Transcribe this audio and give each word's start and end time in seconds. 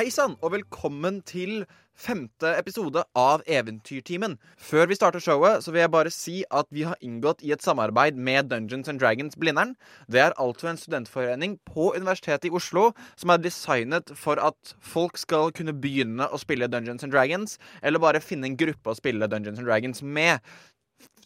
Hei 0.00 0.08
sann, 0.08 0.38
og 0.40 0.54
velkommen 0.54 1.18
til 1.28 1.66
femte 1.92 2.54
episode 2.56 3.02
av 3.20 3.42
Eventyrtimen. 3.44 4.38
Før 4.56 4.86
vi 4.88 4.96
starter 4.96 5.20
showet, 5.20 5.60
så 5.60 5.74
vil 5.74 5.82
jeg 5.82 5.92
bare 5.92 6.12
si 6.14 6.38
at 6.56 6.70
vi 6.72 6.86
har 6.88 6.96
inngått 7.04 7.44
i 7.44 7.52
et 7.52 7.60
samarbeid 7.60 8.16
med 8.16 8.48
Dungeons 8.48 8.88
and 8.88 9.02
Dragons 9.02 9.36
Blindern. 9.36 9.74
Det 10.08 10.22
er 10.24 10.38
altså 10.40 10.70
en 10.70 10.80
studentforening 10.80 11.58
på 11.68 11.90
Universitetet 11.92 12.48
i 12.48 12.54
Oslo 12.56 12.94
som 13.12 13.34
er 13.34 13.44
designet 13.44 14.14
for 14.16 14.40
at 14.40 14.74
folk 14.80 15.20
skal 15.20 15.52
kunne 15.52 15.76
begynne 15.76 16.32
å 16.32 16.40
spille 16.40 16.72
Dungeons 16.72 17.04
and 17.04 17.12
Dragons, 17.12 17.58
eller 17.84 18.00
bare 18.00 18.24
finne 18.24 18.48
en 18.48 18.56
gruppe 18.56 18.94
å 18.94 18.96
spille 18.96 19.28
Dungeons 19.28 19.60
and 19.60 19.68
Dragons 19.68 20.00
med. 20.00 20.40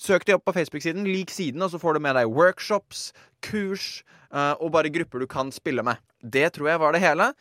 Søk 0.02 0.26
de 0.26 0.34
opp 0.34 0.48
på 0.50 0.58
Facebook-siden, 0.58 1.06
lik 1.06 1.30
siden, 1.30 1.62
og 1.62 1.70
så 1.70 1.78
får 1.78 1.94
du 1.94 2.08
med 2.08 2.18
deg 2.18 2.26
workshops, 2.26 3.12
kurs 3.38 4.00
eh, 4.34 4.56
og 4.58 4.74
bare 4.74 4.90
grupper 4.90 5.22
du 5.22 5.30
kan 5.30 5.54
spille 5.54 5.86
med. 5.86 6.02
Det 6.18 6.56
tror 6.56 6.74
jeg 6.74 6.82
var 6.82 6.98
det 6.98 7.06
hele. 7.06 7.36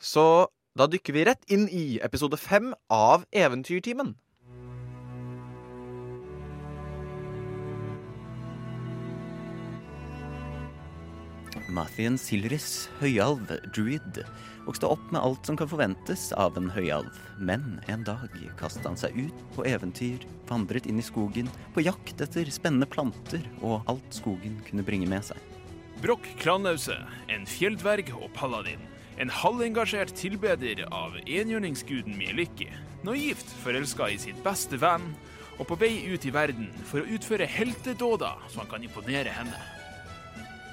Så 0.00 0.48
da 0.78 0.86
dykker 0.86 1.16
vi 1.16 1.26
rett 1.26 1.50
inn 1.50 1.66
i 1.74 1.98
episode 2.06 2.38
fem 2.38 2.70
av 2.92 3.24
Eventyrtimen. 3.34 4.14
Mathien 11.74 12.14
Silris, 12.16 12.86
høyalv, 13.02 13.50
druid, 13.74 14.20
vokste 14.64 14.88
opp 14.88 15.02
med 15.12 15.20
alt 15.20 15.50
som 15.50 15.58
kan 15.58 15.68
forventes 15.68 16.28
av 16.38 16.56
en 16.56 16.70
høyalv. 16.72 17.18
Men 17.36 17.80
en 17.92 18.06
dag 18.06 18.32
kastet 18.60 18.86
han 18.86 18.96
seg 18.96 19.18
ut 19.18 19.42
på 19.56 19.66
eventyr, 19.68 20.24
vandret 20.48 20.86
inn 20.88 21.02
i 21.02 21.04
skogen, 21.04 21.50
på 21.74 21.84
jakt 21.84 22.22
etter 22.24 22.48
spennende 22.54 22.88
planter 22.88 23.42
og 23.60 23.82
alt 23.90 24.14
skogen 24.16 24.62
kunne 24.68 24.86
bringe 24.86 25.10
med 25.10 25.26
seg. 25.26 25.42
Brokk 25.98 26.30
Klanause, 26.38 26.96
en 27.28 27.44
fjelldverg 27.50 28.14
og 28.14 28.30
paladin. 28.38 28.86
En 29.18 29.30
halvengasjert 29.34 30.12
tilbeder 30.14 30.84
av 30.94 31.16
enhjørningsguden 31.26 32.14
Mieliki. 32.14 32.68
Naivt 33.02 33.50
forelska 33.64 34.06
i 34.14 34.18
sin 34.22 34.38
beste 34.44 34.78
venn, 34.78 35.08
og 35.58 35.66
på 35.66 35.78
vei 35.80 35.90
ut 36.12 36.22
i 36.22 36.30
verden 36.30 36.68
for 36.86 37.02
å 37.02 37.16
utføre 37.16 37.48
heltedåder 37.50 38.44
så 38.46 38.62
han 38.62 38.68
kan 38.70 38.84
imponere 38.86 39.32
henne. 39.34 39.58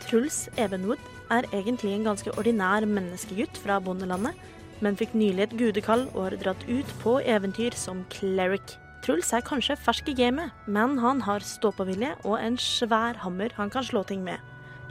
Truls 0.06 0.44
Evenwood 0.62 1.02
er 1.34 1.48
egentlig 1.50 1.96
en 1.96 2.06
ganske 2.06 2.34
ordinær 2.38 2.86
menneskegutt 2.86 3.58
fra 3.64 3.80
bondelandet, 3.82 4.38
men 4.86 5.00
fikk 5.00 5.16
nylig 5.18 5.48
et 5.48 5.56
gudekall 5.58 6.06
og 6.12 6.28
har 6.28 6.36
dratt 6.44 6.68
ut 6.70 6.92
på 7.02 7.16
eventyr 7.26 7.74
som 7.80 8.04
cleric. 8.14 8.76
Truls 9.02 9.32
er 9.34 9.46
kanskje 9.46 9.78
fersk 9.80 10.12
i 10.14 10.16
gamet, 10.18 10.54
men 10.70 11.00
han 11.02 11.24
har 11.26 11.42
ståpåvilje 11.42 12.14
og 12.22 12.38
en 12.38 12.60
svær 12.62 13.18
hammer 13.26 13.58
han 13.58 13.74
kan 13.74 13.86
slå 13.90 14.06
ting 14.06 14.22
med. 14.26 14.38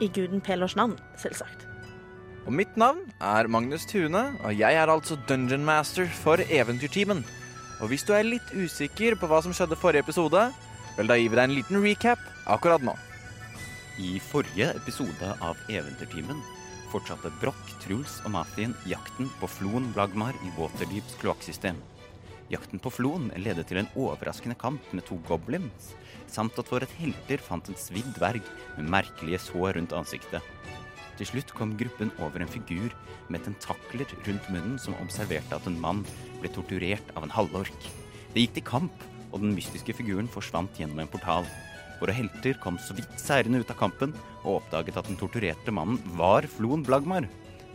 I 0.03 0.11
guden 0.11 0.43
Pelors 0.43 0.75
navn, 0.75 0.99
selvsagt. 1.15 1.69
Og 2.45 2.53
mitt 2.53 2.75
navn 2.77 2.99
er 3.25 3.47
Magnus 3.49 3.87
Tune, 3.89 4.19
og 4.45 4.53
jeg 4.53 4.77
er 4.77 4.91
altså 4.91 5.15
Dungeon 5.25 5.63
Master 5.65 6.05
for 6.13 6.37
Eventyrtimen. 6.45 7.23
Og 7.81 7.89
hvis 7.89 8.05
du 8.05 8.11
er 8.13 8.27
litt 8.27 8.51
usikker 8.53 9.17
på 9.17 9.29
hva 9.31 9.39
som 9.41 9.55
skjedde 9.55 9.77
forrige 9.81 10.05
episode, 10.05 10.43
vel, 10.93 11.09
da 11.09 11.17
gir 11.17 11.33
vi 11.33 11.39
deg 11.39 11.47
en 11.47 11.55
liten 11.57 11.81
recap 11.81 12.21
akkurat 12.45 12.85
nå. 12.85 12.93
I 13.97 14.19
forrige 14.21 14.69
episode 14.77 15.31
av 15.41 15.57
Eventyrtimen 15.73 16.43
fortsatte 16.93 17.33
Broch, 17.41 17.65
Truls 17.81 18.19
og 18.27 18.35
Mathien 18.37 18.77
jakten 18.85 19.31
på 19.41 19.49
Floen 19.49 19.89
Blagmar 19.95 20.37
i 20.45 20.53
Waterdeeps 20.59 21.17
kloakksystem. 21.23 21.81
Jakten 22.53 22.77
på 22.77 22.93
Floen 22.93 23.31
ledet 23.41 23.65
til 23.71 23.81
en 23.81 23.89
overraskende 23.97 24.57
kamp 24.61 24.85
med 24.93 25.07
to 25.09 25.17
goblins, 25.25 25.95
samt 26.29 26.61
at 26.61 26.69
våre 26.69 26.85
helter 26.99 27.41
fant 27.41 27.73
en 27.73 27.79
svidd 27.79 28.13
dverg 28.19 28.45
med 28.77 28.93
merkelige 28.99 29.41
sår 29.47 29.79
rundt 29.79 29.97
ansiktet. 29.97 30.45
Til 31.15 31.29
slutt 31.29 31.53
kom 31.55 31.75
gruppen 31.79 32.11
over 32.19 32.43
en 32.43 32.51
figur 32.51 32.91
med 33.31 33.45
tentakler 33.45 34.09
rundt 34.25 34.49
munnen 34.51 34.79
som 34.81 34.97
observerte 34.99 35.55
at 35.55 35.67
en 35.69 35.79
mann 35.79 36.03
ble 36.41 36.51
torturert 36.51 37.13
av 37.15 37.27
en 37.27 37.35
halvork. 37.35 37.87
Det 38.33 38.43
gikk 38.43 38.57
til 38.57 38.67
kamp, 38.67 39.05
og 39.31 39.41
den 39.43 39.55
mystiske 39.55 39.95
figuren 39.95 40.27
forsvant 40.31 40.75
gjennom 40.79 40.99
en 41.03 41.11
portal. 41.11 41.47
Våre 42.01 42.15
helter 42.15 42.59
kom 42.63 42.79
så 42.81 42.95
vidt 42.97 43.15
seirende 43.19 43.61
ut 43.63 43.71
av 43.71 43.79
kampen 43.79 44.15
og 44.43 44.59
oppdaget 44.59 44.99
at 44.99 45.07
den 45.07 45.19
torturerte 45.19 45.71
mannen 45.75 45.99
var 46.19 46.47
Floen 46.57 46.83
Blagmar. 46.87 47.27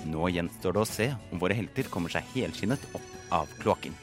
Nå 0.09 0.29
gjenstår 0.33 0.77
det 0.77 0.85
å 0.85 0.89
se 0.89 1.09
om 1.33 1.41
våre 1.41 1.57
helter 1.57 1.89
kommer 1.93 2.13
seg 2.13 2.29
helskinnet 2.37 2.85
opp 2.97 3.35
av 3.41 3.59
kloakken. 3.61 3.97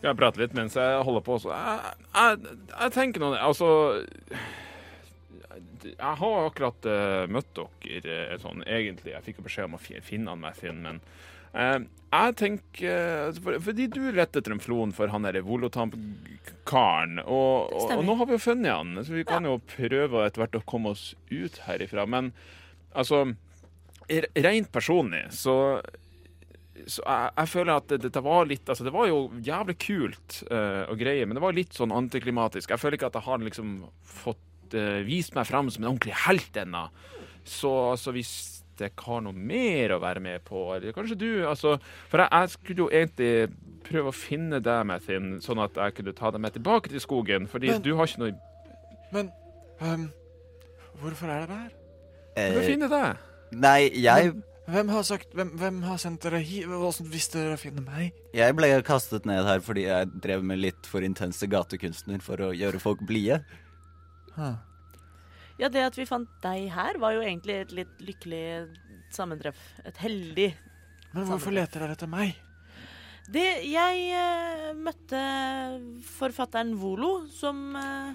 Skal 0.00 0.14
jeg 0.14 0.16
prate 0.16 0.40
litt 0.40 0.54
mens 0.56 0.78
jeg 0.80 1.00
holder 1.04 1.24
på 1.26 1.34
så... 1.42 1.50
Jeg, 1.52 1.96
jeg, 2.16 2.54
jeg 2.72 2.92
tenker 2.94 3.20
noe 3.20 3.36
Altså 3.36 3.66
Jeg 5.84 6.14
har 6.22 6.46
akkurat 6.46 6.88
uh, 6.88 7.26
møtt 7.28 7.50
dere 7.84 8.16
uh, 8.30 8.38
sånn 8.40 8.64
egentlig. 8.64 9.12
Jeg 9.12 9.26
fikk 9.26 9.42
jo 9.42 9.44
beskjed 9.44 9.68
om 9.68 9.76
å 9.76 9.82
finne 9.84 10.32
han 10.32 10.56
sin, 10.56 10.80
men 10.86 11.02
uh, 11.52 11.84
jeg 11.84 12.36
tenker 12.40 13.28
uh, 13.28 13.42
for, 13.44 13.60
Fordi 13.68 13.90
du 13.92 14.00
lette 14.08 14.40
etter 14.40 14.56
en 14.56 14.64
flon 14.64 14.96
for 14.96 15.12
han 15.12 15.28
derre 15.28 15.44
Volotamp-karen, 15.44 17.20
og, 17.26 17.68
og, 17.68 17.92
og 17.98 18.04
nå 18.08 18.16
har 18.22 18.30
vi 18.30 18.38
jo 18.38 18.44
funnet 18.46 18.72
han, 18.72 19.04
så 19.04 19.18
vi 19.18 19.28
kan 19.28 19.44
jo 19.44 19.58
prøve 19.76 20.24
etter 20.24 20.46
hvert 20.46 20.60
å 20.62 20.64
komme 20.64 20.96
oss 20.96 21.10
ut 21.28 21.60
herifra. 21.68 22.08
Men 22.08 22.32
altså 22.96 23.26
Rent 24.10 24.72
personlig 24.74 25.28
så 25.36 25.54
så 26.86 27.02
jeg, 27.04 27.32
jeg 27.36 27.50
føler 27.52 27.72
at 27.74 27.88
det, 27.90 27.98
dette 28.06 28.22
var 28.24 28.46
litt 28.48 28.68
Altså, 28.70 28.84
det 28.86 28.92
var 28.94 29.08
jo 29.10 29.18
jævlig 29.44 29.76
kult 29.82 30.38
uh, 30.50 30.86
og 30.90 31.00
greie, 31.00 31.26
men 31.26 31.36
det 31.38 31.42
var 31.44 31.56
litt 31.56 31.76
sånn 31.76 31.92
antiklimatisk. 31.94 32.70
Jeg 32.70 32.80
føler 32.80 32.98
ikke 32.98 33.10
at 33.10 33.18
jeg 33.18 33.26
har 33.26 33.44
liksom 33.44 33.74
fått 34.22 34.76
uh, 34.78 35.00
vist 35.06 35.36
meg 35.36 35.48
fram 35.48 35.70
som 35.72 35.84
en 35.84 35.92
ordentlig 35.92 36.16
helt 36.26 36.56
ennå. 36.62 36.86
Så 37.48 37.72
altså, 37.92 38.14
hvis 38.14 38.60
ikke 38.80 39.06
har 39.10 39.24
noe 39.24 39.36
mer 39.36 39.92
å 39.94 40.00
være 40.00 40.22
med 40.24 40.44
på, 40.46 40.62
eller 40.74 40.94
kanskje 40.96 41.18
du 41.20 41.28
altså, 41.48 41.74
For 42.08 42.22
jeg, 42.22 42.30
jeg 42.32 42.52
skulle 42.54 42.84
jo 42.84 42.88
egentlig 42.88 43.32
prøve 43.84 44.12
å 44.12 44.16
finne 44.16 44.60
deg, 44.64 44.86
Mathin, 44.88 45.34
sånn 45.44 45.60
at 45.64 45.76
jeg 45.76 45.98
kunne 45.98 46.14
ta 46.16 46.30
deg 46.32 46.44
med 46.44 46.56
tilbake 46.56 46.92
til 46.92 47.02
skogen, 47.02 47.48
fordi 47.50 47.74
Men- 47.74 47.84
du 47.84 47.94
har 47.96 48.08
ikke 48.08 48.22
noe 48.24 48.38
Men 49.12 49.32
um, 49.80 50.10
hvorfor 51.00 51.28
er 51.28 51.46
det 51.46 51.48
der? 51.50 51.70
Du 52.36 52.40
finner 52.40 52.68
finne 52.68 52.88
deg. 52.88 53.16
nei, 53.52 53.90
jeg, 53.98 54.34
Hvem 54.70 54.90
har 54.92 55.04
sagt 55.06 55.34
Hvem, 55.34 55.52
hvem 55.58 55.82
har 55.86 56.00
sendt 56.00 56.24
dere 56.24 56.40
hit? 56.44 56.66
Hvordan 56.70 57.08
visste 57.10 57.40
dere 57.40 57.58
å 57.58 57.60
finne 57.60 57.82
meg? 57.84 58.16
jeg 58.36 58.54
ble 58.54 58.68
kastet 58.86 59.26
ned 59.26 59.42
her 59.46 59.62
fordi 59.64 59.86
jeg 59.88 60.10
drev 60.22 60.44
med 60.46 60.60
litt 60.60 60.86
for 60.86 61.02
intense 61.02 61.46
gatekunstner 61.50 62.22
for 62.22 62.40
å 62.46 62.52
gjøre 62.54 62.78
folk 62.82 63.02
blide. 63.06 63.40
Huh. 64.36 64.54
Ja, 65.58 65.68
det 65.68 65.82
at 65.88 65.98
vi 65.98 66.06
fant 66.08 66.30
deg 66.44 66.70
her, 66.72 66.98
var 67.02 67.16
jo 67.16 67.24
egentlig 67.24 67.58
et 67.58 67.74
litt 67.74 68.04
lykkelig 68.04 68.44
sammentreff. 69.12 69.58
Et 69.84 69.98
heldig 70.00 70.52
Men 71.12 71.26
hvorfor 71.26 71.52
leter 71.52 71.82
dere 71.82 71.98
etter 71.98 72.10
meg? 72.10 72.38
Det 73.30 73.48
Jeg 73.66 74.06
uh, 74.14 74.70
møtte 74.78 75.24
forfatteren 76.06 76.72
Volo, 76.78 77.26
som 77.34 77.74
uh, 77.74 78.14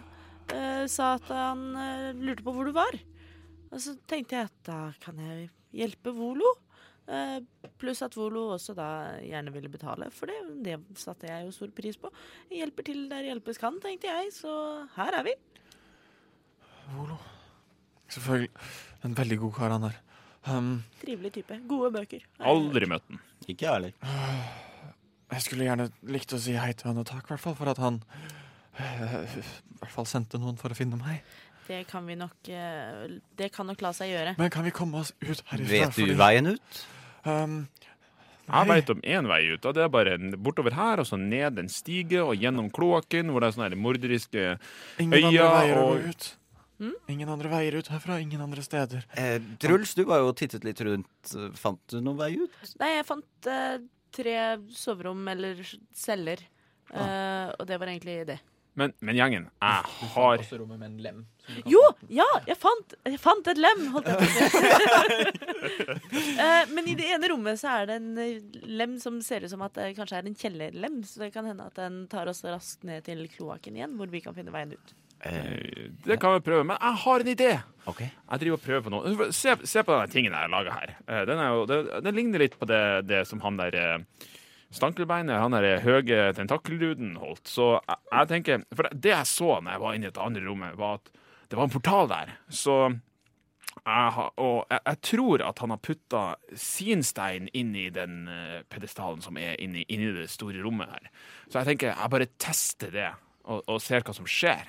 uh, 0.52 0.86
sa 0.92 1.16
at 1.20 1.30
han 1.32 1.68
lurte 2.24 2.48
på 2.48 2.56
hvor 2.56 2.72
du 2.72 2.74
var. 2.76 2.98
Og 3.76 3.84
så 3.84 3.98
tenkte 4.08 4.40
jeg 4.40 4.50
at 4.50 4.58
da 4.68 4.80
kan 5.04 5.20
jeg 5.20 5.50
hjelpe 5.76 6.14
Volo. 6.16 6.56
Eh, 7.06 7.38
pluss 7.78 8.02
at 8.02 8.16
Volo 8.18 8.48
også 8.56 8.74
da 8.78 8.88
gjerne 9.22 9.54
ville 9.54 9.70
betale 9.70 10.10
for 10.14 10.32
det. 10.32 10.40
Det 10.66 10.80
satte 10.98 11.30
jeg 11.30 11.46
jo 11.46 11.54
stor 11.54 11.74
pris 11.76 12.00
på. 12.02 12.10
Hjelper 12.54 12.88
til 12.88 13.06
der 13.12 13.28
hjelpes 13.28 13.62
kan, 13.62 13.78
tenkte 13.84 14.10
jeg, 14.10 14.34
så 14.34 14.56
her 14.96 15.20
er 15.20 15.28
vi. 15.28 15.36
Volo. 16.96 17.20
Selvfølgelig. 18.10 18.52
En 19.06 19.18
veldig 19.18 19.38
god 19.44 19.54
kar, 19.54 19.76
han 19.76 19.88
der. 19.88 20.02
Um, 20.46 20.84
Trivelig 21.02 21.32
type. 21.40 21.58
Gode 21.70 21.92
bøker. 21.94 22.26
Aldri 22.40 22.90
møtt 22.90 23.06
den. 23.10 23.22
Ikke 23.48 23.66
jeg 23.66 23.74
heller. 23.74 23.94
jeg 25.34 25.46
skulle 25.46 25.66
gjerne 25.66 25.90
likt 26.10 26.34
å 26.34 26.42
si 26.42 26.54
hei 26.58 26.72
til 26.78 26.92
han 26.92 27.02
og 27.02 27.08
takk, 27.10 27.26
i 27.26 27.34
hvert 27.34 27.44
fall, 27.44 27.58
for 27.58 27.70
at 27.70 27.82
han 27.82 28.02
eh, 28.78 29.16
i 29.42 29.80
hvert 29.82 29.94
fall 29.94 30.08
sendte 30.10 30.42
noen 30.42 30.58
for 30.62 30.74
å 30.74 30.78
finne 30.78 31.00
meg. 31.02 31.26
Det 31.68 31.88
kan 31.90 32.06
vi 32.06 32.16
nok 32.16 32.50
eh, 32.54 33.18
Det 33.36 33.52
kan 33.56 33.66
nok 33.68 33.82
la 33.82 33.92
seg 33.98 34.12
gjøre. 34.14 34.36
Men 34.38 34.52
kan 34.54 34.64
vi 34.68 34.72
komme 34.76 35.00
oss 35.02 35.14
ut 35.22 35.42
herifra? 35.50 35.72
Vet 35.72 35.96
du 35.96 36.02
fordi- 36.04 36.18
veien 36.20 36.48
ut? 36.54 36.86
Um, 37.26 37.68
Jeg 38.46 38.68
veit 38.70 38.86
vet 38.86 38.90
om 38.94 39.00
én 39.02 39.28
vei 39.28 39.42
ut, 39.56 39.66
og 39.66 39.74
det 39.74 39.82
er 39.84 39.90
bare 39.90 40.18
bortover 40.38 40.76
her, 40.78 41.00
og 41.02 41.08
så 41.10 41.18
ned 41.18 41.58
en 41.58 41.68
stige 41.68 42.22
og 42.22 42.36
gjennom 42.38 42.70
kloakken, 42.70 43.32
hvor 43.34 43.42
det 43.42 43.48
er 43.50 43.56
sånne 43.58 43.80
morderiske 43.82 44.44
Ingen 45.02 45.26
andre 45.26 45.42
øya 45.42 45.48
veier 45.56 45.78
å 45.82 45.86
og- 45.88 46.02
gå 46.04 46.10
ut. 46.14 46.28
Mm? 46.78 46.94
Ingen 47.10 47.30
andre 47.30 47.50
veier 47.50 47.78
ut 47.80 47.88
herfra, 47.88 48.20
ingen 48.22 48.42
andre 48.42 48.62
steder. 48.62 49.04
Eh, 49.18 49.40
Truls, 49.58 49.96
du 49.96 50.04
var 50.06 50.20
jo 50.20 50.28
og 50.30 50.36
tittet 50.38 50.64
litt 50.64 50.78
rundt. 50.82 51.56
Fant 51.56 51.80
du 51.88 52.02
noen 52.02 52.18
vei 52.20 52.36
ut? 52.36 52.52
Nei, 52.80 52.90
jeg 52.98 53.06
fant 53.08 53.48
eh, 53.48 53.78
tre 54.12 54.36
soverom 54.70 55.26
eller 55.32 55.56
celler. 55.96 56.38
Eh, 56.94 57.50
og 57.58 57.66
det 57.66 57.80
var 57.80 57.88
egentlig 57.88 58.26
det. 58.28 58.40
Men, 58.76 58.94
men 59.02 59.16
gjengen, 59.16 59.48
jeg 59.62 59.84
Du 59.86 60.06
fant 60.06 60.12
har 60.14 60.38
også 60.38 60.60
rommet 60.60 60.78
med 60.78 60.92
en 60.92 60.98
lem. 61.02 61.26
Jo, 61.70 61.82
ja, 62.10 62.26
jeg 62.50 62.58
fant, 62.58 62.96
jeg 63.06 63.20
fant 63.22 63.48
et 63.52 63.60
lem, 63.62 63.84
holdt 63.94 64.08
jeg 64.10 64.18
på 64.18 64.26
å 64.26 64.32
si. 64.34 64.42
Eh, 66.36 66.66
Men 66.74 66.88
i 66.90 66.96
det 66.98 67.08
ene 67.16 67.30
rommet 67.32 67.60
så 67.60 67.72
er 67.80 67.88
det 67.90 67.96
en 68.00 68.18
eh, 68.22 68.42
lem 68.70 68.98
som 69.02 69.18
ser 69.24 69.46
ut 69.46 69.52
som 69.52 69.62
at 69.66 69.74
det 69.78 69.92
kanskje 69.98 70.20
er 70.20 70.28
en 70.30 70.38
kjellerlem. 70.38 71.00
Så 71.08 71.22
det 71.24 71.32
kan 71.34 71.48
hende 71.48 71.66
at 71.68 71.78
den 71.80 72.04
tar 72.12 72.30
oss 72.32 72.44
raskt 72.46 72.84
ned 72.88 73.06
til 73.08 73.24
kloakken 73.32 73.78
igjen, 73.78 73.96
hvor 74.00 74.10
vi 74.12 74.22
kan 74.24 74.36
finne 74.38 74.54
veien 74.54 74.74
ut. 74.76 74.94
Eh, 75.26 75.90
Det 76.06 76.18
kan 76.22 76.36
vi 76.36 76.44
prøve, 76.46 76.66
men 76.68 76.78
jeg 76.82 77.02
har 77.06 77.24
en 77.26 77.32
idé. 77.34 77.52
OK. 77.90 78.02
Jeg 78.06 78.42
driver 78.44 78.58
og 78.60 78.66
prøver 78.66 78.86
på 78.88 78.94
noe. 78.94 79.30
Se, 79.36 79.56
se 79.64 79.84
på 79.86 79.96
denne 79.96 80.12
tingen 80.14 80.36
jeg 80.38 80.54
laga 80.54 80.78
her. 80.80 80.96
Eh, 81.08 81.24
Den, 81.30 81.42
er 81.46 81.54
jo, 81.56 81.66
det, 81.72 81.80
den 82.10 82.18
ligner 82.20 82.44
litt 82.46 82.58
på 82.62 82.70
det, 82.70 82.82
det 83.10 83.24
som 83.30 83.44
han 83.46 83.58
der 83.62 83.80
Stankelbeinet, 84.76 85.38
han 85.40 85.54
der 85.56 85.80
høye 85.86 86.32
tentakelduden 86.36 87.16
holdt. 87.22 87.46
Så 87.48 87.76
jeg, 87.78 88.00
jeg 88.12 88.32
tenker 88.34 88.66
For 88.76 88.90
det, 88.90 88.98
det 89.06 89.14
jeg 89.14 89.30
så 89.32 89.60
når 89.62 89.76
jeg 89.78 89.84
var 89.86 89.96
inne 90.00 90.10
i 90.10 90.16
det 90.16 90.26
andre 90.26 90.44
rommet, 90.48 90.76
var 90.80 90.98
at 91.00 91.14
det 91.50 91.58
var 91.60 91.68
en 91.68 91.74
portal 91.76 92.08
der. 92.12 92.32
Så 92.50 92.76
jeg, 92.90 94.12
har- 94.16 94.32
og 94.42 94.66
jeg, 94.72 94.80
jeg 94.86 95.02
tror 95.10 95.44
at 95.50 95.60
han 95.60 95.70
har 95.76 95.78
putta 95.84 96.24
sin 96.58 97.04
stein 97.04 97.50
inn 97.54 97.76
i 97.76 97.90
den 97.94 98.24
pedestalen 98.72 99.22
som 99.22 99.38
er 99.38 99.56
inni, 99.62 99.84
inni 99.90 100.12
det 100.16 100.30
store 100.34 100.64
rommet 100.66 100.90
her. 100.90 101.10
Så 101.50 101.60
jeg 101.62 101.66
tenker 101.74 101.92
jeg 101.94 102.10
bare 102.16 102.28
tester 102.42 102.92
det, 102.96 103.10
og, 103.46 103.64
og 103.70 103.82
ser 103.84 104.02
hva 104.08 104.16
som 104.16 104.26
skjer. 104.26 104.66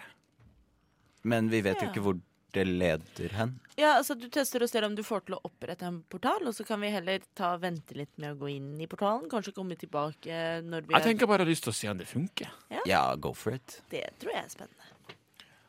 Men 1.27 1.49
vi 1.51 1.63
vet 1.65 1.81
jo 1.83 1.89
ikke 1.91 2.03
hvor 2.05 2.19
det 2.57 2.63
leder 2.71 3.33
hen. 3.37 3.51
Ja, 3.77 3.97
altså 3.99 4.15
Du 4.17 4.29
tester 4.33 4.63
og 4.65 4.71
ser 4.71 4.85
om 4.87 4.95
du 4.97 5.03
får 5.05 5.27
til 5.27 5.35
å 5.37 5.41
opprette 5.45 5.85
en 5.85 5.99
portal, 6.09 6.47
og 6.49 6.55
så 6.57 6.65
kan 6.65 6.81
vi 6.81 6.89
heller 6.95 7.21
ta 7.37 7.51
vente 7.61 7.97
litt 7.99 8.13
med 8.23 8.33
å 8.33 8.39
gå 8.41 8.49
inn 8.55 8.71
i 8.81 8.87
portalen. 8.89 9.27
Kanskje 9.29 9.53
komme 9.57 9.77
tilbake 9.77 10.39
når 10.65 10.87
vi 10.87 10.95
Jeg 10.97 11.05
tenker 11.11 11.29
bare 11.29 11.43
jeg 11.45 11.51
har 11.51 11.53
lyst 11.53 11.67
til 11.67 11.75
å 11.75 11.77
se 11.81 11.91
om 11.93 11.99
det 12.01 12.07
funker. 12.09 12.53
Ja, 12.89 13.03
go 13.21 13.35
for 13.37 13.53
it. 13.59 13.81
Det 13.93 14.07
tror 14.23 14.33
jeg 14.33 14.45
er 14.45 14.49
spennende. 14.55 14.93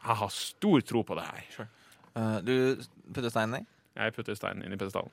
Jeg 0.07 0.15
har 0.21 0.29
stor 0.31 0.81
tro 0.87 1.01
på 1.03 1.15
det 1.19 1.25
her. 1.27 1.67
Eh, 2.15 2.37
du 2.47 2.53
putter 3.13 3.29
steinen 3.33 3.59
i, 3.61 3.65
Jeg 3.99 4.13
putter 4.15 4.35
steinen 4.39 4.63
inn 4.65 4.73
i 4.73 4.77
pedestalen. 4.79 5.11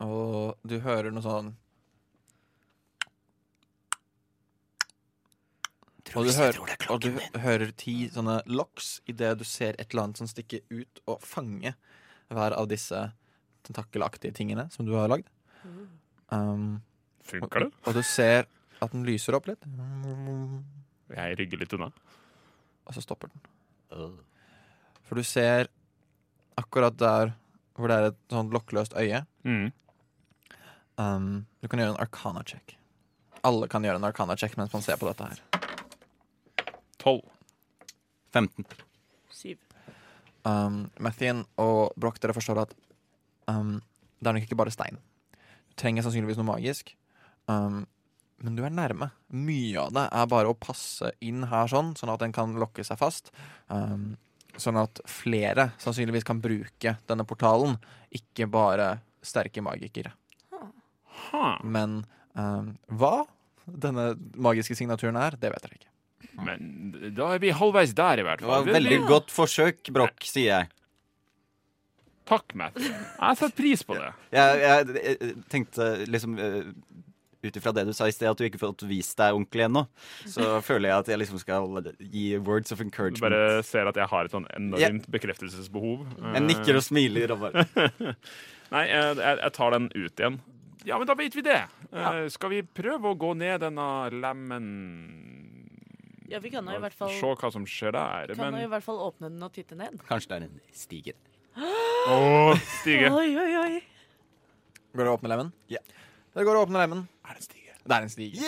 og 0.00 0.56
du 0.68 0.76
hører 0.84 1.10
noe 1.10 1.22
sånn 1.24 1.54
Og 6.16 6.24
du, 6.24 6.30
hører, 6.32 6.58
og 6.88 7.02
du 7.04 7.10
hører 7.42 7.70
ti 7.76 7.94
sånne 8.08 8.38
locks 8.48 9.02
idet 9.12 9.34
du 9.38 9.44
ser 9.44 9.74
et 9.76 9.90
eller 9.92 10.06
annet 10.06 10.20
som 10.22 10.28
stikker 10.30 10.62
ut 10.72 11.02
og 11.04 11.20
fanger 11.20 11.74
hver 12.32 12.54
av 12.56 12.68
disse 12.70 13.02
tentakelaktige 13.68 14.32
tingene 14.38 14.64
som 14.72 14.86
du 14.88 14.94
har 14.96 15.10
lagd. 15.12 15.28
Um, 16.32 16.78
Funker 17.28 17.66
det? 17.66 17.68
og 17.84 17.98
du 17.98 18.00
ser 18.08 18.46
at 18.80 18.94
den 18.94 19.04
lyser 19.04 19.36
opp 19.36 19.50
litt, 19.50 19.60
Jeg 21.12 21.36
rygger 21.42 21.60
litt 21.60 21.76
unna. 21.76 21.90
og 22.86 22.94
så 22.96 23.04
stopper 23.04 23.28
den. 23.28 23.40
For 23.90 25.18
du 25.18 25.24
ser 25.24 25.68
akkurat 26.58 26.96
der 26.98 27.34
hvor 27.78 27.90
det 27.90 27.96
er 27.96 28.08
et 28.10 28.18
sånt 28.32 28.52
lokkløst 28.52 28.96
øye. 28.98 29.22
Mm. 29.46 29.70
Um, 30.98 31.46
du 31.62 31.68
kan 31.68 31.78
gjøre 31.78 31.94
en 31.94 32.02
arcana 32.02 32.42
check. 32.42 32.74
Alle 33.46 33.68
kan 33.70 33.84
gjøre 33.86 34.00
en 34.00 34.08
arcana 34.08 34.34
check 34.36 34.56
mens 34.58 34.72
man 34.74 34.82
ser 34.82 34.98
på 34.98 35.06
dette 35.06 35.24
her. 35.24 35.42
12. 36.98 37.22
15. 38.34 38.66
7. 39.30 39.54
Um, 40.44 40.90
Mathien 40.98 41.44
og 41.56 41.94
Broch, 41.96 42.18
dere 42.22 42.34
forstår 42.34 42.64
at 42.64 42.74
um, 43.46 43.78
det 44.18 44.26
er 44.26 44.34
nok 44.34 44.48
ikke 44.48 44.58
bare 44.58 44.74
stein. 44.74 44.98
Du 45.70 45.78
trenger 45.78 46.02
sannsynligvis 46.02 46.40
noe 46.40 46.50
magisk. 46.50 46.96
Um, 47.46 47.86
men 48.44 48.56
du 48.58 48.62
er 48.66 48.74
nærme. 48.74 49.10
Mye 49.34 49.82
av 49.82 49.94
det 49.96 50.06
er 50.20 50.30
bare 50.30 50.52
å 50.52 50.58
passe 50.58 51.10
inn 51.24 51.46
her 51.50 51.70
sånn, 51.70 51.94
sånn 51.98 52.12
at 52.12 52.22
den 52.22 52.34
kan 52.34 52.54
lokke 52.60 52.84
seg 52.86 53.00
fast. 53.00 53.32
Um, 53.66 54.14
sånn 54.58 54.78
at 54.80 55.02
flere 55.10 55.70
sannsynligvis 55.82 56.26
kan 56.26 56.40
bruke 56.42 56.96
denne 57.08 57.26
portalen, 57.28 57.76
ikke 58.14 58.48
bare 58.50 58.96
sterke 59.24 59.62
magikere. 59.64 60.14
Men 61.66 62.00
um, 62.38 62.72
hva 63.00 63.26
denne 63.68 64.12
magiske 64.38 64.76
signaturen 64.78 65.18
er, 65.20 65.36
det 65.40 65.52
vet 65.52 65.66
dere 65.66 65.78
ikke. 65.80 65.92
Men 66.38 67.12
da 67.16 67.32
er 67.34 67.42
vi 67.42 67.50
halvveis 67.54 67.92
der, 67.98 68.22
i 68.22 68.26
hvert 68.26 68.42
fall. 68.42 68.48
Det 68.48 68.54
var 68.54 68.68
et 68.70 68.78
veldig 68.78 68.98
godt 69.08 69.32
forsøk, 69.34 69.90
Broch, 69.94 70.26
sier 70.26 70.52
jeg. 70.52 70.70
Takk, 72.28 72.52
Matt. 72.60 72.76
Jeg 72.78 73.38
setter 73.40 73.54
pris 73.56 73.82
på 73.88 73.96
det. 73.96 74.08
Jeg, 74.36 74.62
jeg, 74.62 74.96
jeg 75.00 75.34
tenkte 75.48 75.86
liksom 76.12 76.36
eh, 76.44 76.66
ut 77.44 77.56
ifra 77.56 77.72
det 77.74 77.84
du 77.86 77.92
sa 77.94 78.08
i 78.08 78.14
sted, 78.14 78.28
at 78.30 78.38
du 78.40 78.44
ikke 78.48 78.60
fått 78.60 78.82
vist 78.88 79.16
deg 79.20 79.36
ordentlig 79.36 79.66
ennå, 79.68 79.84
så 80.26 80.56
føler 80.68 80.90
jeg 80.90 81.04
at 81.04 81.10
jeg 81.12 81.22
liksom 81.22 81.40
skal 81.42 81.90
gi 82.02 82.24
words 82.42 82.74
of 82.74 82.82
encouragement. 82.82 83.30
Du 83.34 83.38
bare 83.38 83.62
ser 83.66 83.90
at 83.90 83.98
jeg 84.00 84.10
har 84.10 84.28
et 84.28 84.34
sånn 84.34 84.48
enormt 84.56 85.08
bekreftelsesbehov. 85.14 86.06
Jeg 86.34 86.46
nikker 86.48 86.80
og 86.80 86.86
smiler 86.86 87.30
og 87.36 87.46
bare 87.46 87.66
Nei, 88.68 88.84
jeg, 88.90 89.20
jeg 89.22 89.52
tar 89.56 89.72
den 89.72 89.86
ut 89.94 90.20
igjen. 90.20 90.40
Ja, 90.84 90.98
men 91.00 91.08
da 91.08 91.14
vet 91.18 91.34
vi 91.36 91.42
det. 91.44 91.60
Ja. 91.92 92.10
skal 92.32 92.52
vi 92.52 92.62
prøve 92.62 93.12
å 93.12 93.16
gå 93.18 93.32
ned 93.36 93.62
denne 93.64 93.86
lemmen 94.12 94.66
Ja, 96.28 96.40
vi 96.44 96.50
kan 96.52 96.66
jo 96.68 96.76
i 96.76 96.82
hvert 96.82 96.96
fall 96.96 97.14
Se 97.16 97.30
hva 97.40 97.50
som 97.54 97.64
skjer 97.68 97.94
der. 97.96 98.34
kan 98.36 98.56
jo 98.56 98.66
i 98.66 98.70
hvert 98.70 98.84
fall 98.84 99.00
åpne 99.06 99.30
den 99.32 99.42
og 99.46 99.54
titte 99.54 99.78
ned. 99.78 99.96
Kanskje 100.08 100.34
det 100.34 100.38
er 100.38 100.46
en 100.50 100.60
stige. 100.76 101.14
Å, 101.58 102.18
stige. 102.80 103.08
Oi, 103.20 103.30
oi, 103.40 103.52
oi. 103.62 103.80
Går 104.94 105.04
det 105.04 105.10
å 105.10 105.16
åpne 105.18 105.32
lemmen? 105.32 105.50
Ja. 105.72 105.80
Det 106.36 106.44
går 106.46 106.58
å 106.58 106.64
åpne 106.66 106.80
lemmen. 106.84 107.06
Er 107.28 107.36
det 107.36 107.42
en 107.42 107.46
stige? 107.46 107.72
Det 107.84 107.94
er 107.94 108.02
en 108.02 108.12
stige. 108.12 108.38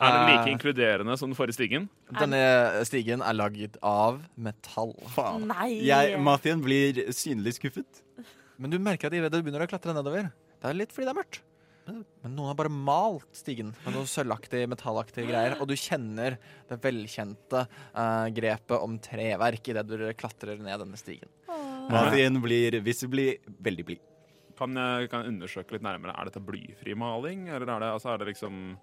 Er 0.00 0.14
den 0.14 0.30
like 0.30 0.48
inkluderende 0.48 1.12
som 1.20 1.28
den 1.28 1.36
forrige 1.36 1.58
stigen? 1.58 1.90
Denne 2.16 2.40
stigen 2.88 3.20
er 3.20 3.36
laget 3.36 3.76
av 3.84 4.22
metall. 4.32 4.94
Faen. 5.12 5.44
Nei. 5.50 5.84
Jeg, 5.84 6.16
Mathien, 6.24 6.62
blir 6.64 7.02
synlig 7.12 7.58
skuffet. 7.58 8.00
Men 8.56 8.72
du 8.72 8.78
merker 8.80 9.10
at 9.10 9.16
idet 9.18 9.32
du 9.32 9.42
begynner 9.42 9.66
å 9.66 9.68
klatre 9.68 9.92
nedover 9.96 10.30
Det 10.32 10.70
er 10.70 10.78
litt 10.78 10.92
fordi 10.96 11.08
det 11.08 11.12
er 11.12 11.20
mørkt. 11.20 11.42
Men 11.90 12.36
noen 12.36 12.52
har 12.52 12.58
bare 12.58 12.72
malt 12.72 13.28
stigen 13.34 13.72
med 13.84 13.96
noe 13.96 14.08
sølvaktig, 14.08 14.62
metallaktige 14.70 15.28
greier. 15.28 15.56
Og 15.60 15.68
du 15.68 15.76
kjenner 15.76 16.38
det 16.70 16.78
velkjente 16.80 17.64
uh, 17.66 18.28
grepet 18.36 18.76
om 18.78 18.96
treverk 19.02 19.72
idet 19.72 19.84
du 19.90 19.96
klatrer 20.16 20.60
ned 20.62 20.80
denne 20.84 21.00
stigen. 21.00 21.28
Mathien 21.90 22.38
blir 22.40 22.78
visibly 22.86 23.34
veldig 23.60 23.88
blid. 23.88 24.06
Kan 24.60 24.76
jeg 24.76 25.08
kan 25.10 25.24
jeg 25.24 25.32
undersøke 25.34 25.72
litt 25.78 25.86
nærmere. 25.86 26.12
Er 26.20 26.28
dette 26.30 26.42
blyfri 26.44 26.94
maling, 26.98 27.48
eller 27.48 27.64
er 27.78 27.86
det, 27.86 27.94
altså 27.98 28.12
er 28.14 28.20
det 28.22 28.34
liksom 28.34 28.76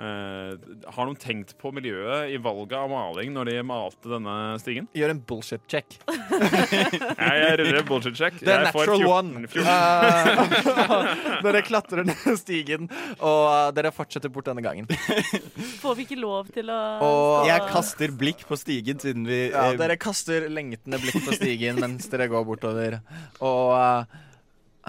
Uh, 0.00 0.54
Har 0.94 1.04
noen 1.04 1.16
tenkt 1.20 1.50
på 1.60 1.68
miljøet 1.76 2.30
i 2.32 2.38
valget 2.40 2.72
av 2.78 2.86
maling 2.88 3.34
når 3.34 3.50
de 3.50 3.56
malte 3.68 4.08
denne 4.08 4.36
stigen? 4.62 4.86
Gjør 4.96 5.12
en 5.12 5.18
bullshit 5.28 5.60
check. 5.68 5.98
Jeg 6.40 7.40
jeg 7.42 7.58
ruller 7.60 7.78
en 7.82 7.88
bullshit 7.90 8.16
check. 8.16 8.38
Det 8.40 8.48
er 8.48 8.64
Jeg 8.64 8.70
natural 8.70 9.02
14 9.04 9.10
one. 9.12 9.50
14. 9.52 9.68
Eh, 9.68 11.42
dere 11.44 11.60
klatrer 11.66 12.08
ned 12.08 12.24
stigen, 12.40 12.88
og 13.18 13.42
eh, 13.50 13.66
dere 13.76 13.92
fortsetter 13.92 14.32
bort 14.32 14.48
denne 14.48 14.64
gangen. 14.64 14.88
Får 15.82 15.98
vi 16.00 16.08
ikke 16.08 16.18
lov 16.22 16.48
til 16.54 16.72
å 16.72 16.80
Og- 17.04 17.50
Jeg 17.50 17.68
kaster 17.68 18.16
blikk 18.24 18.46
på 18.48 18.56
stigen 18.56 19.04
siden 19.04 19.28
vi 19.28 19.42
Ja, 19.52 19.68
dere 19.76 20.00
kaster 20.00 20.48
lengtende 20.48 21.02
blikk 21.04 21.20
på 21.28 21.36
stigen 21.36 21.76
mens 21.82 22.08
dere 22.08 22.30
går 22.32 22.48
bortover. 22.48 23.02
Og, 23.44 23.76
eh, 23.76 24.20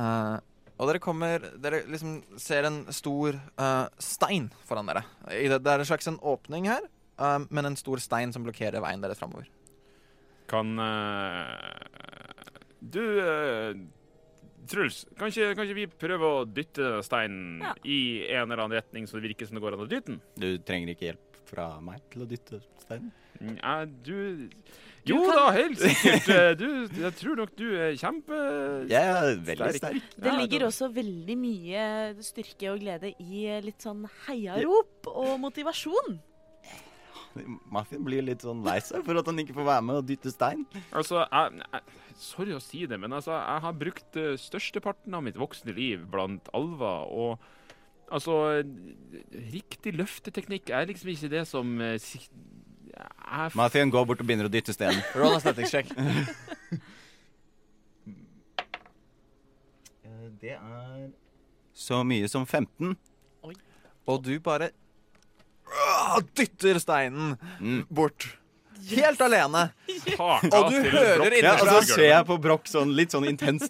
eh, 0.02 0.38
og 0.82 0.90
dere 0.90 1.02
kommer 1.04 1.44
Dere 1.62 1.84
liksom 1.86 2.16
ser 2.42 2.66
en 2.66 2.80
stor 2.90 3.36
uh, 3.38 3.86
stein 4.02 4.48
foran 4.66 4.88
dere. 4.90 5.04
I 5.30 5.46
det, 5.52 5.60
det 5.62 5.76
er 5.76 5.84
en 5.84 5.90
slags 5.92 6.10
en 6.10 6.18
åpning 6.26 6.66
her, 6.72 6.88
uh, 7.22 7.38
men 7.54 7.70
en 7.70 7.78
stor 7.78 8.02
stein 8.02 8.34
som 8.34 8.42
blokkerer 8.48 8.82
veien 8.82 9.04
deres 9.04 9.22
framover. 9.22 9.46
Kan 10.50 10.74
Du, 12.82 13.04
eh, 13.22 13.78
Truls, 14.68 15.04
kan 15.18 15.30
ikke, 15.30 15.52
kan 15.56 15.68
ikke 15.68 15.78
vi 15.78 15.86
prøve 16.02 16.28
å 16.28 16.42
dytte 16.50 16.98
steinen 17.06 17.62
Ja. 17.62 17.74
i 17.86 18.26
en 18.30 18.50
eller 18.50 18.64
annen 18.66 18.78
retning, 18.80 19.06
så 19.08 19.20
det 19.20 19.30
virker 19.30 19.48
som 19.48 19.56
det 19.58 19.62
går 19.64 19.78
an 19.78 19.86
å 19.86 19.90
dytte 19.90 20.16
den? 20.16 20.22
Du 20.36 20.50
trenger 20.66 20.94
ikke 20.96 21.12
hjelp 21.12 21.40
fra 21.50 21.68
meg 21.84 22.02
til 22.12 22.24
å 22.26 22.30
dytte 22.30 22.62
steinen. 22.84 23.12
Nei, 23.42 23.86
Du 24.06 24.50
Jo 25.10 25.18
kan- 25.26 25.36
da, 25.36 25.46
helt 25.56 25.80
sikkert. 25.82 26.28
Eh, 26.30 26.50
Du, 26.60 26.68
jeg 27.02 27.14
tror 27.18 27.36
nok 27.40 27.54
du 27.58 27.66
er 27.74 27.96
kjempe... 27.98 28.38
Jeg 28.92 29.02
er 29.14 29.40
veldig 29.48 29.70
Sterk. 29.80 30.10
Det 30.22 30.34
ligger 30.38 30.66
også 30.68 30.92
veldig 30.94 31.38
mye 31.42 31.86
styrke 32.22 32.70
og 32.74 32.84
glede 32.84 33.14
i 33.18 33.48
litt 33.66 33.82
sånn 33.82 34.04
heiarop 34.28 35.10
og 35.10 35.40
motivasjon. 35.42 36.20
Muffin 37.72 38.04
blir 38.04 38.26
litt 38.28 38.44
sånn 38.44 38.62
lei 38.66 38.78
seg 38.84 39.06
for 39.08 39.18
at 39.22 39.30
han 39.32 39.40
ikke 39.42 39.56
får 39.56 39.68
være 39.70 39.86
med 39.88 40.02
og 40.02 40.08
dytte 40.10 40.34
stein. 40.34 40.66
Altså, 40.92 41.24
jeg, 41.24 41.62
jeg, 41.64 41.82
sorry 42.20 42.54
å 42.58 42.62
si 42.62 42.84
det, 42.92 43.00
men 43.00 43.16
altså, 43.16 43.34
jeg 43.40 43.64
har 43.66 43.78
brukt 43.80 44.20
uh, 44.20 44.34
størsteparten 44.38 45.16
av 45.18 45.24
mitt 45.26 45.40
voksne 45.40 45.74
liv 45.78 46.04
blant 46.12 46.52
alver, 46.58 47.08
og 47.08 48.12
altså 48.12 48.36
Riktig 49.32 49.94
løfteteknikk 49.96 50.70
er 50.76 50.90
liksom 50.90 51.14
ikke 51.14 51.30
det 51.32 51.46
som 51.48 51.72
uh, 51.80 51.96
er 52.98 53.46
f- 53.50 53.56
Mathien 53.60 53.90
går 53.94 54.06
bort 54.10 54.22
og 54.22 54.28
begynner 54.28 54.48
å 54.50 54.52
dytte 54.54 54.74
steinen. 54.76 55.02
Roll 55.16 55.36
aesthetics 55.38 55.72
check. 55.72 55.92
Det 60.42 60.56
er 60.58 61.10
så 61.78 62.02
mye 62.08 62.28
som 62.32 62.46
15. 62.50 62.96
Og 64.10 64.24
du 64.26 64.32
bare 64.44 64.72
ah, 65.70 66.18
dytter 66.36 66.80
steinen 66.82 67.36
Mm. 67.62 67.84
bort. 67.90 68.26
Helt 68.90 69.22
alene. 69.22 69.68
Taka 70.08 70.50
Og 70.58 70.72
du 70.74 70.80
hører 70.90 71.36
innenfra 71.38 71.44
Ja, 71.46 71.54
og 71.62 71.68
så 71.86 71.94
ser 71.94 72.08
jeg 72.10 72.26
på 72.26 72.38
Broch 72.42 72.66
sånn 72.72 72.96
litt 72.98 73.14
sånn 73.14 73.28
intenst. 73.30 73.70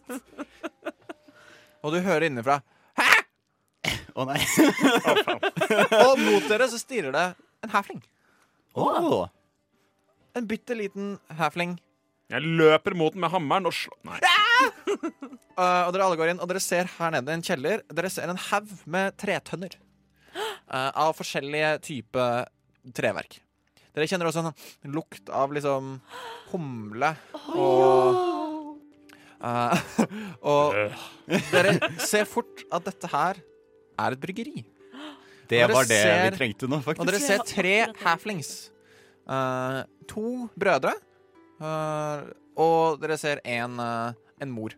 Og 1.84 1.92
du 1.92 2.00
hører 2.06 2.30
innenfra. 2.30 2.62
Hæ?! 2.96 3.10
Å 4.16 4.26
nei. 4.30 4.40
Og 6.08 6.20
mot 6.24 6.48
dere 6.48 6.68
så 6.72 6.80
stirrer 6.80 7.12
det 7.16 7.26
en 7.68 7.74
halfling. 7.76 8.00
Åh. 8.76 9.28
En 10.38 10.48
bitte 10.48 10.76
liten 10.78 11.18
hafling. 11.38 11.76
Jeg 12.32 12.46
løper 12.48 12.96
mot 12.96 13.12
den 13.12 13.20
med 13.26 13.32
hammeren 13.34 13.68
og 13.68 13.74
slår 13.76 13.98
Nei. 14.08 14.20
Uh, 15.58 15.84
og 15.88 15.92
dere 15.92 16.06
alle 16.06 16.16
går 16.20 16.32
inn, 16.32 16.40
og 16.40 16.48
dere 16.48 16.62
ser 16.64 16.88
her 16.98 17.12
nede 17.12 17.34
en 17.36 17.44
kjeller. 17.44 17.84
Dere 17.92 18.12
ser 18.14 18.32
en 18.32 18.40
haug 18.50 18.70
med 18.88 19.18
tretønner. 19.20 19.76
uh, 20.72 20.92
av 21.04 21.12
forskjellige 21.18 21.74
typer 21.90 22.46
treverk. 22.96 23.42
Dere 23.92 24.08
kjenner 24.08 24.30
også 24.30 24.46
en 24.48 24.94
lukt 24.96 25.28
av 25.36 25.52
liksom 25.52 25.98
humle 26.54 27.10
og 27.52 28.78
uh, 29.44 29.76
Og 30.54 30.78
Øh. 30.80 30.96
dere 31.52 31.74
ser 32.00 32.24
fort 32.30 32.64
at 32.72 32.86
dette 32.88 33.10
her 33.12 33.42
er 34.00 34.16
et 34.16 34.22
bryggeri. 34.24 34.64
Det 35.52 35.62
var 35.70 35.84
det 35.90 36.00
ser- 36.02 36.24
vi 36.32 36.38
trengte 36.38 36.68
nå, 36.72 36.78
Og 36.80 36.84
faktisk. 36.88 37.12
dere 37.12 37.20
ser 37.20 37.44
tre 37.50 37.76
halflings. 38.06 38.52
Uh, 39.28 39.84
to 40.10 40.50
brødre. 40.60 40.94
uh, 41.62 42.24
og 42.58 43.00
dere 43.04 43.18
ser 43.22 43.40
en, 43.46 43.78
uh, 43.80 44.14
en 44.42 44.52
mor. 44.52 44.74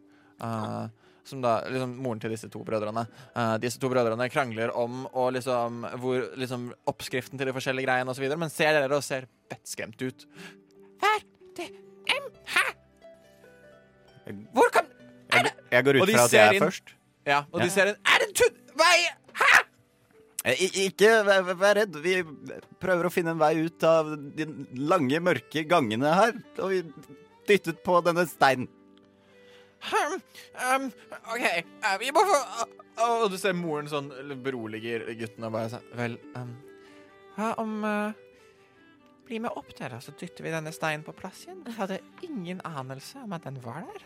Som 1.23 1.39
da, 1.39 1.61
liksom 1.71 1.93
Moren 2.03 2.19
til 2.19 2.33
disse 2.33 2.49
to 2.51 2.59
brødrene. 2.67 3.05
Disse 3.63 3.79
to 3.79 3.87
brødrene 3.87 4.25
krangler 4.29 4.73
om 4.75 5.05
og 5.13 5.29
liksom, 5.37 5.85
hvor, 6.01 6.25
liksom, 6.35 6.65
oppskriften 6.91 7.39
til 7.39 7.47
de 7.47 7.53
forskjellige 7.55 7.87
greiene 7.87 8.11
osv., 8.11 8.25
men 8.37 8.51
ser 8.51 8.75
dere 8.75 8.97
og 8.97 9.05
ser 9.07 9.29
vettskremt 9.49 10.01
ut. 10.03 10.25
Hver 10.99 11.23
det 11.55 11.69
em, 12.11 12.27
Hæ? 12.57 12.65
Hvor 14.51 14.67
kan 14.75 14.85
er 15.31 15.47
Jeg, 15.47 15.53
jeg 15.71 15.83
går 15.87 16.01
ut 16.01 16.09
fra 16.11 16.25
at 16.25 16.33
jeg 16.35 16.47
er 16.47 16.53
inn- 16.59 16.63
først. 16.67 16.93
Ja, 17.25 17.39
og 17.53 17.59
Ja. 17.59 17.65
de 17.65 17.69
ser 17.71 17.85
en 17.87 17.95
Er 18.03 18.19
det 18.19 18.27
en 18.27 18.33
tunn 18.33 18.55
Vei? 18.75 18.99
Eh, 20.43 20.63
Ikke 20.85 21.09
vær, 21.23 21.53
vær 21.55 21.77
redd. 21.79 21.97
Vi 22.03 22.17
prøver 22.83 23.07
å 23.07 23.11
finne 23.13 23.33
en 23.35 23.41
vei 23.41 23.55
ut 23.63 23.85
av 23.87 24.13
de 24.35 24.47
lange, 24.75 25.21
mørke 25.23 25.63
gangene 25.69 26.15
her. 26.17 26.35
Og 26.59 26.73
vi 26.73 26.81
dyttet 27.47 27.83
på 27.85 27.99
denne 28.03 28.25
steinen. 28.29 28.67
Um, 29.83 30.13
um, 30.63 30.85
OK, 31.33 31.43
uh, 31.83 31.95
vi 31.99 32.11
må 32.15 32.21
få 32.23 32.37
uh, 32.39 32.69
Og 33.03 33.25
du 33.33 33.35
ser 33.35 33.51
moren 33.51 33.89
sånn 33.91 34.05
beroliger 34.39 35.03
gutten 35.19 35.43
og 35.43 35.51
bare 35.51 35.73
sånn 35.73 35.89
Vel, 35.99 36.15
um, 36.39 36.53
hva 37.35 37.49
om 37.59 37.73
uh, 37.83 38.13
Bli 39.27 39.41
med 39.43 39.55
opp 39.59 39.73
der, 39.75 39.97
så 40.03 40.11
dytter 40.19 40.43
vi 40.43 40.51
denne 40.51 40.71
steinen 40.75 41.03
på 41.03 41.13
plass 41.15 41.45
igjen. 41.45 41.61
Jeg 41.63 41.77
hadde 41.77 41.99
ingen 42.27 42.59
anelse 42.67 43.21
om 43.23 43.31
at 43.35 43.45
den 43.47 43.55
var 43.63 43.85
der. 43.87 44.01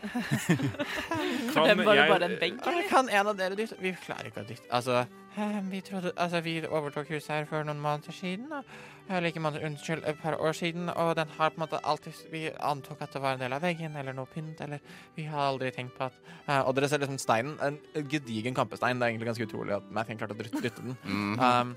Kan 1.54 1.66
Den 1.66 1.82
var 1.82 1.98
det 1.98 2.04
bare 2.10 2.28
en 2.28 2.36
benk, 2.38 2.60
Eller 2.66 2.86
kan 2.90 3.10
en 3.10 3.30
av 3.32 3.38
dere 3.38 3.58
dytte 3.58 3.78
Vi 3.82 3.92
klarer 3.98 4.30
ikke 4.30 4.44
å 4.44 4.46
dytte 4.46 4.70
Altså, 4.70 5.00
eh, 5.02 5.27
vi 5.70 5.80
trodde 5.80 6.12
Altså, 6.16 6.40
vi 6.40 6.66
overtok 6.66 7.08
huset 7.08 7.34
her 7.34 7.44
for 7.48 7.62
noen 7.66 7.80
måneder 7.80 8.12
siden. 8.12 8.52
Og, 8.52 8.64
eller 9.08 9.30
ikke 9.30 9.40
måneder, 9.40 9.66
unnskyld, 9.66 10.02
et 10.06 10.18
par 10.22 10.36
år 10.40 10.52
siden. 10.52 10.88
Og 10.88 11.14
den 11.16 11.28
har 11.38 11.48
på 11.50 11.60
en 11.60 11.64
måte 11.64 11.80
alltid 11.84 12.12
Vi 12.32 12.50
antok 12.60 13.02
at 13.02 13.12
det 13.12 13.22
var 13.22 13.32
en 13.36 13.40
del 13.40 13.52
av 13.52 13.62
veggen 13.62 13.96
eller 13.96 14.12
noe 14.12 14.26
pynt, 14.26 14.60
eller 14.60 14.78
Vi 15.16 15.24
har 15.30 15.48
aldri 15.48 15.70
tenkt 15.70 15.96
på 15.98 16.04
at 16.08 16.18
uh, 16.48 16.60
Og 16.68 16.74
dere 16.76 16.88
ser 16.88 16.98
liksom 17.04 17.18
steinen. 17.18 17.56
En 17.62 17.78
gedigen 18.08 18.54
kampestein. 18.54 18.98
Det 18.98 19.06
er 19.06 19.14
egentlig 19.14 19.30
ganske 19.32 19.48
utrolig 19.48 19.76
at 19.78 19.90
Mathien 19.90 20.18
klarte 20.20 20.36
å 20.36 20.42
dytte, 20.42 20.62
dytte 20.62 20.82
den. 20.84 20.96
Mhm. 21.08 21.40
Um, 21.40 21.76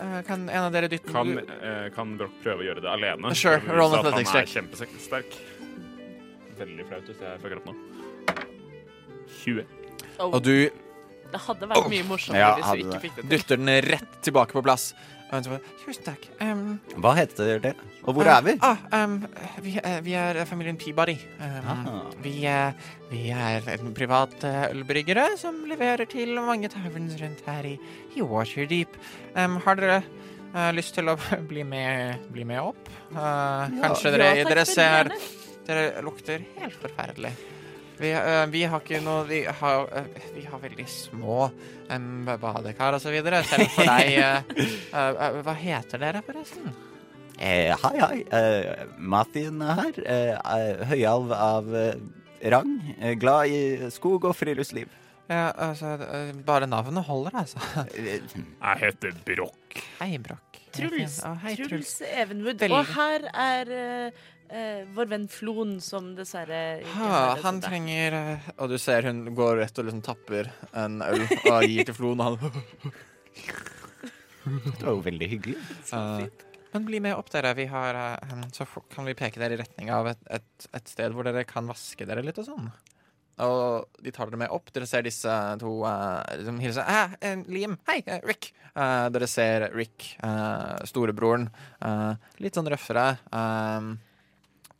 uh, 0.00 0.22
kan 0.26 0.48
en 0.48 0.62
av 0.66 0.72
dere 0.74 0.88
dytte 0.92 1.12
Kan, 1.12 1.38
eh, 1.38 1.90
kan 1.94 2.16
Broch 2.18 2.34
prøve 2.42 2.64
å 2.64 2.66
gjøre 2.66 2.82
det 2.84 2.90
alene? 2.90 3.34
Sure, 3.34 3.60
roll 3.68 3.94
at 3.94 4.04
athletics 4.04 4.30
Han 4.30 4.40
er 4.42 4.46
check. 4.46 4.54
kjempesterk. 4.56 5.38
Veldig 6.58 6.86
flaut 6.88 7.08
hvis 7.10 7.20
jeg 7.20 7.40
fucker 7.40 7.60
opp 7.60 7.66
nå. 7.70 7.76
20. 9.44 9.64
Oh, 10.18 10.30
Og 10.34 10.42
du 10.44 10.70
det 11.32 11.40
hadde 11.46 11.68
vært 11.72 11.90
mye 11.92 12.06
morsommere 12.08 12.40
Ja, 12.42 12.54
hvis 12.56 12.64
hadde 12.70 12.76
vi 12.76 12.84
ikke 12.86 12.92
det. 12.96 13.02
fikk 13.04 13.14
det 13.16 13.22
til. 13.22 13.30
dytter 13.36 13.60
den 13.62 13.74
rett 13.90 14.16
tilbake 14.26 14.52
på 14.56 14.62
plass. 14.66 14.94
Og 15.26 15.32
hun 15.34 15.42
så 15.42 15.56
Tusen 15.82 16.04
takk. 16.06 16.26
Um, 16.40 16.80
Hva 17.02 17.12
heter 17.18 17.58
det? 17.64 17.72
Og 18.06 18.14
hvor 18.14 18.28
Ah, 18.30 18.36
er 18.38 18.42
vi? 18.46 18.52
Ah, 18.62 18.76
um, 19.04 19.16
vi, 19.64 19.72
eh, 19.82 19.96
vi 20.06 20.12
er 20.14 20.38
familien 20.46 20.76
Peabody. 20.78 21.16
Um, 21.42 22.12
vi, 22.22 22.44
eh, 22.46 22.72
vi 23.10 23.24
er 23.34 23.66
en 23.74 23.90
privat 23.94 24.36
eh, 24.46 24.68
ølbryggere 24.70 25.36
som 25.36 25.64
leverer 25.66 26.06
til 26.06 26.30
mange 26.46 26.70
taverns 26.70 27.18
rundt 27.20 27.42
her 27.46 27.66
i, 27.66 27.74
i 28.14 28.22
Waterdeep. 28.22 28.94
Um, 29.34 29.58
har 29.66 29.74
dere 29.82 29.98
eh, 30.54 30.70
lyst 30.78 30.94
til 30.94 31.10
å 31.10 31.16
bli 31.50 31.64
med, 31.66 32.22
bli 32.30 32.44
med 32.46 32.62
opp? 32.62 32.86
Eh, 33.10 33.74
kanskje 33.82 34.14
dere, 34.14 34.30
Ja, 34.38 34.46
dere 34.46 34.64
ser. 34.64 35.10
Dere 35.66 36.02
lukter 36.06 36.38
helt 36.60 36.78
forferdelig. 36.78 37.34
Vi, 37.98 38.10
eh, 38.12 38.46
vi 38.52 38.64
har 38.68 38.82
ikke 38.82 39.00
noe 39.04 39.22
Vi 39.28 39.44
har, 39.44 39.88
eh, 39.96 40.26
vi 40.34 40.44
har 40.44 40.60
veldig 40.60 40.86
små 40.90 41.50
um, 41.90 42.26
badekar 42.26 42.98
og 42.98 43.00
så 43.00 43.12
videre. 43.14 43.42
Selv 43.48 43.72
for 43.72 43.88
deg 43.88 44.18
Hva 45.46 45.56
heter 45.60 46.02
dere, 46.02 46.22
forresten? 46.26 46.68
Eh, 47.36 47.72
hei, 47.76 47.96
hei. 48.00 48.20
Eh, 48.32 48.84
Mathien 48.96 49.60
er 49.60 49.82
her. 49.82 49.98
Eh, 50.08 50.86
høyalv 50.92 51.34
av 51.36 51.66
rang. 52.54 52.78
Glad 53.20 53.52
i 53.52 53.90
skog 53.92 54.24
og 54.24 54.36
friluftsliv. 54.38 54.88
Ja, 55.28 55.50
altså, 55.58 55.86
eh, 56.06 56.32
bare 56.46 56.66
navnet 56.70 57.04
holder, 57.04 57.34
altså. 57.34 57.58
Jeg 57.96 58.78
heter 58.78 59.14
Broch. 59.26 59.80
Hei, 60.00 60.18
Broch. 60.22 60.38
Truls. 60.76 61.18
Truls. 61.18 61.68
Truls 61.68 61.92
Evenwood. 62.06 62.60
Veldig. 62.60 62.76
Og 62.76 62.86
her 62.94 63.26
er 63.32 63.72
eh, 63.74 64.24
eh, 64.50 64.84
vår 64.96 65.10
venn 65.10 65.26
Flon, 65.28 65.76
som 65.80 66.14
dessverre 66.16 66.82
Ha, 66.94 67.36
han 67.42 67.60
trenger 67.64 68.16
eh, 68.18 68.48
Og 68.58 68.70
du 68.72 68.78
ser 68.82 69.06
hun 69.08 69.24
går 69.36 69.56
rett 69.62 69.78
og 69.78 69.88
liksom 69.88 70.02
tapper 70.06 70.50
en 70.72 71.00
øl 71.04 71.26
og 71.26 71.66
gir 71.66 71.86
til 71.88 71.96
Flon, 71.96 72.20
og 72.20 72.40
han 72.42 72.96
det 74.46 74.82
var 74.84 74.92
jo 74.94 75.00
veldig 75.02 75.26
hyggelig. 75.26 75.56
Uh, 75.90 76.26
Men 76.70 76.84
bli 76.86 77.00
med 77.02 77.16
opp, 77.18 77.30
dere. 77.34 77.50
Vi 77.58 77.64
har, 77.66 77.96
uh, 78.22 78.44
så 78.54 78.66
kan 78.92 79.08
vi 79.08 79.16
peke 79.18 79.40
dere 79.42 79.56
i 79.56 79.58
retning 79.58 79.90
av 79.90 80.06
et, 80.12 80.20
et, 80.30 80.68
et 80.76 80.92
sted 80.92 81.14
hvor 81.16 81.26
dere 81.26 81.42
kan 81.48 81.66
vaske 81.66 82.06
dere 82.06 82.22
litt 82.22 82.38
og 82.38 82.46
sånn. 82.46 82.68
Og 83.42 83.98
de 84.00 84.12
tar 84.14 84.30
dere 84.30 84.40
med 84.44 84.54
opp. 84.54 84.70
Dere 84.72 84.86
ser 84.88 85.02
disse 85.04 85.34
to 85.60 85.72
uh, 85.82 86.22
som 86.46 86.62
hilser. 86.62 86.86
Hæ, 86.86 87.18
eh, 87.20 87.42
Liam. 87.52 87.74
Hei, 87.90 87.98
eh, 88.06 88.22
Rick. 88.24 88.52
Dere 88.76 89.26
ser 89.28 89.70
Rick, 89.74 90.12
eh, 90.22 90.84
storebroren. 90.84 91.48
eh, 91.80 92.30
litt 92.44 92.56
sånn 92.58 92.68
røffere. 92.68 93.06
Eh, 93.32 93.90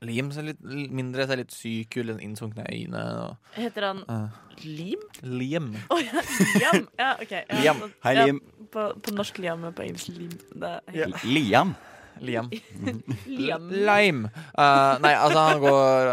Liam 0.07 0.29
ser 0.35 0.47
litt 0.51 0.61
mindre, 0.63 1.27
ser 1.29 1.41
litt 1.41 1.55
syk 1.55 1.97
ut, 1.99 2.05
litt 2.11 2.23
innsunkne 2.25 2.67
øyne. 2.71 3.03
Og, 3.25 3.51
Heter 3.57 3.89
han 3.89 4.05
uh, 4.07 4.39
Lim? 4.63 5.03
Liam. 5.23 5.73
Oh, 5.91 6.01
ja, 6.03 6.23
Liam. 6.55 6.87
Ja, 7.01 7.11
OK. 7.23 7.35
Ja, 7.35 7.61
Liam. 7.63 7.83
Så, 7.83 7.91
Hei, 8.07 8.15
ja, 8.17 8.27
Liam. 8.29 8.41
På, 8.73 8.89
på 9.03 9.15
norsk 9.17 9.43
Liam, 9.43 9.63
men 9.67 9.75
på 9.77 9.87
engelsk 9.87 10.15
Lim. 10.15 10.33
Det 10.55 10.73
Ja. 10.97 11.11
Liam. 11.25 11.75
Liam. 12.21 12.51
Liam. 13.39 13.71
Lime. 13.71 14.31
Uh, 14.57 14.97
nei, 15.05 15.13
altså, 15.13 15.43
han 15.51 15.61
går 15.61 16.13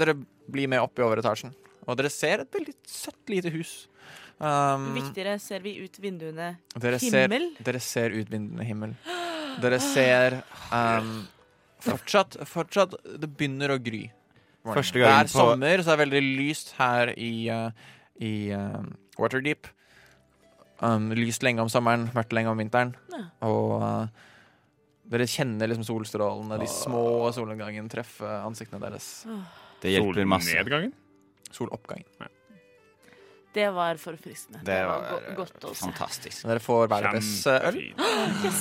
Dere 0.00 0.14
blir 0.50 0.70
med 0.70 0.80
opp 0.80 0.98
i 0.98 1.04
overetasjen, 1.04 1.52
og 1.86 1.96
dere 1.98 2.10
ser 2.12 2.44
et 2.44 2.54
veldig 2.54 2.72
søtt 2.88 3.30
lite 3.30 3.50
hus. 3.52 3.74
Um, 4.40 4.94
Viktigere, 4.96 5.34
ser 5.42 5.60
vi 5.60 5.74
ut 5.84 5.98
vinduene 6.00 6.54
dere 6.80 6.96
ser, 7.02 7.26
himmel? 7.26 7.50
dere 7.60 7.80
ser 7.84 8.14
ut 8.14 8.30
vinduene 8.32 8.64
himmel. 8.64 8.94
Dere 9.60 9.76
ser 9.84 10.38
um, 10.72 11.10
fortsatt, 11.84 12.36
fortsatt 12.48 12.94
Det 13.20 13.28
begynner 13.36 13.74
å 13.74 13.78
gry. 13.82 14.06
Første 14.64 14.98
Det 14.98 15.04
gangen 15.06 15.20
er 15.24 15.28
på- 15.30 15.38
sommer, 15.38 15.78
så 15.80 15.90
det 15.90 15.94
er 15.96 16.02
veldig 16.04 16.22
lyst 16.36 16.74
her 16.76 17.14
i, 17.16 17.48
uh, 17.48 17.70
i 18.20 18.32
um, 18.52 18.90
Waterdeep. 19.18 19.66
Um, 20.80 21.10
lyst 21.16 21.42
lenge 21.44 21.60
om 21.60 21.68
sommeren, 21.68 22.08
mørkt 22.16 22.32
lenge 22.36 22.52
om 22.52 22.60
vinteren. 22.60 22.94
Ja. 23.12 23.22
Og 23.48 23.82
uh, 23.82 24.06
dere 25.10 25.26
kjenner 25.28 25.68
liksom 25.68 25.84
solstrålene, 25.88 26.58
de 26.60 26.68
små 26.70 27.30
soloppgangen 27.34 27.88
treffe 27.92 28.28
ansiktene 28.44 28.80
deres. 28.84 29.08
Det 29.80 29.96
hjelper 29.96 30.28
masse. 30.28 30.52
Solnedgangen? 30.52 30.92
Soloppgangen. 31.50 32.06
Det 33.52 33.66
var 33.74 33.98
forfriskende. 33.98 34.60
Det 34.62 34.78
var 34.86 35.08
go 35.34 35.40
godt 35.42 35.64
å 35.66 35.72
se. 35.74 35.82
fantastisk. 35.88 36.44
Dere 36.46 36.62
får 36.62 36.86
hver 36.92 37.08
deres 37.08 37.30
uh, 37.48 37.56
øl. 37.72 37.80
Kjempefint. 37.80 38.44
Yes. 38.46 38.60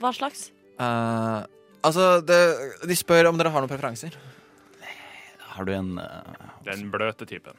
Hva 0.00 0.12
slags? 0.16 0.46
Uh, 0.80 1.44
altså, 1.86 2.20
det, 2.26 2.40
de 2.88 2.96
spør 2.98 3.30
om 3.30 3.38
dere 3.38 3.52
har 3.54 3.62
noen 3.64 3.70
preferanser. 3.72 4.16
Har 5.56 5.64
du 5.64 5.72
en 5.72 5.94
eh, 6.02 6.50
Den 6.66 6.90
bløte 6.92 7.28
typen. 7.28 7.56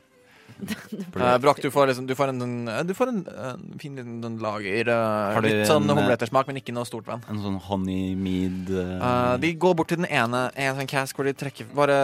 Eh, 0.58 1.38
Broch, 1.38 1.60
du 1.62 1.70
får, 1.72 1.88
liksom, 1.92 2.08
du 2.10 2.16
får 2.18 2.32
en, 2.32 2.42
en, 2.70 2.88
du 2.88 2.94
får 2.98 3.12
en, 3.12 3.20
en 3.28 3.80
fin 3.82 3.96
liten 3.96 4.38
lager. 4.42 4.90
eh, 4.90 5.34
Har 5.36 5.44
du 5.44 5.50
litt 5.50 5.70
sånn 5.70 5.86
eh, 5.86 6.44
men 6.48 6.60
ikke 6.62 6.74
noe 6.76 6.88
stort 6.88 7.08
vann. 7.10 7.24
En 7.30 7.42
sånn 7.44 7.60
honey 7.68 8.16
mead 8.18 8.72
uh... 8.74 8.96
Eh, 8.98 9.34
de 9.44 9.54
går 9.60 9.76
bort 9.78 9.92
til 9.92 10.02
den 10.02 10.10
ene, 10.10 10.48
en 10.56 10.80
sånn 10.80 10.90
cask 10.90 11.18
hvor 11.18 11.30
de 11.30 11.36
trekker 11.38 11.70
bare 11.78 11.98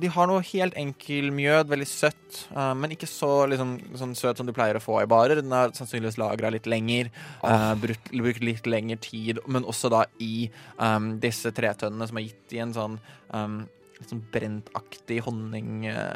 De 0.00 0.10
har 0.10 0.26
noe 0.30 0.42
helt 0.48 0.74
enkel 0.80 1.30
mjød, 1.34 1.70
veldig 1.70 1.88
søtt, 1.90 2.40
uh, 2.56 2.72
men 2.78 2.96
ikke 2.96 3.08
så 3.10 3.30
liksom, 3.50 3.76
sånn 4.00 4.16
søt 4.18 4.40
som 4.40 4.48
du 4.48 4.54
pleier 4.56 4.78
å 4.78 4.82
få 4.82 4.98
i 5.02 5.10
barer. 5.10 5.42
Den 5.42 5.54
er 5.54 5.74
sannsynligvis 5.76 6.18
lagra 6.22 6.50
litt 6.54 6.66
lenger, 6.70 7.12
uh, 7.44 7.72
brukt, 7.78 8.10
brukt 8.10 8.42
litt 8.42 8.66
lengre 8.70 8.98
tid, 9.02 9.42
men 9.46 9.66
også 9.70 9.92
da 9.94 10.04
i 10.22 10.48
um, 10.78 11.14
disse 11.22 11.54
tretønnene 11.54 12.10
som 12.10 12.18
er 12.18 12.26
gitt 12.26 12.58
i 12.58 12.64
en 12.64 12.74
sånn 12.74 12.98
um, 13.30 13.62
sånn 14.08 14.22
brentaktig 14.32 15.20
honning 15.26 15.86
eh, 15.90 16.14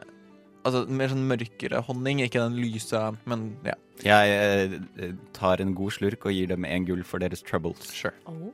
Altså 0.68 0.84
mer 1.00 1.12
sånn 1.12 1.26
mørkere 1.28 1.82
honning, 1.88 2.22
ikke 2.24 2.44
den 2.44 2.58
lyse, 2.62 3.02
men 3.28 3.50
ja. 3.66 3.76
Jeg 4.04 4.34
eh, 4.38 5.14
tar 5.34 5.62
en 5.62 5.74
god 5.74 5.96
slurk 5.96 6.28
og 6.28 6.34
gir 6.34 6.50
dem 6.52 6.66
en 6.68 6.84
gull 6.86 7.02
for 7.06 7.18
deres 7.22 7.42
troubles. 7.42 7.88
Sure. 7.90 8.14
Oh. 8.30 8.52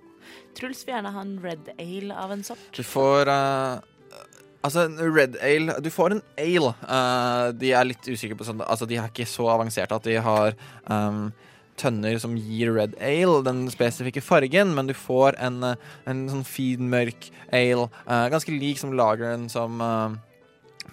Truls 0.56 0.84
vil 0.86 0.94
gjerne 0.94 1.12
ha 1.12 1.24
en 1.24 1.34
red 1.42 1.68
ale 1.76 2.16
av 2.16 2.32
en 2.32 2.44
sort. 2.46 2.70
Du 2.72 2.84
får 2.86 3.28
eh, 3.28 3.82
Altså, 4.64 4.86
en 4.88 4.96
red 5.12 5.36
ale 5.44 5.74
Du 5.84 5.90
får 5.92 6.14
en 6.14 6.22
ale. 6.40 6.70
Eh, 6.88 7.48
de 7.60 7.72
er 7.76 7.90
litt 7.90 8.06
usikre 8.08 8.38
på 8.38 8.46
sånn 8.48 8.62
Altså, 8.64 8.88
de 8.88 8.96
er 8.96 9.10
ikke 9.10 9.28
så 9.28 9.50
avanserte 9.52 9.98
at 9.98 10.06
de 10.08 10.16
har 10.24 10.56
um, 10.88 11.26
tønner 11.80 12.16
som 12.22 12.36
gir 12.38 12.70
red 12.76 12.94
ale, 13.02 13.40
den 13.44 13.64
spesifikke 13.72 14.22
fargen, 14.22 14.72
men 14.76 14.86
du 14.86 14.94
får 14.94 15.34
en, 15.42 15.56
eh, 15.72 15.88
en 16.06 16.20
sånn 16.30 16.44
fin, 16.46 16.86
mørk 16.90 17.28
ale. 17.50 17.88
eh, 18.06 18.28
ganske 18.30 18.54
lik 18.54 18.78
som 18.78 18.94
lageren 18.94 19.48
som 19.50 19.82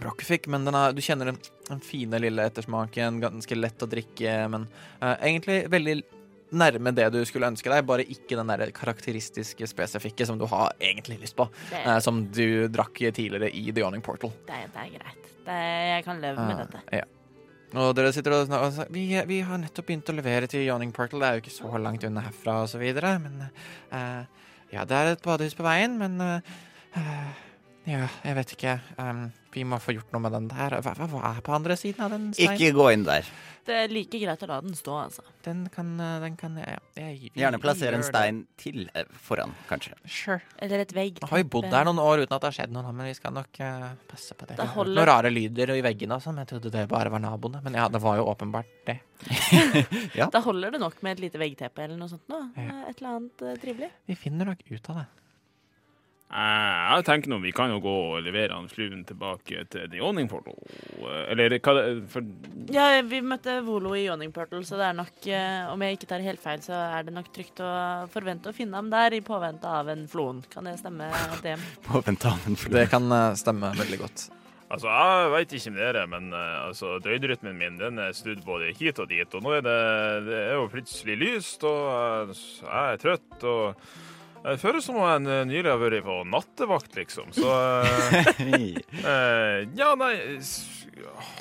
uh, 0.02 0.08
Broch 0.08 0.48
men 0.50 0.66
den 0.66 0.78
er, 0.78 0.96
du 0.96 1.02
kjenner 1.04 1.32
den, 1.32 1.38
den 1.68 1.84
fine, 1.86 2.20
lille 2.22 2.48
ettersmaken. 2.50 3.22
Ganske 3.22 3.58
lett 3.58 3.84
å 3.84 3.90
drikke, 3.90 4.34
men 4.52 4.68
uh, 5.02 5.16
egentlig 5.22 5.64
veldig 5.72 6.02
nærme 6.52 6.92
det 6.96 7.08
du 7.14 7.22
skulle 7.28 7.48
ønske 7.52 7.72
deg, 7.72 7.86
bare 7.88 8.04
ikke 8.04 8.36
den 8.40 8.52
der 8.52 8.74
karakteristiske, 8.76 9.68
spesifikke 9.72 10.28
som 10.28 10.40
du 10.40 10.46
har 10.52 10.76
egentlig 10.80 11.22
lyst 11.22 11.38
på. 11.38 11.48
Det, 11.70 11.86
Uh, 11.86 11.98
som 12.04 12.26
du 12.28 12.68
drakk 12.72 13.00
tidligere 13.00 13.52
i 13.54 13.72
The 13.72 13.84
Yawning 13.84 14.04
Portal. 14.06 14.34
det, 14.48 14.66
det 14.74 14.86
er 14.86 14.94
greit. 14.98 15.32
Det, 15.46 15.58
jeg 15.88 16.06
kan 16.06 16.22
leve 16.22 16.46
med 16.46 16.56
uh, 16.56 16.64
dette. 16.66 16.84
ja. 17.02 17.08
Og 17.72 17.94
dere 17.96 18.12
sitter 18.12 18.34
og 18.36 18.50
snakker 18.50 18.90
vi, 18.92 19.06
vi 19.30 19.38
har 19.48 19.56
nettopp 19.62 19.86
begynt 19.88 20.10
å 20.12 20.16
levere 20.18 20.50
til 20.52 20.66
Yawning 20.66 20.92
Portal. 20.92 21.22
Det 21.24 21.28
er 21.28 21.38
jo 21.38 21.44
ikke 21.46 21.54
så 21.56 21.80
langt 21.80 22.04
unna 22.04 22.26
herfra, 22.26 22.58
og 22.66 22.68
så 22.68 22.82
videre. 22.82 23.14
Men 23.24 23.46
Ja, 24.72 24.84
det 24.88 24.98
er 24.98 25.14
et 25.14 25.24
badehus 25.24 25.56
på 25.56 25.64
veien, 25.64 25.96
men 26.00 26.20
Ja, 27.90 28.06
jeg 28.22 28.36
vet 28.38 28.52
ikke. 28.54 28.76
Um, 29.02 29.22
vi 29.52 29.64
må 29.68 29.80
få 29.82 29.96
gjort 29.96 30.12
noe 30.14 30.22
med 30.22 30.36
den 30.36 30.50
der. 30.52 30.76
Hva, 30.86 30.92
hva, 30.96 31.08
hva 31.10 31.22
er 31.34 31.40
på 31.44 31.54
andre 31.56 31.76
siden 31.80 32.04
av 32.06 32.12
den 32.14 32.28
steinen? 32.36 32.54
Ikke 32.60 32.76
gå 32.78 32.86
inn 32.94 33.06
der. 33.08 33.26
Det 33.66 33.76
er 33.78 33.92
like 33.94 34.18
greit 34.22 34.42
å 34.46 34.48
la 34.50 34.60
den 34.64 34.74
stå, 34.78 34.94
altså. 35.08 35.24
Den 35.46 35.64
kan, 35.74 35.90
eh, 36.02 36.14
den 36.24 36.38
kan 36.38 36.56
ja, 36.58 36.78
jeg, 36.98 37.32
vi- 37.34 37.42
Gjerne 37.42 37.60
plassere 37.62 37.98
en 37.98 38.06
stein 38.06 38.40
det. 38.44 38.58
til 38.64 38.80
eh, 38.98 39.06
foran, 39.26 39.54
kanskje. 39.70 39.94
Sure. 40.06 40.40
Eller 40.62 40.82
et 40.86 40.94
vegg. 40.98 41.20
Nå 41.22 41.30
har 41.30 41.42
vi 41.42 41.48
bodd 41.58 41.70
der 41.74 41.86
noen 41.90 42.02
år 42.02 42.24
uten 42.24 42.38
at 42.38 42.42
det 42.42 42.50
har 42.52 42.58
skjedd 42.58 42.74
noe, 42.74 42.94
men 42.94 43.10
vi 43.10 43.14
skal 43.18 43.34
nok 43.38 43.62
uh, 43.62 43.88
passe 44.10 44.38
på 44.38 44.50
det. 44.50 44.58
Det 44.62 44.68
holder. 44.76 44.98
Noen 45.02 45.10
rare 45.12 45.34
lyder 45.34 45.74
i 45.76 45.82
veggene 45.86 46.18
og 46.18 46.26
sånn, 46.26 46.42
jeg 46.42 46.50
trodde 46.54 46.74
det 46.74 46.86
bare 46.90 47.14
var 47.14 47.22
naboene. 47.22 47.62
Men 47.66 47.78
ja, 47.82 47.88
det 47.90 48.02
var 48.02 48.22
jo 48.22 48.30
åpenbart 48.34 48.70
det. 48.90 49.00
Da 50.32 50.42
holder 50.42 50.74
det 50.74 50.82
nok 50.82 51.02
med 51.06 51.18
et 51.18 51.26
lite 51.28 51.42
veggteppe 51.42 51.84
eller 51.86 51.98
noe 51.98 52.10
sånt. 52.10 52.26
Nå. 52.30 52.40
Ja. 52.58 52.84
Et 52.90 53.02
eller 53.02 53.18
annet 53.18 53.46
uh, 53.46 53.56
trivelig. 53.62 53.92
Vi 54.10 54.18
finner 54.18 54.54
nok 54.54 54.64
ut 54.70 54.90
av 54.94 55.02
det. 55.04 55.10
Eh, 56.32 56.96
Jeg 56.96 57.04
tenker 57.08 57.32
nå 57.32 57.42
vi 57.44 57.52
kan 57.56 57.74
jo 57.74 57.82
gå 57.84 57.94
og 58.14 58.22
levere 58.24 58.56
han 58.56 58.70
fluen 58.72 59.04
tilbake 59.08 59.66
til 59.72 59.90
The 59.92 60.00
Owning 60.00 60.30
Portal. 60.32 60.56
Eh, 61.04 61.32
Eller 61.34 61.58
hva 61.60 61.74
det 61.76 61.86
for 62.12 62.24
Ja, 62.72 63.02
vi 63.04 63.20
møtte 63.26 63.58
Volo 63.66 63.92
i 63.98 64.06
Yawning 64.06 64.32
Portal, 64.32 64.64
så 64.64 64.80
det 64.80 64.88
er 64.88 64.96
nok, 64.96 65.16
eh, 65.28 65.68
om 65.74 65.84
jeg 65.84 65.98
ikke 66.00 66.12
tar 66.14 66.24
helt 66.24 66.40
feil, 66.44 66.64
så 66.64 66.78
er 66.78 67.08
det 67.08 67.16
nok 67.16 67.32
trygt 67.36 67.60
å 67.60 67.72
forvente 68.14 68.52
å 68.52 68.56
finne 68.56 68.80
ham 68.80 68.92
der 68.94 69.18
i 69.18 69.24
påvente 69.26 69.68
av 69.68 69.90
en 69.92 70.06
floen. 70.08 70.40
Kan 70.54 70.70
det 70.70 70.78
stemme, 70.80 71.10
det? 71.44 71.58
en 71.96 72.56
floen. 72.56 72.78
Det 72.80 72.88
kan 72.94 73.12
stemme 73.36 73.74
veldig 73.76 74.00
godt. 74.00 74.30
Altså, 74.72 74.88
Jeg 74.88 75.32
veit 75.34 75.54
ikke 75.58 75.72
om 75.74 75.80
dere, 75.82 76.06
men 76.08 76.30
uh, 76.32 76.68
altså, 76.70 76.94
døgnrytmen 77.04 77.58
min 77.60 77.76
den 77.76 78.00
er 78.00 78.16
snudd 78.16 78.46
både 78.48 78.72
hit 78.78 79.02
og 79.04 79.10
dit. 79.12 79.28
Og 79.36 79.44
nå 79.44 79.58
er 79.58 79.66
det, 79.66 79.76
det 80.30 80.40
er 80.46 80.56
jo 80.56 80.70
plutselig 80.72 81.18
lyst, 81.20 81.66
og 81.68 82.32
uh, 82.32 82.32
jeg 82.32 82.96
er 82.96 83.02
trøtt. 83.04 83.44
og 83.44 83.84
det 84.44 84.58
føles 84.62 84.86
som 84.86 84.98
om 84.98 85.06
jeg 85.06 85.26
eh, 85.30 85.48
nylig 85.50 85.70
har 85.70 85.82
vært 85.82 86.06
på 86.06 86.18
nattevakt, 86.26 86.96
liksom. 86.98 87.30
Så 87.36 87.48
eh, 88.02 88.32
eh, 88.42 89.58
Ja, 89.78 89.92
nei 90.00 90.16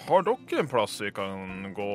Har 0.08 0.26
dere 0.26 0.60
en 0.60 0.68
plass 0.68 0.98
vi 1.00 1.12
kan 1.16 1.70
gå? 1.76 1.94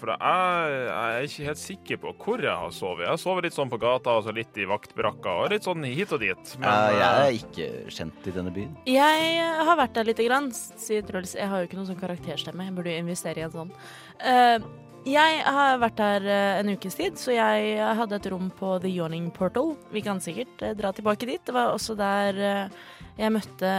For 0.00 0.12
jeg, 0.12 0.76
jeg 0.88 1.16
er 1.16 1.28
ikke 1.28 1.48
helt 1.48 1.62
sikker 1.62 2.02
på 2.04 2.14
hvor 2.20 2.44
jeg 2.44 2.52
har 2.64 2.76
sovet. 2.76 3.06
Jeg 3.06 3.14
har 3.14 3.22
sovet 3.22 3.48
litt 3.48 3.56
sånn 3.56 3.72
på 3.72 3.80
gata 3.80 4.18
og 4.18 4.26
så 4.26 4.36
litt 4.36 4.60
i 4.60 4.68
vaktbrakka 4.68 5.38
og 5.40 5.50
litt 5.54 5.68
sånn 5.68 5.88
hit 5.88 6.12
og 6.12 6.22
dit. 6.24 6.54
Men 6.60 6.68
uh, 6.68 6.92
jeg 6.92 7.08
eh, 7.08 7.24
er 7.24 7.40
ikke 7.40 7.96
kjent 7.98 8.28
i 8.28 8.36
denne 8.36 8.54
byen. 8.54 8.76
Jeg 8.92 9.50
har 9.68 9.80
vært 9.80 9.96
der 9.96 10.12
lite 10.12 10.28
grann, 10.28 10.52
sier 10.52 11.04
Truls. 11.08 11.36
Jeg 11.38 11.48
har 11.48 11.62
jo 11.62 11.70
ikke 11.70 11.80
noen 11.80 11.90
sånn 11.94 12.00
karakterstemme. 12.02 12.68
Jeg 12.68 12.76
burde 12.76 12.92
jo 12.92 13.04
investere 13.06 13.40
i 13.40 13.48
en 13.48 13.56
sånn. 13.56 13.76
Eh, 14.20 14.70
jeg 15.08 15.42
har 15.44 15.80
vært 15.82 15.98
der 15.98 16.26
eh, 16.30 16.60
en 16.60 16.72
ukes 16.76 16.96
tid, 16.98 17.18
så 17.18 17.34
jeg 17.34 17.76
hadde 17.98 18.18
et 18.18 18.28
rom 18.32 18.50
på 18.58 18.76
The 18.82 18.90
Yawning 18.92 19.30
Portal. 19.34 19.74
Vi 19.94 20.02
kan 20.04 20.20
sikkert 20.22 20.62
eh, 20.62 20.74
dra 20.78 20.92
tilbake 20.94 21.28
dit. 21.28 21.42
Det 21.46 21.54
var 21.56 21.72
også 21.74 21.96
der 21.98 22.38
eh, 22.38 22.82
jeg 23.18 23.34
møtte 23.34 23.72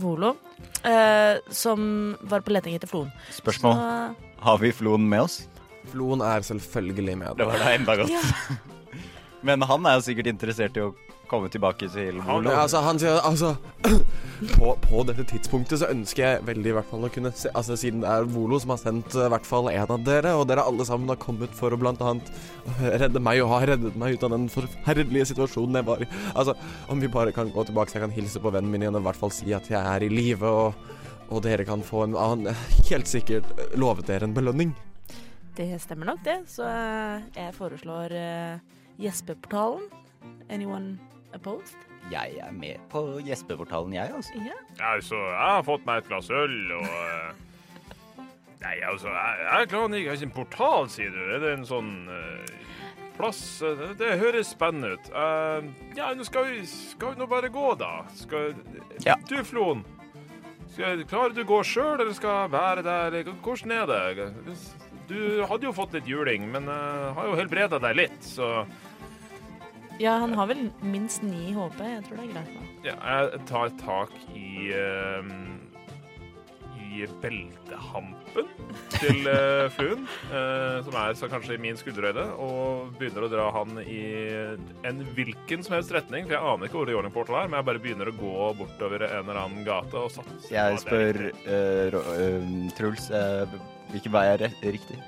Volo, 0.00 0.34
eh, 0.86 1.40
som 1.50 2.16
var 2.28 2.44
på 2.44 2.52
leting 2.54 2.76
etter 2.76 2.90
floen. 2.90 3.10
Spørsmål. 3.34 3.78
Så, 3.80 4.34
Har 4.44 4.60
vi 4.60 4.72
floen 4.76 5.08
med 5.08 5.24
oss? 5.24 5.40
Floen 5.90 6.22
er 6.22 6.44
selvfølgelig 6.46 7.16
med. 7.18 7.38
Det 7.40 7.48
var 7.48 7.62
da 7.64 7.72
enda 7.74 7.96
godt. 8.02 8.12
ja. 8.12 8.58
Men 9.46 9.64
han 9.64 9.86
er 9.88 9.96
jo 9.96 10.04
sikkert 10.04 10.28
interessert 10.28 10.76
i 10.76 10.82
å 10.84 10.90
komme 11.30 11.50
tilbake 11.52 11.88
til 11.92 12.18
Ja, 12.18 12.38
altså, 12.62 12.80
han 12.84 12.98
sier 13.00 13.20
altså 13.24 13.54
på, 14.56 14.72
på 14.82 15.02
dette 15.08 15.24
tidspunktet 15.30 15.82
så 15.82 15.90
ønsker 15.92 16.24
jeg 16.24 16.44
veldig 16.48 16.72
i 16.72 16.74
hvert 16.76 16.88
fall 16.90 17.06
å 17.06 17.10
kunne 17.12 17.32
se 17.36 17.50
Altså 17.56 17.76
Siden 17.78 18.02
det 18.04 18.10
er 18.10 18.28
Volo 18.30 18.58
som 18.62 18.74
har 18.74 18.80
sendt 18.82 19.14
eh, 19.14 19.26
i 19.28 19.32
hvert 19.32 19.46
fall 19.48 19.70
en 19.72 19.94
av 19.96 20.04
dere, 20.06 20.34
og 20.38 20.46
dere 20.50 20.64
alle 20.66 20.86
sammen 20.88 21.12
har 21.12 21.20
kommet 21.22 21.54
for 21.56 21.72
å 21.72 21.78
blant 21.80 22.02
annet 22.04 22.30
redde 23.02 23.22
meg 23.22 23.42
og 23.44 23.52
har 23.54 23.68
reddet 23.74 23.98
meg 24.00 24.16
ut 24.16 24.26
av 24.26 24.34
den 24.34 24.48
forferdelige 24.52 25.30
situasjonen 25.32 25.80
jeg 25.80 25.88
var 25.88 26.04
i. 26.04 26.08
Altså, 26.34 26.56
om 26.90 27.02
vi 27.02 27.12
bare 27.12 27.34
kan 27.36 27.52
gå 27.52 27.66
tilbake 27.68 27.92
så 27.92 28.00
jeg 28.00 28.06
kan 28.08 28.16
hilse 28.16 28.42
på 28.42 28.52
vennen 28.54 28.72
min 28.72 28.86
igjen 28.86 28.98
og 28.98 29.04
i 29.04 29.08
hvert 29.10 29.20
fall 29.20 29.34
si 29.34 29.54
at 29.56 29.70
jeg 29.70 29.80
er 29.80 30.06
i 30.06 30.12
live, 30.12 30.50
og, 30.50 30.96
og 31.30 31.44
dere 31.46 31.66
kan 31.68 31.84
få 31.86 32.06
en 32.08 32.18
annen 32.18 32.56
Helt 32.90 33.10
sikkert 33.10 33.46
eh, 33.56 33.76
lovet 33.78 34.08
dere 34.10 34.26
en 34.28 34.36
belønning. 34.36 34.74
Det 35.56 35.74
stemmer 35.82 36.12
nok, 36.12 36.24
det. 36.24 36.40
Så 36.48 36.64
eh, 36.64 37.28
jeg 37.36 37.54
foreslår 37.58 38.14
uh, 38.16 38.80
Gjespeportalen. 39.00 39.88
Anyone 40.50 41.09
opposed? 41.36 41.86
Jeg 42.10 42.40
er 42.40 42.52
med 42.56 42.80
på 42.90 43.04
gjespeportalen, 43.26 43.92
jeg, 43.94 44.12
altså. 44.14 44.40
Ja. 44.40 44.56
Ja, 44.78 44.94
altså, 44.96 45.20
jeg 45.20 45.54
har 45.56 45.62
fått 45.66 45.86
meg 45.86 46.02
et 46.02 46.10
glass 46.10 46.30
øl, 46.32 46.58
og 46.78 46.88
eh, 46.88 47.46
Nei, 48.60 48.74
altså, 48.84 49.08
jeg, 49.08 49.44
jeg 49.46 49.68
klarer 49.70 49.94
ikke 49.96 50.16
Ikke 50.16 50.26
en 50.26 50.34
portal, 50.36 50.90
sier 50.92 51.14
du? 51.14 51.20
Er 51.32 51.40
det 51.40 51.52
en 51.54 51.68
sånn 51.68 51.92
uh, 52.10 52.50
plass 53.16 53.40
det, 53.60 53.94
det 54.00 54.18
høres 54.20 54.52
spennende 54.52 54.94
ut. 54.96 55.08
Uh, 55.14 55.64
ja, 55.96 56.10
nå 56.16 56.26
skal 56.28 56.50
vi 56.50 56.60
Skal 56.68 57.14
vi 57.14 57.22
nå 57.22 57.28
bare 57.30 57.52
gå, 57.52 57.70
da? 57.80 58.02
Skal 58.16 58.54
Ja. 59.06 59.16
Du, 59.28 59.38
Floen. 59.48 59.84
Skal, 60.74 61.02
klarer 61.08 61.34
du 61.34 61.42
å 61.42 61.48
gå 61.48 61.62
sjøl, 61.66 61.96
eller 61.98 62.14
skal 62.16 62.44
jeg 62.44 62.52
være 62.54 62.84
der? 62.86 63.32
Hvordan 63.42 63.74
er 63.74 63.90
det? 63.90 64.28
Du 65.10 65.18
hadde 65.50 65.66
jo 65.66 65.74
fått 65.74 65.96
litt 65.96 66.06
juling, 66.08 66.46
men 66.52 66.68
uh, 66.70 67.10
har 67.16 67.32
jo 67.32 67.38
helbreda 67.40 67.80
deg 67.82 67.96
litt, 67.98 68.20
så 68.22 68.60
ja, 70.00 70.16
han 70.22 70.32
har 70.34 70.48
vel 70.48 70.68
minst 70.80 71.24
ni 71.26 71.50
HP. 71.52 71.80
Jeg 71.84 72.04
tror 72.06 72.20
det 72.20 72.28
er 72.28 72.34
greit 72.34 72.54
Da. 72.56 72.68
Ja, 72.86 72.94
jeg 72.96 73.42
tar 73.50 73.72
tak 73.82 74.14
i 74.32 74.70
uh, 74.72 75.26
I 76.90 77.04
beltehampen 77.20 78.48
til 78.96 79.28
uh, 79.34 79.68
fluen, 79.76 80.06
uh, 80.32 80.80
som 80.86 80.96
er 81.02 81.18
så 81.20 81.28
kanskje 81.30 81.58
i 81.58 81.60
min 81.60 81.76
skulderhøyde, 81.76 82.24
og 82.40 82.96
begynner 82.96 83.28
å 83.28 83.30
dra 83.32 83.50
han 83.58 83.76
i 83.84 84.00
en 84.88 85.04
hvilken 85.18 85.66
som 85.66 85.76
helst 85.76 85.92
retning, 85.94 86.26
for 86.26 86.38
jeg 86.38 86.54
aner 86.54 86.70
ikke 86.70 86.80
hvor 86.80 86.94
Jordan 86.96 87.14
Portal 87.14 87.42
er, 87.42 87.52
men 87.52 87.60
jeg 87.60 87.68
bare 87.68 87.84
begynner 87.84 88.10
å 88.10 88.16
gå 88.16 88.50
bortover 88.62 89.04
en 89.10 89.20
eller 89.26 89.44
annen 89.44 89.68
gate 89.68 90.00
og 90.00 90.12
satser 90.16 90.56
Jeg 90.56 90.82
spør 90.82 91.22
eh, 91.28 92.00
eh, 92.00 92.52
Truls 92.80 93.12
uh, 93.12 93.44
hvilken 93.92 94.16
vei 94.16 94.28
er 94.32 94.48
riktig. 94.64 94.98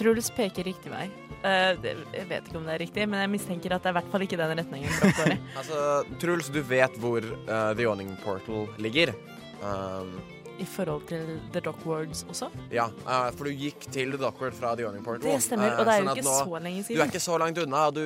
Truls 0.00 0.30
peker 0.32 0.64
riktig 0.70 0.90
vei. 0.92 1.06
Uh, 1.40 1.72
det, 1.80 1.94
jeg 2.16 2.26
vet 2.28 2.48
ikke 2.50 2.58
om 2.60 2.66
det 2.68 2.74
er 2.74 2.82
riktig, 2.82 3.04
men 3.08 3.20
jeg 3.22 3.30
mistenker 3.32 3.72
at 3.76 3.84
det 3.84 3.90
er 3.90 3.94
i 3.94 3.98
hvert 4.00 4.10
fall 4.12 4.24
ikke 4.26 4.38
den 4.40 4.52
retningen. 4.58 5.38
Altså, 5.60 5.78
Truls, 6.20 6.48
du 6.52 6.60
vet 6.68 6.96
hvor 7.00 7.24
uh, 7.24 7.70
The 7.76 7.84
Yawning 7.86 8.12
Portal 8.24 8.66
ligger. 8.80 9.12
Um, 9.60 10.14
I 10.60 10.66
forhold 10.68 11.06
til 11.08 11.38
The 11.54 11.60
Dockwards 11.64 12.24
også. 12.28 12.50
ja, 12.72 12.86
uh, 13.06 13.30
for 13.36 13.48
du 13.48 13.52
gikk 13.56 13.86
til 13.92 14.12
The 14.12 14.20
Dockward 14.20 14.56
fra 14.56 14.74
The 14.76 14.84
Yawning 14.88 15.04
Portal. 15.04 15.24
Det 15.30 15.40
stemmer, 15.44 15.76
og 15.80 15.84
det 15.88 15.94
er 15.94 16.02
jo 16.02 16.08
sånn 16.10 16.16
ikke 16.18 16.28
nå- 16.28 16.38
så 16.44 16.62
lenge 16.68 16.82
siden. 16.84 16.96
Du 16.96 17.02
er 17.04 17.12
ikke 17.12 17.24
så 17.28 17.38
langt 17.40 17.60
unna. 17.64 17.86
Du, 17.90 18.04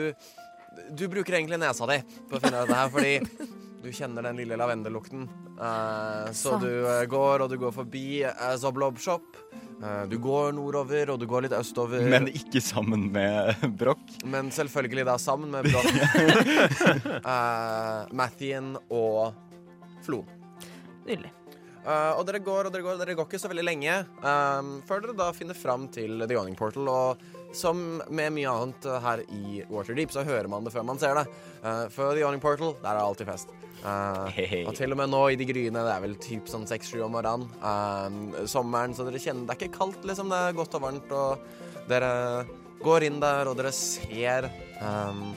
du 0.94 1.04
bruker 1.10 1.38
egentlig 1.38 1.58
nesa 1.62 1.86
di 1.90 2.00
på 2.30 2.38
å 2.38 2.42
finne 2.42 2.62
dette 2.62 2.78
her, 2.80 2.90
fordi 2.94 3.14
du 3.84 3.92
kjenner 3.94 4.24
den 4.26 4.40
lille 4.40 4.56
lavendellukten 4.58 5.28
Eh, 5.60 6.32
så 6.32 6.56
du 6.58 6.86
eh, 6.86 7.04
går, 7.06 7.44
og 7.44 7.50
du 7.50 7.58
går 7.58 7.74
forbi 7.74 8.24
uh, 8.24 8.54
Zoblob 8.58 8.98
Shop. 8.98 9.36
Eh, 9.54 10.02
du 10.10 10.16
går 10.22 10.52
nordover, 10.56 11.14
og 11.14 11.20
du 11.20 11.28
går 11.30 11.46
litt 11.46 11.54
østover. 11.54 12.02
Men 12.10 12.26
ikke 12.32 12.62
sammen 12.64 13.06
med 13.14 13.54
Broch. 13.78 14.18
Men 14.26 14.50
selvfølgelig 14.54 15.06
da 15.10 15.16
sammen 15.22 15.54
med 15.54 15.70
Broch, 15.70 15.94
Mathien 18.22 18.74
og 18.90 19.34
Flo. 20.04 20.24
Nydelig. 21.06 21.30
Eh, 21.84 22.12
og 22.16 22.24
dere 22.24 22.40
går 22.40 22.68
og 22.68 22.72
dere 22.72 22.84
går, 22.84 23.00
dere 23.02 23.14
går 23.18 23.26
ikke 23.28 23.40
så 23.42 23.48
veldig 23.50 23.64
lenge 23.66 23.98
um, 24.24 24.78
før 24.88 25.02
dere 25.04 25.16
da 25.18 25.26
finner 25.36 25.56
fram 25.58 25.84
til 25.92 26.24
The 26.24 26.32
Yawning 26.32 26.56
Portal. 26.56 26.88
Og 26.88 27.20
som 27.56 28.02
med 28.08 28.32
mye 28.34 28.50
annet 28.50 28.86
eh, 28.88 29.02
her 29.04 29.22
i 29.32 29.60
Waterdeep, 29.70 30.12
så 30.14 30.24
hører 30.26 30.48
man 30.50 30.66
det 30.66 30.72
før 30.74 30.86
man 30.86 31.00
ser 31.00 31.16
det. 31.18 31.24
Uh, 31.62 31.86
for 31.92 32.12
The 32.12 32.24
Yawning 32.24 32.42
Portal, 32.42 32.74
der 32.82 32.90
er 32.92 33.00
det 33.00 33.04
alltid 33.04 33.30
fest. 33.30 33.54
Uh, 33.84 34.28
og 34.64 34.74
til 34.78 34.94
og 34.94 35.00
med 35.00 35.10
nå 35.12 35.22
i 35.32 35.38
de 35.40 35.46
gryene, 35.48 35.84
det 35.86 35.92
er 35.92 36.04
vel 36.04 36.16
typ 36.22 36.48
sånn 36.50 36.66
seks-sju 36.68 37.02
om 37.06 37.14
morgenen. 37.16 37.48
Uh, 37.62 38.44
sommeren, 38.50 38.96
så 38.96 39.06
dere 39.06 39.22
kjenner 39.22 39.48
Det 39.48 39.56
er 39.56 39.62
ikke 39.62 39.78
kaldt, 39.78 40.04
liksom. 40.08 40.32
Det 40.32 40.40
er 40.40 40.58
godt 40.58 40.76
og 40.78 40.84
varmt. 40.86 41.14
Og 41.14 41.88
dere 41.90 42.12
går 42.84 43.08
inn 43.08 43.22
der, 43.22 43.48
og 43.50 43.58
dere 43.60 43.72
ser 43.76 44.50
um, 44.80 45.32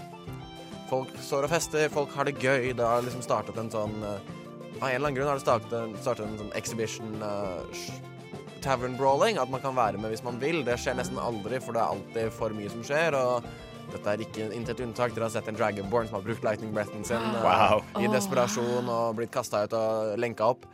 Folk 0.87 1.11
står 1.19 1.43
og 1.43 1.51
fester, 1.51 1.89
folk 1.91 2.13
har 2.15 2.29
det 2.29 2.37
gøy. 2.39 2.71
Det 2.71 2.83
har 2.83 3.03
liksom 3.03 3.23
startet 3.25 3.57
en 3.59 3.71
sånn 3.71 3.97
Av 4.07 4.85
en 4.87 4.93
eller 4.93 5.09
annen 5.09 5.17
grunn 5.17 5.27
har 5.27 5.39
det 5.39 5.43
startet, 5.43 5.97
startet 5.99 6.29
en 6.29 6.37
sånn 6.45 6.53
exhibition 6.55 7.17
tavern 8.67 8.97
brawling. 8.99 9.39
At 9.41 9.49
man 9.53 9.63
kan 9.63 9.75
være 9.77 9.97
med 10.01 10.13
hvis 10.13 10.25
man 10.27 10.37
vil. 10.43 10.61
Det 10.67 10.75
skjer 10.83 10.99
nesten 10.99 11.19
aldri, 11.21 11.61
for 11.63 11.77
det 11.77 11.81
er 11.83 11.95
alltid 11.95 12.35
for 12.35 12.55
mye 12.57 12.71
som 12.73 12.83
skjer. 12.85 13.15
Og 13.17 13.47
dette 13.93 14.11
er 14.13 14.23
ikke 14.25 14.49
intet 14.55 14.81
unntak. 14.83 15.13
Dere 15.15 15.29
har 15.29 15.35
sett 15.37 15.47
en 15.47 15.55
Dragonborn 15.57 16.09
som 16.09 16.19
har 16.19 16.25
brukt 16.27 16.43
lightning 16.43 16.73
breathen 16.75 17.07
sin 17.07 17.23
eh, 17.23 17.39
Wow. 17.45 17.85
i 18.03 18.09
desperasjon 18.11 18.91
og 18.91 19.15
blitt 19.19 19.31
kasta 19.31 19.63
ut 19.63 19.77
og 19.79 20.17
lenka 20.19 20.51
opp. 20.51 20.67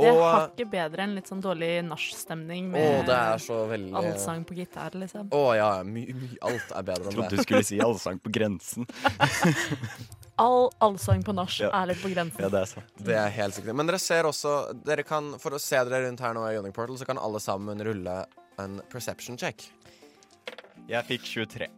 Det 0.00 0.06
er 0.06 0.14
Og 0.16 0.22
hakket 0.22 0.70
bedre 0.70 1.02
enn 1.04 1.16
litt 1.16 1.26
sånn 1.28 1.42
dårlig 1.42 1.82
nachstemning 1.84 2.70
Å, 2.70 2.72
med 2.72 3.08
det 3.10 3.16
er 3.18 3.42
så 3.42 3.56
veldig 3.68 3.90
allsang 3.98 4.46
på 4.48 4.54
gitar, 4.56 4.94
liksom. 4.96 5.26
Å 5.34 5.42
ja, 5.58 5.70
my, 5.84 6.04
my, 6.14 6.28
alt 6.46 6.70
er 6.70 6.86
bedre 6.86 7.10
enn 7.10 7.10
det. 7.10 7.10
Jeg 7.10 7.18
Trodde 7.18 7.36
du 7.36 7.44
skulle 7.44 7.66
si 7.66 7.80
allsang 7.84 8.22
på 8.22 8.32
grensen. 8.32 8.86
All 10.40 10.70
allsang 10.80 11.20
på 11.26 11.34
nach 11.36 11.52
Ja. 11.60 11.68
er 11.82 11.90
litt 11.90 12.00
på 12.00 12.08
grensen. 12.14 12.40
Ja, 12.40 12.48
det 12.48 12.60
er 12.62 12.68
sant. 12.70 12.92
Det 12.96 13.16
er 13.16 13.28
helt 13.34 13.54
sikkert. 13.58 13.76
Men 13.76 13.90
dere 13.90 13.98
ser 14.00 14.24
også 14.24 14.54
dere 14.86 15.04
kan, 15.04 15.34
For 15.38 15.52
å 15.52 15.60
se 15.60 15.76
dere 15.84 16.06
rundt 16.06 16.20
her 16.24 16.32
nå 16.36 16.46
i 16.48 16.54
Yonic 16.56 16.72
Portal, 16.74 16.96
så 16.96 17.04
kan 17.06 17.18
alle 17.20 17.40
sammen 17.40 17.78
rulle 17.84 18.24
en 18.58 18.80
perception 18.88 19.36
check. 19.36 19.66
Jeg 20.88 21.04
fikk 21.06 21.28
23. 21.28 21.68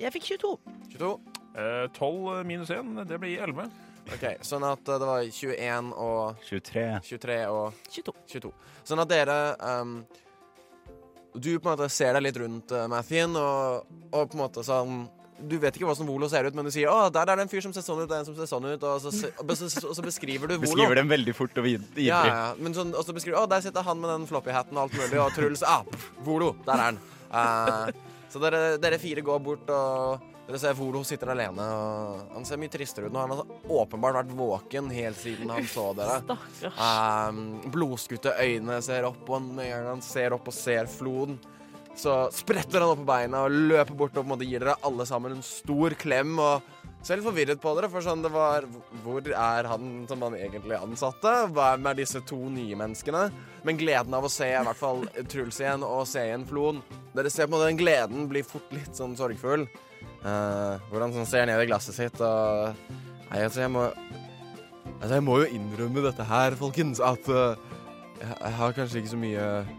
Jeg 0.00 0.12
fikk 0.14 0.22
22. 0.38 0.54
22. 0.94 1.20
Eh, 1.56 1.86
12 1.98 2.44
minus 2.46 2.70
1, 2.70 3.04
det 3.10 3.18
blir 3.20 3.42
11. 3.42 3.66
OK, 4.14 4.24
sånn 4.46 4.64
at 4.64 4.88
eh, 4.88 4.98
det 5.02 5.06
var 5.10 5.22
21 5.26 5.90
og 5.92 6.36
23. 6.46 6.86
23 7.10 7.38
og 7.50 7.74
22. 7.90 8.14
22. 8.38 8.52
Sånn 8.86 9.02
at 9.02 9.10
dere 9.10 9.38
um, 9.60 10.04
Du 11.34 11.50
på 11.58 11.68
en 11.68 11.76
måte 11.76 11.90
ser 11.92 12.14
deg 12.16 12.24
litt 12.24 12.38
rundt, 12.42 12.72
uh, 12.74 12.86
Mathien, 12.90 13.36
og, 13.38 13.84
og 14.10 14.30
på 14.30 14.38
en 14.38 14.40
måte 14.44 14.64
sånn 14.66 15.04
du 15.48 15.56
vet 15.58 15.74
ikke 15.76 15.86
hvordan 15.88 16.06
Volo 16.06 16.28
ser 16.28 16.44
ut, 16.46 16.54
men 16.54 16.64
du 16.64 16.70
sier 16.70 16.88
'Å, 16.90 17.10
der 17.12 17.22
er 17.30 17.36
det 17.36 17.42
en 17.42 17.48
fyr 17.48 17.62
som 17.62 17.72
ser 17.72 17.82
sånn 17.86 18.02
ut, 18.02 18.10
og 18.10 18.16
en 18.18 18.24
som 18.24 18.34
ser 18.36 18.46
sånn 18.50 18.64
ut', 18.70 18.82
og 18.82 19.00
så, 19.00 19.10
se- 19.12 19.32
og 19.38 19.50
så, 19.56 19.68
og 19.88 19.94
så 19.96 20.02
beskriver 20.02 20.48
du 20.48 20.54
Volo. 20.58 20.66
Beskriver 20.68 20.94
dem 21.00 21.08
veldig 21.08 21.34
fort 21.34 21.56
og 21.58 21.64
ivrig. 21.66 22.04
Ja, 22.06 22.24
ja, 22.26 22.54
men 22.58 22.72
sånn, 22.74 22.94
og 22.94 23.04
så 23.04 23.12
beskriver 23.14 23.36
du 23.38 23.42
'Å, 23.44 23.48
der 23.48 23.60
sitter 23.60 23.82
han 23.82 24.00
med 24.00 24.10
den 24.10 24.26
floppy-hatten 24.26 24.76
og 24.76 24.82
alt 24.90 24.92
mulig', 24.92 25.20
og 25.24 25.32
Truls 25.34 25.62
Ah, 25.62 25.82
pff, 25.84 26.10
Volo, 26.24 26.54
der 26.66 26.72
er 26.74 26.82
han. 26.90 26.98
Uh, 27.30 27.92
så 28.30 28.40
dere, 28.40 28.78
dere 28.78 28.98
fire 28.98 29.22
går 29.22 29.38
bort, 29.42 29.68
og 29.70 30.20
dere 30.48 30.58
ser 30.58 30.74
Volo 30.74 31.02
sitter 31.04 31.30
alene, 31.30 31.62
og 31.62 32.32
han 32.34 32.44
ser 32.44 32.56
mye 32.58 32.68
tristere 32.70 33.06
ut 33.06 33.12
nå. 33.12 33.20
Han 33.20 33.30
har 33.30 33.46
åpenbart 33.68 34.14
vært 34.26 34.32
våken 34.34 34.90
helt 34.90 35.16
siden 35.16 35.48
han 35.48 35.62
så 35.64 35.94
dere. 35.94 36.22
Stakkars. 36.24 37.28
Um, 37.30 37.60
blodskutte 37.70 38.34
øyne 38.38 38.82
ser 38.82 39.04
opp, 39.06 39.22
og 39.30 39.48
han 39.60 40.02
ser 40.02 40.32
opp 40.34 40.48
og 40.48 40.54
ser 40.54 40.86
floden, 40.86 41.38
så 42.00 42.16
spretter 42.34 42.80
han 42.80 42.94
opp 42.94 43.02
på 43.02 43.08
beina 43.10 43.44
og 43.44 43.56
løper 43.70 43.96
bort 43.96 44.14
og 44.14 44.22
på 44.22 44.26
en 44.26 44.32
måte 44.32 44.48
gir 44.48 44.62
dere 44.62 44.78
alle 44.86 45.06
sammen 45.08 45.36
en 45.36 45.44
stor 45.44 45.96
klem. 46.00 46.38
og 46.40 46.62
ser 47.02 47.16
litt 47.16 47.24
forvirret 47.24 47.60
på 47.60 47.72
dere, 47.76 47.88
for 47.92 48.04
sånn 48.04 48.24
det 48.24 48.30
var 48.32 48.66
Hvor 49.04 49.24
er 49.24 49.68
han 49.70 50.06
som 50.08 50.22
han 50.26 50.36
egentlig 50.36 50.76
ansatte? 50.76 51.32
Hva 51.54 51.72
er 51.72 51.84
med 51.84 52.00
disse 52.00 52.20
to 52.28 52.38
nye 52.52 52.76
menneskene? 52.76 53.22
Men 53.64 53.80
gleden 53.80 54.16
av 54.16 54.26
å 54.26 54.32
se 54.32 54.50
i 54.50 54.64
hvert 54.66 54.80
fall 54.80 55.06
Truls 55.30 55.60
igjen 55.62 55.84
og 55.86 56.06
se 56.08 56.26
igjen 56.28 56.46
Floen 56.48 56.82
Dere 57.16 57.32
ser 57.32 57.48
på 57.48 57.54
en 57.54 57.56
måte 57.56 57.70
den 57.70 57.80
gleden 57.80 58.28
blir 58.30 58.46
fort 58.46 58.68
litt 58.74 58.92
sånn 58.94 59.16
sorgfull. 59.18 59.64
Uh, 60.20 60.76
hvor 60.90 61.00
han 61.00 61.14
sånn 61.16 61.28
ser 61.28 61.48
ned 61.48 61.62
i 61.62 61.68
glasset 61.70 61.96
sitt 61.96 62.20
og 62.20 62.76
Nei, 63.30 63.44
altså, 63.46 63.64
jeg 63.64 63.72
må 63.72 63.88
Altså, 65.00 65.14
jeg 65.16 65.24
må 65.24 65.38
jo 65.40 65.48
innrømme 65.56 66.02
dette 66.04 66.24
her, 66.28 66.56
folkens, 66.60 67.00
at 67.00 67.28
uh, 67.32 67.56
jeg, 68.20 68.28
jeg 68.28 68.56
har 68.58 68.74
kanskje 68.76 69.00
ikke 69.00 69.12
så 69.14 69.20
mye 69.20 69.44
eh, 69.44 69.70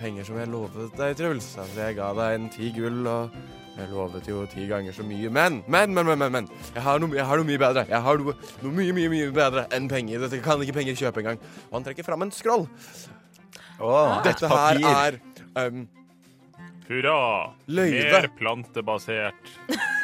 penger 0.00 0.26
som 0.28 0.38
jeg 0.40 0.50
lovet 0.52 0.96
deg, 0.98 1.16
Truls. 1.18 1.48
Altså, 1.58 1.80
jeg 1.80 1.96
ga 1.98 2.10
deg 2.18 2.36
en 2.38 2.48
ti 2.52 2.70
gull, 2.76 3.02
og 3.08 3.36
jeg 3.78 3.90
lovet 3.92 4.30
jo 4.30 4.44
ti 4.50 4.66
ganger 4.70 4.96
så 4.96 5.06
mye. 5.06 5.30
Men, 5.30 5.60
men, 5.70 5.94
men, 5.94 6.08
men, 6.08 6.18
men, 6.24 6.32
men. 6.38 6.48
Jeg, 6.74 6.82
har 6.82 7.02
noe, 7.02 7.14
jeg 7.16 7.26
har 7.28 7.40
noe 7.40 7.48
mye 7.48 7.62
bedre. 7.62 7.84
Jeg 7.90 8.02
har 8.06 8.22
noe, 8.22 8.34
noe 8.64 8.74
mye, 8.80 8.96
mye, 8.96 9.12
mye 9.12 9.28
bedre 9.34 9.68
enn 9.76 9.86
penger. 9.90 10.24
Dette 10.24 10.42
kan 10.44 10.64
ikke 10.64 10.78
penger 10.80 10.98
kjøpe 10.98 11.22
engang. 11.22 11.38
Og 11.68 11.78
han 11.78 11.86
trekker 11.86 12.06
fram 12.06 12.26
en 12.26 12.34
scroll. 12.34 12.66
Åh, 13.78 14.16
et 14.18 14.26
Dette 14.26 14.50
her 14.50 14.80
er 14.90 15.20
um, 15.62 15.84
Hurra! 16.88 17.20
Løyve. 17.70 18.08
Mer 18.10 18.30
plantebasert 18.38 19.54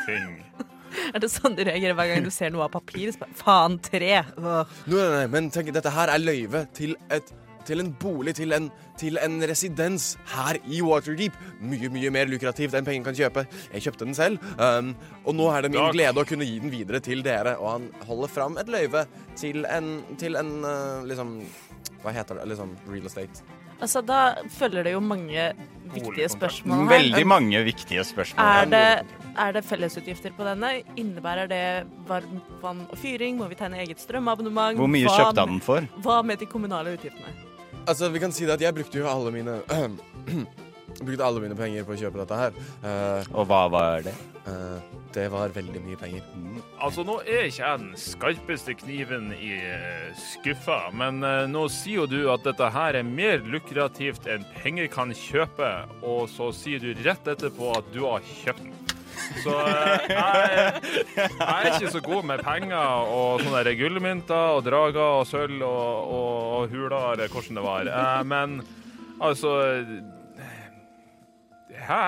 ting. 0.07 0.39
Er 1.11 1.19
det 1.19 1.27
sånn 1.33 1.57
du 1.59 1.65
reagerer 1.67 1.97
hver 1.99 2.07
gang 2.07 2.23
du 2.23 2.31
ser 2.31 2.53
noe 2.55 2.69
av 2.69 2.75
papir? 2.77 3.11
Faen, 3.35 3.81
tre! 3.83 4.21
Oh. 4.39 4.63
Nei, 4.87 4.95
nei, 4.95 5.09
nei, 5.17 5.25
men 5.33 5.49
tenk, 5.51 5.73
dette 5.75 5.91
her 5.91 6.13
er 6.13 6.23
løyve 6.23 6.65
til 6.77 6.95
et 7.11 7.33
til 7.69 7.83
en 7.83 7.91
bolig, 8.01 8.35
til 8.39 8.55
en, 8.57 8.71
til 9.01 9.19
en 9.23 9.39
residens 9.49 10.15
her 10.35 10.59
i 10.65 10.83
Waterdeep. 10.85 11.37
Mye, 11.65 11.91
mye 11.93 12.13
mer 12.15 12.31
lukrativt 12.31 12.77
enn 12.77 12.87
penger 12.87 13.11
kan 13.11 13.19
kjøpe. 13.19 13.47
Jeg 13.75 13.87
kjøpte 13.89 14.09
den 14.09 14.17
selv, 14.19 14.39
um, 14.59 14.95
og 15.25 15.37
nå 15.39 15.51
er 15.53 15.67
det 15.67 15.75
min 15.75 15.83
Takk. 15.83 15.97
glede 15.97 16.25
å 16.25 16.29
kunne 16.29 16.49
gi 16.49 16.61
den 16.63 16.73
videre 16.75 17.03
til 17.05 17.25
dere. 17.27 17.57
Og 17.61 17.71
han 17.73 17.91
holder 18.09 18.33
fram 18.33 18.59
et 18.61 18.71
løyve 18.73 19.07
til 19.41 19.67
en, 19.71 19.99
til 20.21 20.41
en 20.41 20.57
uh, 20.65 21.05
liksom 21.09 21.39
Hva 22.05 22.13
heter 22.13 22.37
det? 22.37 22.49
Liksom 22.53 22.73
real 22.93 23.07
estate. 23.09 23.45
Altså, 23.81 24.01
da 24.07 24.19
følger 24.55 24.85
det 24.87 24.93
jo 24.95 25.01
mange 25.03 25.47
viktige 25.95 26.29
spørsmål 26.29 26.85
her. 26.85 26.91
Veldig 26.93 27.25
mange 27.27 27.63
viktige 27.67 28.05
spørsmål. 28.05 28.45
Er 28.45 28.69
det, 28.71 29.17
er 29.41 29.57
det 29.57 29.65
fellesutgifter 29.65 30.33
på 30.37 30.47
denne? 30.47 30.71
Innebærer 30.97 31.51
det 31.51 31.65
varmt 32.09 32.53
vann 32.63 32.85
og 32.87 32.99
fyring? 32.99 33.37
Må 33.41 33.49
vi 33.51 33.59
tegne 33.59 33.83
eget 33.83 34.01
strømabonnement? 34.01 34.79
Hvor 34.79 34.91
mye 34.91 35.09
Hva 35.09 35.17
kjøpte 35.19 35.45
han 35.47 35.57
den 35.57 35.65
for? 35.65 35.89
Hva 36.07 36.21
med 36.23 36.41
de 36.45 36.49
kommunale 36.51 36.95
utgiftene? 36.95 37.35
Altså, 37.87 38.09
vi 38.09 38.21
kan 38.23 38.33
si 38.33 38.47
det 38.49 38.57
at 38.57 38.63
jeg 38.65 38.75
brukte 38.77 38.99
jo 38.99 39.09
alle 39.11 39.33
mine 39.35 39.59
Brukte 40.95 41.25
alle 41.27 41.41
mine 41.43 41.57
penger 41.59 41.83
på 41.85 41.97
å 41.97 41.99
kjøpe 41.99 42.21
dette 42.21 42.37
her. 42.39 42.59
Uh, 42.85 43.33
Og 43.35 43.49
hva 43.51 43.65
var 43.73 44.05
det? 44.07 44.13
uh, 44.47 44.79
det 45.15 45.25
var 45.33 45.51
veldig 45.55 45.81
mye 45.83 45.99
penger. 45.99 46.23
Altså, 46.83 47.03
nå 47.07 47.17
er 47.23 47.49
ikke 47.49 47.65
jeg 47.65 47.81
den 47.83 47.97
skarpeste 47.99 48.75
kniven 48.79 49.29
i 49.35 49.53
eh, 49.63 50.09
skuffa, 50.19 50.79
men 50.95 51.23
uh, 51.23 51.45
nå 51.51 51.65
sier 51.73 52.03
jo 52.03 52.07
du 52.11 52.31
at 52.33 52.47
dette 52.47 52.71
her 52.77 52.99
er 52.99 53.07
mer 53.07 53.43
lukrativt 53.47 54.27
enn 54.31 54.47
penger 54.59 54.91
kan 54.93 55.15
kjøpe, 55.15 55.73
og 56.03 56.27
så 56.31 56.51
sier 56.55 56.83
du 56.83 56.93
rett 57.07 57.31
etterpå 57.31 57.75
at 57.79 57.91
du 57.95 58.05
har 58.07 58.27
kjøpt 58.43 58.67
den. 58.67 58.84
Så 59.43 59.55
eh, 59.61 60.07
jeg, 60.11 60.83
jeg 61.17 61.31
er 61.47 61.71
ikke 61.71 61.93
så 61.95 62.03
god 62.05 62.29
med 62.31 62.45
penger 62.45 63.09
og 63.15 63.43
sånne 63.45 63.65
der 63.67 63.79
gullmynter 63.79 64.59
og 64.59 64.65
drager 64.67 65.21
og 65.21 65.27
sølv 65.29 65.65
og, 65.67 66.13
og, 66.19 66.39
og 66.59 66.69
huler, 66.75 67.13
eller 67.15 67.33
hvordan 67.33 67.61
det 67.61 67.67
var. 67.67 67.91
Eh, 67.91 68.23
men 68.31 68.61
altså 69.23 69.57
Hæ? 71.75 72.05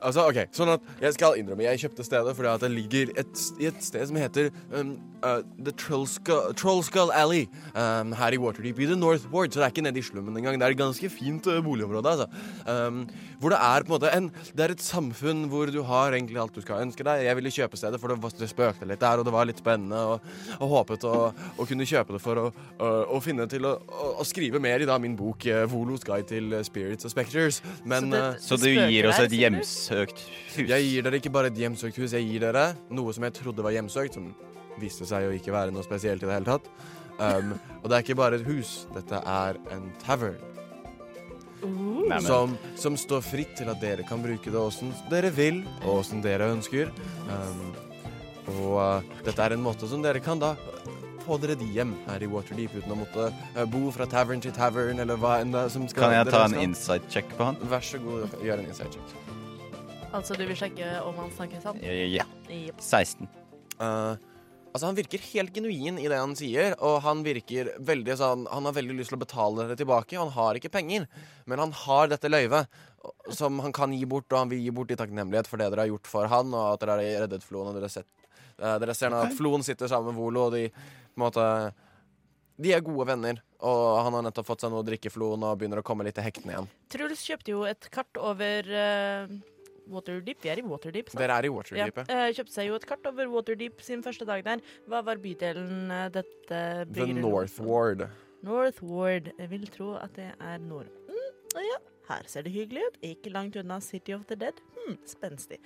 Altså, 0.00 0.24
ok, 0.30 0.46
sånn 0.56 0.72
at 0.74 0.84
Jeg 1.02 1.16
skal 1.16 1.38
innrømme, 1.40 1.66
jeg 1.68 1.82
kjøpte 1.84 2.06
stedet 2.06 2.32
fordi 2.36 2.50
at 2.50 2.64
det 2.64 2.70
ligger 2.72 3.12
et, 3.20 3.46
i 3.60 3.68
et 3.68 3.82
sted 3.84 4.06
som 4.08 4.18
heter 4.20 4.48
um, 4.72 4.94
uh, 5.22 5.40
The 5.64 5.72
Trollskull, 5.72 6.52
Trollskull 6.58 7.10
Alley 7.14 7.46
um, 7.74 8.12
her 8.18 8.32
i 8.36 8.38
Waterdeep 8.40 8.78
i 8.80 8.86
The 8.90 8.96
North 8.96 9.26
Ward. 9.32 9.52
Så 9.52 9.60
det 9.60 9.66
er 9.68 9.74
ikke 9.74 9.84
nede 9.86 9.98
i 10.00 10.04
slummen 10.06 10.36
engang. 10.36 10.58
Det 10.60 10.66
er 10.68 10.74
et 10.76 10.80
ganske 10.80 11.10
fint 11.12 11.46
uh, 11.50 11.60
boligområde. 11.64 12.12
altså. 12.14 12.26
Um, 12.66 13.04
hvor 13.40 13.54
det 13.54 13.58
er 13.64 13.84
på 13.86 13.88
en 13.88 13.94
måte 13.96 14.10
en, 14.12 14.26
Det 14.52 14.64
er 14.66 14.74
et 14.74 14.82
samfunn 14.84 15.46
hvor 15.48 15.70
du 15.72 15.80
har 15.88 16.12
egentlig 16.12 16.36
alt 16.42 16.54
du 16.54 16.60
skal 16.60 16.82
ønske 16.84 17.04
deg. 17.06 17.24
Jeg 17.24 17.36
ville 17.38 17.52
kjøpe 17.54 17.78
stedet, 17.80 18.00
for 18.00 18.12
det, 18.12 18.18
var- 18.22 18.36
det 18.40 18.50
spøkte 18.50 18.88
litt 18.88 19.00
der, 19.00 19.18
og 19.22 19.24
det 19.28 19.32
var 19.32 19.48
litt 19.48 19.62
spennende. 19.62 19.96
Og, 19.96 20.20
og 20.60 20.74
håpet 20.74 21.06
å, 21.08 21.14
å 21.56 21.66
kunne 21.68 21.86
kjøpe 21.88 22.16
det 22.16 22.20
for 22.24 22.42
å, 22.42 22.46
å, 22.80 22.90
å 23.16 23.22
finne 23.24 23.46
til 23.50 23.64
å, 23.68 23.76
å, 23.88 24.10
å 24.20 24.26
skrive 24.28 24.60
mer 24.60 24.84
i 24.84 24.88
da 24.88 24.98
min 25.00 25.16
bok 25.16 25.46
uh, 25.48 25.64
Volos 25.70 26.04
guide 26.04 26.28
til 26.28 26.52
uh, 26.52 26.60
spirits 26.66 27.08
og 27.08 27.14
spectures. 27.14 27.62
Men 27.84 28.10
Så 28.10 28.12
det- 28.12 28.22
uh, 28.28 28.44
Så 28.50 28.60
du 28.60 28.68
gir 28.74 29.08
oss 29.08 29.18
et 29.24 29.32
hjemsøkt 29.40 30.20
hus? 30.56 30.68
jeg 30.68 30.84
gir 30.90 31.02
dere 31.06 31.18
ikke 31.20 31.32
bare 31.32 31.48
et 31.50 31.56
hjemsøkt 31.58 31.96
hus, 32.00 32.12
jeg 32.12 32.26
gir 32.28 32.44
dere 32.44 32.74
noe 32.92 33.12
som 33.16 33.24
jeg 33.26 33.34
trodde 33.40 33.64
var 33.64 33.72
hjemsøkt, 33.74 34.14
som 34.18 34.30
viste 34.78 35.08
seg 35.08 35.28
å 35.28 35.34
ikke 35.34 35.54
være 35.54 35.74
noe 35.74 35.86
spesielt 35.86 36.22
i 36.22 36.28
det 36.28 36.36
hele 36.36 36.48
tatt. 36.48 36.70
Um, 37.20 37.56
og 37.82 37.90
det 37.90 37.96
er 37.96 38.04
ikke 38.04 38.20
bare 38.20 38.38
et 38.40 38.46
hus, 38.46 38.86
dette 38.94 39.18
er 39.18 39.58
en 39.74 39.90
tavern 40.00 40.38
som, 42.20 42.58
som 42.76 42.96
står 42.96 43.20
fritt 43.24 43.56
til 43.58 43.70
at 43.70 43.80
dere 43.82 44.04
kan 44.08 44.22
bruke 44.22 44.50
det 44.50 44.60
åssen 44.60 44.92
dere 45.10 45.30
vil, 45.34 45.62
og 45.84 46.00
åssen 46.00 46.22
dere 46.24 46.50
ønsker. 46.54 46.90
Um, 47.28 47.66
og 48.50 48.78
uh, 48.80 49.18
dette 49.26 49.44
er 49.44 49.54
en 49.54 49.64
måte 49.64 49.88
som 49.90 50.02
dere 50.02 50.22
kan 50.24 50.40
da 50.40 50.54
få 51.20 51.36
dere 51.42 51.54
de 51.60 51.68
hjem 51.70 51.92
her 52.06 52.24
i 52.24 52.28
Waterdeep 52.30 52.78
uten 52.80 52.94
å 52.94 52.98
måtte 53.02 53.28
uh, 53.30 53.64
bo 53.70 53.90
fra 53.94 54.08
tavern 54.10 54.42
til 54.42 54.54
tavern, 54.56 55.02
eller 55.02 55.20
hva 55.20 55.38
enn 55.42 55.52
det 55.54 55.66
er 55.66 55.74
som 55.76 55.84
skal 55.90 56.08
Kan 56.08 56.16
jeg 56.16 56.32
ta 56.32 56.46
en 56.48 56.58
inside 56.64 57.12
check 57.12 57.36
på 57.36 57.50
han? 57.50 57.60
Vær 57.70 57.84
så 57.84 58.00
god, 58.02 58.40
gjør 58.44 58.64
en 58.64 58.72
inside 58.72 58.96
check. 58.96 59.36
Altså, 60.10 60.34
du 60.34 60.42
vil 60.42 60.56
sjekke 60.58 60.88
om 61.06 61.20
han 61.20 61.30
snakker 61.36 61.62
sant? 61.62 61.84
Ja. 61.84 62.24
Jepp. 62.50 62.80
16. 62.82 63.28
Eh, 63.80 64.29
altså 64.70 64.86
Han 64.86 64.98
virker 64.98 65.22
helt 65.32 65.54
genuin 65.56 65.98
i 66.00 66.08
det 66.10 66.18
han 66.18 66.36
sier, 66.38 66.76
og 66.78 67.00
han 67.04 67.24
virker 67.26 67.72
veldig 67.86 68.16
sånn 68.20 68.46
Han 68.52 68.68
har 68.68 68.76
veldig 68.76 68.96
lyst 69.00 69.12
til 69.12 69.18
å 69.18 69.24
betale 69.24 69.66
det 69.70 69.80
tilbake, 69.82 70.16
og 70.16 70.28
han 70.28 70.36
har 70.36 70.60
ikke 70.60 70.72
penger, 70.72 71.06
men 71.50 71.62
han 71.62 71.74
har 71.84 72.10
dette 72.12 72.30
løyvet 72.30 72.80
som 73.32 73.58
han 73.64 73.72
kan 73.72 73.92
gi 73.96 74.04
bort, 74.08 74.28
og 74.32 74.42
han 74.42 74.50
vil 74.50 74.60
gi 74.60 74.72
bort 74.76 74.90
i 74.92 74.98
takknemlighet 75.00 75.48
for 75.48 75.60
det 75.60 75.70
dere 75.72 75.86
har 75.86 75.92
gjort 75.94 76.10
for 76.10 76.28
han, 76.28 76.50
og 76.52 76.74
at 76.74 76.82
dere 76.82 76.98
har 76.98 77.22
reddet 77.24 77.46
Floen, 77.46 77.70
og 77.70 77.78
dere, 77.78 77.88
sett, 77.88 78.08
eh, 78.60 78.74
dere 78.82 78.96
ser 78.96 79.12
nå 79.12 79.22
at 79.24 79.36
Floen 79.38 79.64
sitter 79.64 79.88
sammen 79.88 80.12
med 80.12 80.20
Volo, 80.20 80.48
og 80.48 80.56
de 80.56 80.66
på 80.68 81.16
en 81.16 81.24
måte 81.24 81.46
De 82.60 82.74
er 82.76 82.82
gode 82.84 83.06
venner, 83.08 83.38
og 83.64 84.02
han 84.04 84.12
har 84.18 84.26
nettopp 84.26 84.50
fått 84.50 84.60
seg 84.66 84.72
noe 84.72 84.82
å 84.82 84.84
drikke 84.84 85.08
Floen 85.08 85.46
og 85.48 85.56
begynner 85.56 85.80
å 85.80 85.86
komme 85.86 86.04
litt 86.04 86.18
til 86.18 86.26
hektene 86.26 86.52
igjen. 86.52 86.68
Truls 86.92 87.22
kjøpte 87.24 87.54
jo 87.54 87.62
et 87.64 87.88
kart 87.88 88.20
over 88.20 88.68
eh, 88.68 89.32
Waterdeep. 89.90 90.40
Vi 90.42 90.48
er 90.52 90.62
i 90.62 90.62
Waterdeep? 90.66 91.10
Dere 91.18 91.36
er 91.38 91.44
i 91.44 91.50
Ja, 91.50 91.52
Waterdeep. 91.58 91.98
eh, 92.08 92.30
kjøpte 92.36 92.52
seg 92.54 92.66
jo 92.70 92.74
et 92.80 92.86
kart 92.86 93.06
over 93.10 93.26
Waterdeep 93.34 93.80
sin 93.82 94.02
første 94.06 94.26
dag 94.28 94.44
der. 94.44 94.62
Hva 94.88 95.02
var 95.04 95.16
bydelen 95.16 95.88
dette 96.12 96.24
dette 96.50 96.94
The 96.94 97.12
North 97.14 97.60
Ward. 97.60 98.08
North 98.42 98.82
Ward. 98.82 99.30
Jeg 99.38 99.50
vil 99.50 99.66
tro 99.70 99.94
at 100.00 100.14
det 100.16 100.30
er 100.40 100.58
nord. 100.58 100.86
Mm, 101.08 101.60
ja, 101.60 101.78
her 102.10 102.26
ser 102.30 102.42
det 102.46 102.52
hyggelig 102.54 102.82
ut. 102.90 102.98
Ikke 103.06 103.30
langt 103.32 103.56
unna 103.60 103.78
City 103.80 104.12
of 104.16 104.26
the 104.28 104.36
Dead. 104.36 104.58
Hmm, 104.80 104.96
spenstig. 105.06 105.58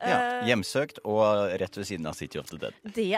Ja, 0.00 0.16
Eh, 0.40 0.46
hjemsøkt 0.48 0.96
og 1.04 1.50
rett 1.60 1.74
ved 1.76 1.84
siden 1.84 2.06
av 2.08 2.14
City 2.16 2.38
of 2.40 2.46
the 2.48 2.56
Dead. 2.62 2.72
det 2.96 3.10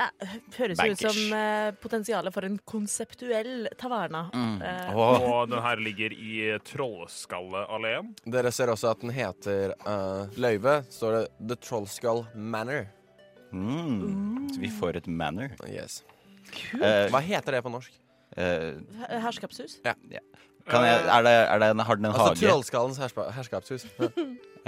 høres 0.57 0.81
jo 0.83 0.93
ut 0.97 1.03
som 1.05 1.33
eh, 1.37 1.69
potensialet 1.79 2.35
for 2.35 2.43
en 2.49 2.57
konseptuell 2.67 3.69
taverna. 3.79 4.25
Mm. 4.35 4.57
Åh, 4.97 5.29
Og 5.31 5.49
den 5.53 5.63
her 5.63 5.77
ligger 5.79 6.11
i 6.17 6.59
Trollskallealleen. 6.67 8.15
Dere 8.27 8.51
ser 8.53 8.73
også 8.73 8.91
at 8.91 9.01
den 9.05 9.13
heter 9.15 9.75
uh, 9.87 10.27
Løyve. 10.37 10.81
Står 10.91 11.19
det 11.21 11.25
The 11.53 11.57
Trollskull 11.69 12.25
Manor. 12.35 12.89
mm. 13.53 14.49
Så 14.55 14.61
vi 14.61 14.71
får 14.81 14.97
et 14.97 15.07
manor. 15.07 15.55
Yes. 15.71 16.03
Hva 16.75 17.21
heter 17.23 17.53
det 17.59 17.63
på 17.65 17.71
norsk? 17.73 17.93
eh, 18.37 18.75
Herskapshus. 19.23 19.79
Kan 20.71 20.87
jeg, 20.87 21.03
er 21.05 21.27
det, 21.27 21.35
er 21.49 21.63
det 21.63 21.69
en, 21.75 21.85
har 21.89 22.01
den 22.01 22.09
en 22.09 22.13
Altså 22.15 22.31
hage? 22.31 22.47
Trollskallens 22.47 22.99
herspa- 23.03 23.29
herskapshus. 23.37 23.87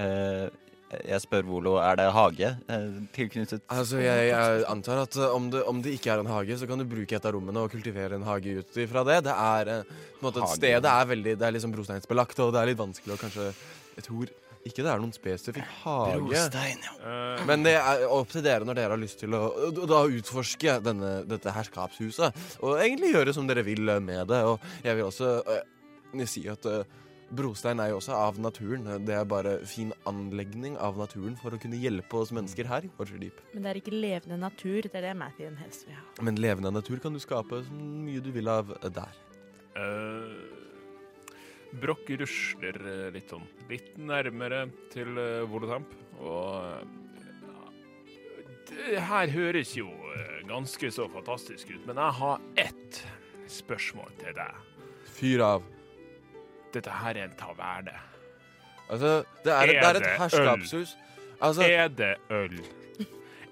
uh, 0.00 0.46
jeg 0.94 1.20
spør 1.24 1.46
Volo, 1.48 1.74
er 1.82 1.98
det 1.98 2.06
hage 2.14 2.50
uh, 2.70 3.00
tilknyttet? 3.16 3.64
Altså, 3.72 3.98
jeg, 4.02 4.28
jeg 4.30 4.64
antar 4.70 5.02
at 5.04 5.18
uh, 5.18 5.28
om, 5.34 5.48
det, 5.50 5.64
om 5.70 5.82
det 5.82 5.96
ikke 5.98 6.12
er 6.14 6.22
en 6.22 6.30
hage, 6.30 6.58
så 6.60 6.68
kan 6.70 6.82
du 6.82 6.86
bruke 6.88 7.18
et 7.18 7.26
av 7.26 7.34
rommene 7.34 7.64
og 7.64 7.72
kultivere 7.74 8.18
en 8.18 8.26
hage 8.28 8.60
ut 8.60 8.80
ifra 8.84 9.04
det. 9.08 9.20
Det 9.28 9.34
er 9.34 9.72
uh, 9.80 9.82
på 9.88 10.22
en 10.22 10.28
måte 10.28 10.44
et 10.44 10.56
sted 10.56 10.80
det 10.84 10.94
er 10.94 11.10
veldig 11.14 11.36
Det 11.40 11.48
er 11.48 11.58
liksom 11.58 11.74
brosteinsbelagt, 11.74 12.40
og 12.44 12.54
det 12.54 12.62
er 12.62 12.72
litt 12.72 12.80
vanskelig 12.80 13.16
å 13.16 13.20
kanskje 13.20 13.50
Jeg 13.98 14.08
tror 14.08 14.32
ikke 14.64 14.80
det 14.80 14.88
er 14.94 15.00
noen 15.02 15.12
spesifikk 15.12 15.66
hage. 15.82 16.20
Brostein, 16.22 16.80
ja. 16.80 16.92
Eh, 17.04 17.42
Men 17.44 17.66
det 17.66 17.74
er 17.76 18.06
opp 18.08 18.30
til 18.32 18.40
dere 18.46 18.64
når 18.64 18.78
dere 18.78 18.94
har 18.96 19.02
lyst 19.02 19.18
til 19.20 19.36
å 19.36 19.42
da 19.84 19.98
utforske 20.08 20.78
denne, 20.80 21.10
dette 21.28 21.52
herskapshuset. 21.52 22.38
Og 22.64 22.78
egentlig 22.80 23.12
gjøre 23.12 23.34
som 23.36 23.44
dere 23.50 23.64
vil 23.66 23.84
med 24.00 24.24
det. 24.32 24.40
Og 24.48 24.64
jeg 24.86 24.96
vil 24.96 25.10
også 25.10 25.34
si 26.30 26.44
at 26.50 26.66
uh, 26.70 26.82
brostein 27.34 27.82
er 27.82 27.90
jo 27.90 27.98
også 27.98 28.14
av 28.16 28.38
naturen. 28.42 28.86
Det 29.06 29.16
er 29.18 29.26
bare 29.28 29.56
fin 29.68 29.92
anlegning 30.08 30.78
av 30.78 30.98
naturen 31.00 31.34
for 31.40 31.54
å 31.54 31.60
kunne 31.60 31.80
hjelpe 31.80 32.20
oss 32.20 32.32
mennesker 32.36 32.70
her 32.70 32.86
i 32.86 32.92
Waterdeep. 32.98 33.40
Men 33.54 33.66
det 33.66 33.72
er 33.72 33.80
ikke 33.82 33.94
levende 33.94 34.38
natur. 34.40 34.86
Det 34.86 35.00
er 35.00 35.08
det 35.10 35.14
Mathien 35.18 35.56
helst 35.62 35.88
vil 35.88 35.98
ha. 35.98 36.04
Men 36.24 36.38
levende 36.40 36.74
natur 36.74 37.02
kan 37.02 37.16
du 37.16 37.22
skape 37.22 37.64
så 37.66 37.80
mye 37.80 38.22
du 38.22 38.30
vil 38.34 38.50
av 38.52 38.70
der. 38.86 39.22
Uh, 39.74 40.62
Brokk 41.82 42.10
rusler 42.20 42.76
eh, 42.86 43.08
litt 43.14 43.32
sånn 43.32 43.46
litt 43.70 43.96
nærmere 43.98 44.68
til 44.92 45.16
Volotamp, 45.50 45.90
og 46.22 46.68
eh, 46.68 46.84
det 48.70 49.02
her 49.08 49.32
høres 49.34 49.74
jo 49.76 49.88
eh, 50.14 50.44
ganske 50.48 50.90
så 50.94 51.08
fantastisk 51.10 51.72
ut, 51.74 51.82
men 51.88 51.98
jeg 51.98 52.18
har 52.20 52.44
ett 52.62 53.00
spørsmål 53.50 54.14
til 54.22 54.36
deg. 54.38 54.60
Fyr 55.16 55.44
av. 55.46 55.66
Dette 56.74 56.90
her 57.02 57.16
er 57.20 57.24
en 57.28 57.36
taverne. 57.38 57.94
Altså, 58.90 59.22
det 59.44 59.52
er, 59.52 59.66
det 59.66 59.76
er 59.76 59.82
Er 59.82 60.00
et 60.00 60.06
herskapshus. 60.18 60.96
Altså, 61.40 61.62
Er 61.62 61.88
det 61.88 62.14
øl? 62.30 62.60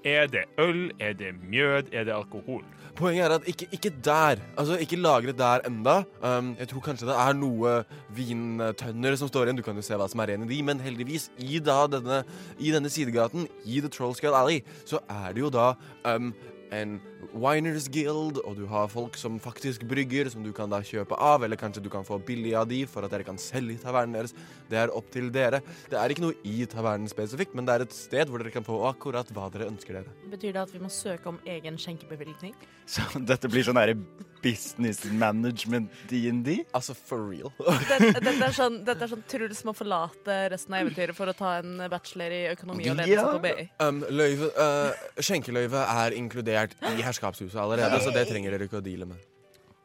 Er 0.05 0.27
det 0.27 0.45
øl? 0.59 0.91
Er 1.01 1.13
det 1.13 1.35
mjød? 1.51 1.93
Er 1.93 2.05
det 2.05 2.13
alkohol? 2.13 2.65
Poenget 2.97 3.25
er 3.25 3.35
at 3.35 3.47
ikke, 3.49 3.67
ikke 3.73 3.93
der. 4.05 4.37
Altså, 4.59 4.77
ikke 4.77 4.97
lagret 4.97 5.39
der 5.39 5.63
enda. 5.67 6.03
Um, 6.21 6.57
jeg 6.59 6.69
tror 6.69 6.81
kanskje 6.85 7.07
det 7.09 7.17
er 7.17 7.33
noe 7.39 7.85
vintønner 8.13 9.17
som 9.17 9.31
står 9.31 9.49
igjen. 9.49 9.57
Du 9.57 9.65
kan 9.65 9.79
jo 9.79 9.85
se 9.87 9.97
hva 9.97 10.09
som 10.11 10.21
er 10.21 10.35
igjen 10.35 10.45
i 10.45 10.51
de, 10.51 10.59
men 10.67 10.83
heldigvis, 10.85 11.31
i, 11.39 11.59
denne, 11.65 12.23
i 12.61 12.73
denne 12.75 12.91
sidegaten, 12.93 13.49
i 13.65 13.81
The 13.81 13.89
Trollscale 13.89 14.37
Alley, 14.37 14.61
så 14.85 15.01
er 15.09 15.33
det 15.33 15.41
jo 15.41 15.53
da 15.55 15.71
um, 16.13 16.35
en 16.73 16.97
Winers 17.33 17.87
Guild, 17.93 18.41
og 18.43 18.57
du 18.57 18.65
har 18.71 18.89
folk 18.93 19.17
som 19.21 19.39
faktisk 19.43 19.85
brygger, 19.89 20.31
som 20.33 20.45
du 20.45 20.51
kan 20.57 20.73
da 20.73 20.81
kjøpe 20.85 21.17
av, 21.21 21.45
eller 21.45 21.61
kanskje 21.61 21.85
du 21.85 21.91
kan 21.93 22.07
få 22.07 22.19
billig 22.25 22.55
av 22.59 22.69
de 22.71 22.83
for 22.89 23.05
at 23.05 23.13
dere 23.13 23.27
kan 23.29 23.41
selge 23.41 23.77
i 23.77 23.83
tavernen 23.83 24.17
deres. 24.17 24.35
Det 24.71 24.81
er 24.81 24.93
opp 24.97 25.11
til 25.13 25.31
dere. 25.35 25.63
Det 25.93 25.99
er 26.01 26.15
ikke 26.15 26.25
noe 26.27 26.39
i 26.49 26.67
tavernen 26.71 27.11
spesifikt, 27.13 27.57
men 27.59 27.69
det 27.69 27.77
er 27.77 27.87
et 27.87 27.97
sted 27.97 28.33
hvor 28.33 28.43
dere 28.43 28.55
kan 28.55 28.67
få 28.67 28.81
akkurat 28.89 29.29
hva 29.37 29.49
dere 29.53 29.69
ønsker 29.73 30.01
dere. 30.01 30.17
Betyr 30.33 30.57
det 30.57 30.65
at 30.65 30.75
vi 30.75 30.83
må 30.83 30.93
søke 30.93 31.33
om 31.33 31.41
egen 31.47 31.79
skjenkebevilgning? 31.81 32.57
Så 32.89 33.05
dette 33.21 33.51
blir 33.53 33.67
sånn 33.67 33.79
derre 33.79 33.99
business 34.43 35.05
management 35.05 35.91
DND? 36.11 36.65
Altså, 36.75 36.95
for 36.95 37.29
real. 37.31 37.53
Dette, 37.89 38.13
dette, 38.27 38.35
er 38.37 38.57
sånn, 38.57 38.81
dette 38.87 39.07
er 39.07 39.13
sånn 39.13 39.25
Truls 39.31 39.63
må 39.69 39.75
forlate 39.77 40.39
resten 40.53 40.77
av 40.77 40.87
eventyret 40.87 41.17
for 41.17 41.31
å 41.31 41.37
ta 41.37 41.57
en 41.61 41.85
bachelor 41.93 42.35
i 42.35 42.43
økonomi 42.53 42.91
og 42.91 43.01
ledelse 43.01 43.27
på 43.29 43.43
BI. 43.47 43.67
Um, 43.85 44.03
løyve, 44.11 44.53
uh, 44.59 45.09
skjenkeløyve 45.23 45.87
er 45.95 46.19
inkludert 46.19 46.77
i 46.93 46.95
herskapshuset 47.05 47.59
allerede, 47.63 48.03
så 48.03 48.15
det 48.15 48.27
trenger 48.31 48.57
dere 48.57 48.69
ikke 48.69 48.83
å 48.83 48.85
deale 48.85 49.09
med. 49.11 49.29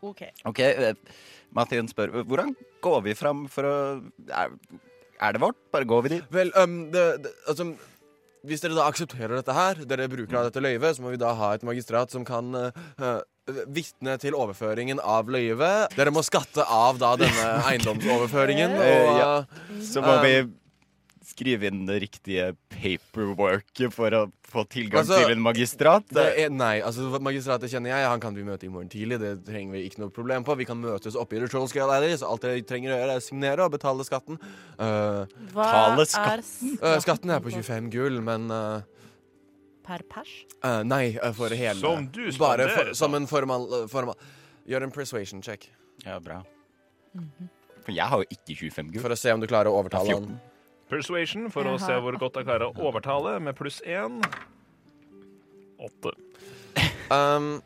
OK. 0.05 0.27
okay 0.45 0.91
uh, 0.91 1.17
Mathien 1.55 1.87
spør 1.89 2.11
hvordan 2.27 2.53
går 2.83 2.99
vi 3.07 3.15
fram 3.17 3.45
for 3.51 3.67
å 3.67 3.75
er, 4.27 4.51
er 5.17 5.33
det 5.33 5.41
vårt? 5.41 5.57
Bare 5.73 5.87
går 5.89 6.03
vi 6.05 6.13
dit? 6.17 6.27
Vel, 6.33 6.51
um, 6.59 6.79
det, 6.93 7.05
det, 7.23 7.31
altså 7.49 7.71
Hvis 8.47 8.61
dere 8.63 8.77
da 8.77 8.85
aksepterer 8.87 9.39
dette 9.39 9.55
her, 9.55 9.81
dere 9.89 10.09
bruker 10.11 10.37
av 10.39 10.49
dette 10.49 10.61
løyvet, 10.61 10.97
så 10.97 11.03
må 11.03 11.13
vi 11.13 11.21
da 11.21 11.33
ha 11.35 11.53
et 11.55 11.65
magistrat 11.67 12.13
som 12.13 12.25
kan 12.27 12.53
uh, 12.55 12.85
uh, 13.01 13.19
vitne 13.71 14.17
til 14.21 14.35
overføringen 14.37 14.99
av 15.03 15.29
løyvet. 15.31 15.95
Dere 15.97 16.11
må 16.15 16.23
skatte 16.25 16.65
av 16.67 16.99
da 17.01 17.13
denne 17.19 17.49
eiendomsoverføringen. 17.71 18.77
Eh, 18.77 18.95
Og, 19.07 19.19
ja. 19.19 19.33
uh, 19.43 19.83
Så 19.83 20.03
må 20.03 20.17
Um, 20.17 20.23
vi 20.25 20.35
skrive 21.27 21.67
inn 21.69 21.83
det 21.85 21.99
riktige 22.01 22.53
paperworket 22.71 23.91
for 23.93 24.13
å 24.15 24.21
få 24.47 24.63
tilgang 24.71 25.03
Altså, 25.03 25.17
til 25.21 25.33
en 25.35 25.41
magistrat. 25.43 26.05
det 26.15 26.23
er, 26.39 26.49
nei, 26.49 26.77
altså 26.81 27.19
magistratet 27.21 27.69
kjenner 27.69 27.91
jeg. 27.91 28.07
Han 28.07 28.21
kan 28.23 28.33
vi 28.37 28.45
møte 28.47 28.65
i 28.65 28.71
morgen 28.71 28.89
tidlig. 28.89 29.19
Det 29.21 29.33
trenger 29.45 29.75
vi 29.75 29.83
ikke 29.89 30.01
noe 30.01 30.13
problem 30.15 30.45
på. 30.47 30.55
Vi 30.57 30.65
kan 30.69 30.79
møtes 30.81 31.17
oppe 31.19 31.35
i 31.37 31.41
The 31.43 31.49
Troll 31.51 31.67
Alley, 31.91 32.15
så 32.17 32.31
alt 32.31 32.45
dere 32.47 32.63
trenger 32.65 32.95
å 32.95 32.99
gjøre, 33.01 33.17
er 33.19 33.25
signere 33.25 33.65
og 33.67 33.75
betale 33.75 34.07
skatten. 34.07 34.39
Uh, 34.79 35.27
Hva 35.53 35.67
skatten? 35.67 35.99
er 35.99 36.07
skatten. 36.15 36.77
uh, 36.81 36.97
skatten 37.03 37.35
er 37.35 37.43
på 37.43 37.53
25 37.53 37.91
gull, 37.93 38.21
men 38.23 38.47
uh, 38.49 38.81
per 39.87 40.03
pers? 40.11 40.33
Uh, 40.59 40.83
nei, 40.87 41.15
uh, 41.17 41.31
for 41.35 41.53
hele 41.55 41.79
Som 41.79 42.09
du 42.13 42.25
Bare 42.37 42.67
for, 42.73 42.93
som 42.97 43.15
en 43.17 43.27
formal, 43.29 43.67
uh, 43.71 43.85
formal 43.91 44.19
Gjør 44.67 44.87
en 44.89 44.93
persuasion 44.93 45.41
check 45.45 45.69
Ja, 46.03 46.19
bra. 46.19 46.41
For 47.85 47.95
jeg 47.95 48.05
har 48.11 48.21
jo 48.21 48.27
ikke 48.29 48.57
25 48.67 48.91
gull. 48.91 49.01
for 49.01 49.15
å 49.15 49.17
se 49.17 49.33
om 49.33 49.41
du 49.41 49.47
klarer 49.47 49.71
å 49.71 49.79
overtale 49.79 50.13
han. 50.13 50.35
Persuasion 50.91 51.47
for 51.51 51.67
å 51.67 51.77
se 51.81 51.95
hvor 52.03 52.15
godt 52.19 52.37
jeg 52.39 52.47
klarer 52.47 52.67
å 52.67 52.85
overtale, 52.89 53.37
med 53.43 53.55
pluss 53.57 53.79
én. 53.87 54.21
Åtte. 55.79 56.13
Um, 57.07 57.61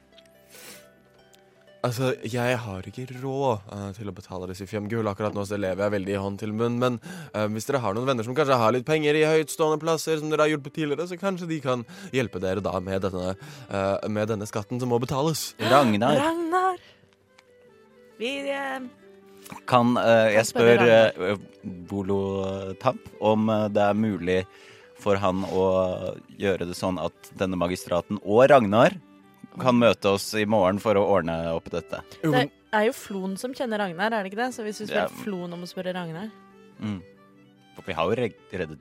altså, 1.86 2.12
jeg 2.28 2.58
har 2.64 2.88
ikke 2.88 3.06
råd 3.22 3.66
uh, 3.72 3.90
til 3.98 4.10
å 4.12 4.16
betale 4.16 4.50
disse 4.52 4.68
fem 4.70 4.88
gull. 4.92 5.10
Akkurat 5.12 5.36
nå 5.36 5.44
så 5.48 5.60
lever 5.60 5.84
jeg 5.86 5.96
veldig 5.96 6.14
i 6.16 6.22
hånd 6.22 6.40
til 6.42 6.54
munn. 6.56 6.78
Men 6.82 7.00
uh, 7.34 7.46
hvis 7.52 7.68
dere 7.70 7.82
har 7.84 7.98
noen 7.98 8.08
venner 8.10 8.28
som 8.28 8.38
kanskje 8.38 8.60
har 8.62 8.76
litt 8.76 8.88
penger 8.88 9.18
i 9.18 9.26
høytstående 9.28 9.82
plasser, 9.82 10.20
som 10.22 10.32
dere 10.32 10.48
har 10.48 10.54
hjulpet 10.54 10.78
tidligere, 10.78 11.10
så 11.10 11.20
kanskje 11.22 11.50
de 11.52 11.60
kan 11.64 11.86
hjelpe 12.16 12.42
dere 12.44 12.64
da 12.64 12.78
med 12.84 13.06
denne, 13.08 13.36
uh, 13.72 14.10
med 14.10 14.32
denne 14.32 14.50
skatten 14.50 14.82
som 14.82 14.92
må 14.94 15.02
betales. 15.02 15.52
Ragnar, 15.62 16.18
Ragnar! 16.22 16.82
Vi 18.22 18.36
kan 19.68 19.96
eh, 19.98 20.28
jeg 20.36 20.48
spør 20.48 20.84
uh, 20.86 21.32
Bolo 21.90 22.20
Tamp 22.80 23.08
om 23.20 23.50
det 23.74 23.82
er 23.84 23.98
mulig 23.98 24.44
for 25.02 25.18
han 25.20 25.42
å 25.50 25.66
gjøre 26.40 26.68
det 26.70 26.78
sånn 26.78 27.00
at 27.02 27.32
denne 27.40 27.58
magistraten 27.60 28.22
og 28.22 28.46
Ragnar 28.52 28.94
kan 29.60 29.76
møte 29.76 30.14
oss 30.16 30.30
i 30.40 30.46
morgen 30.48 30.80
for 30.80 30.96
å 31.00 31.04
ordne 31.18 31.36
opp 31.52 31.68
dette. 31.74 32.00
Det 32.22 32.46
er 32.72 32.88
jo 32.88 32.96
Flon 32.96 33.36
som 33.40 33.56
kjenner 33.56 33.82
Ragnar, 33.84 34.14
er 34.16 34.24
det 34.24 34.32
ikke 34.32 34.44
det? 34.46 34.52
Så 34.56 34.64
hvis 34.64 34.80
vi 34.84 34.88
spør 34.88 35.10
Ja. 35.10 35.24
Flon 35.24 35.52
om 35.52 35.66
å 35.66 35.70
spørre 35.70 35.96
Ragnar 35.98 36.32
Mm. 36.82 37.02
For 37.76 37.86
vi 37.86 37.94
har 37.94 38.10
jo 38.10 38.16
reddet 38.18 38.80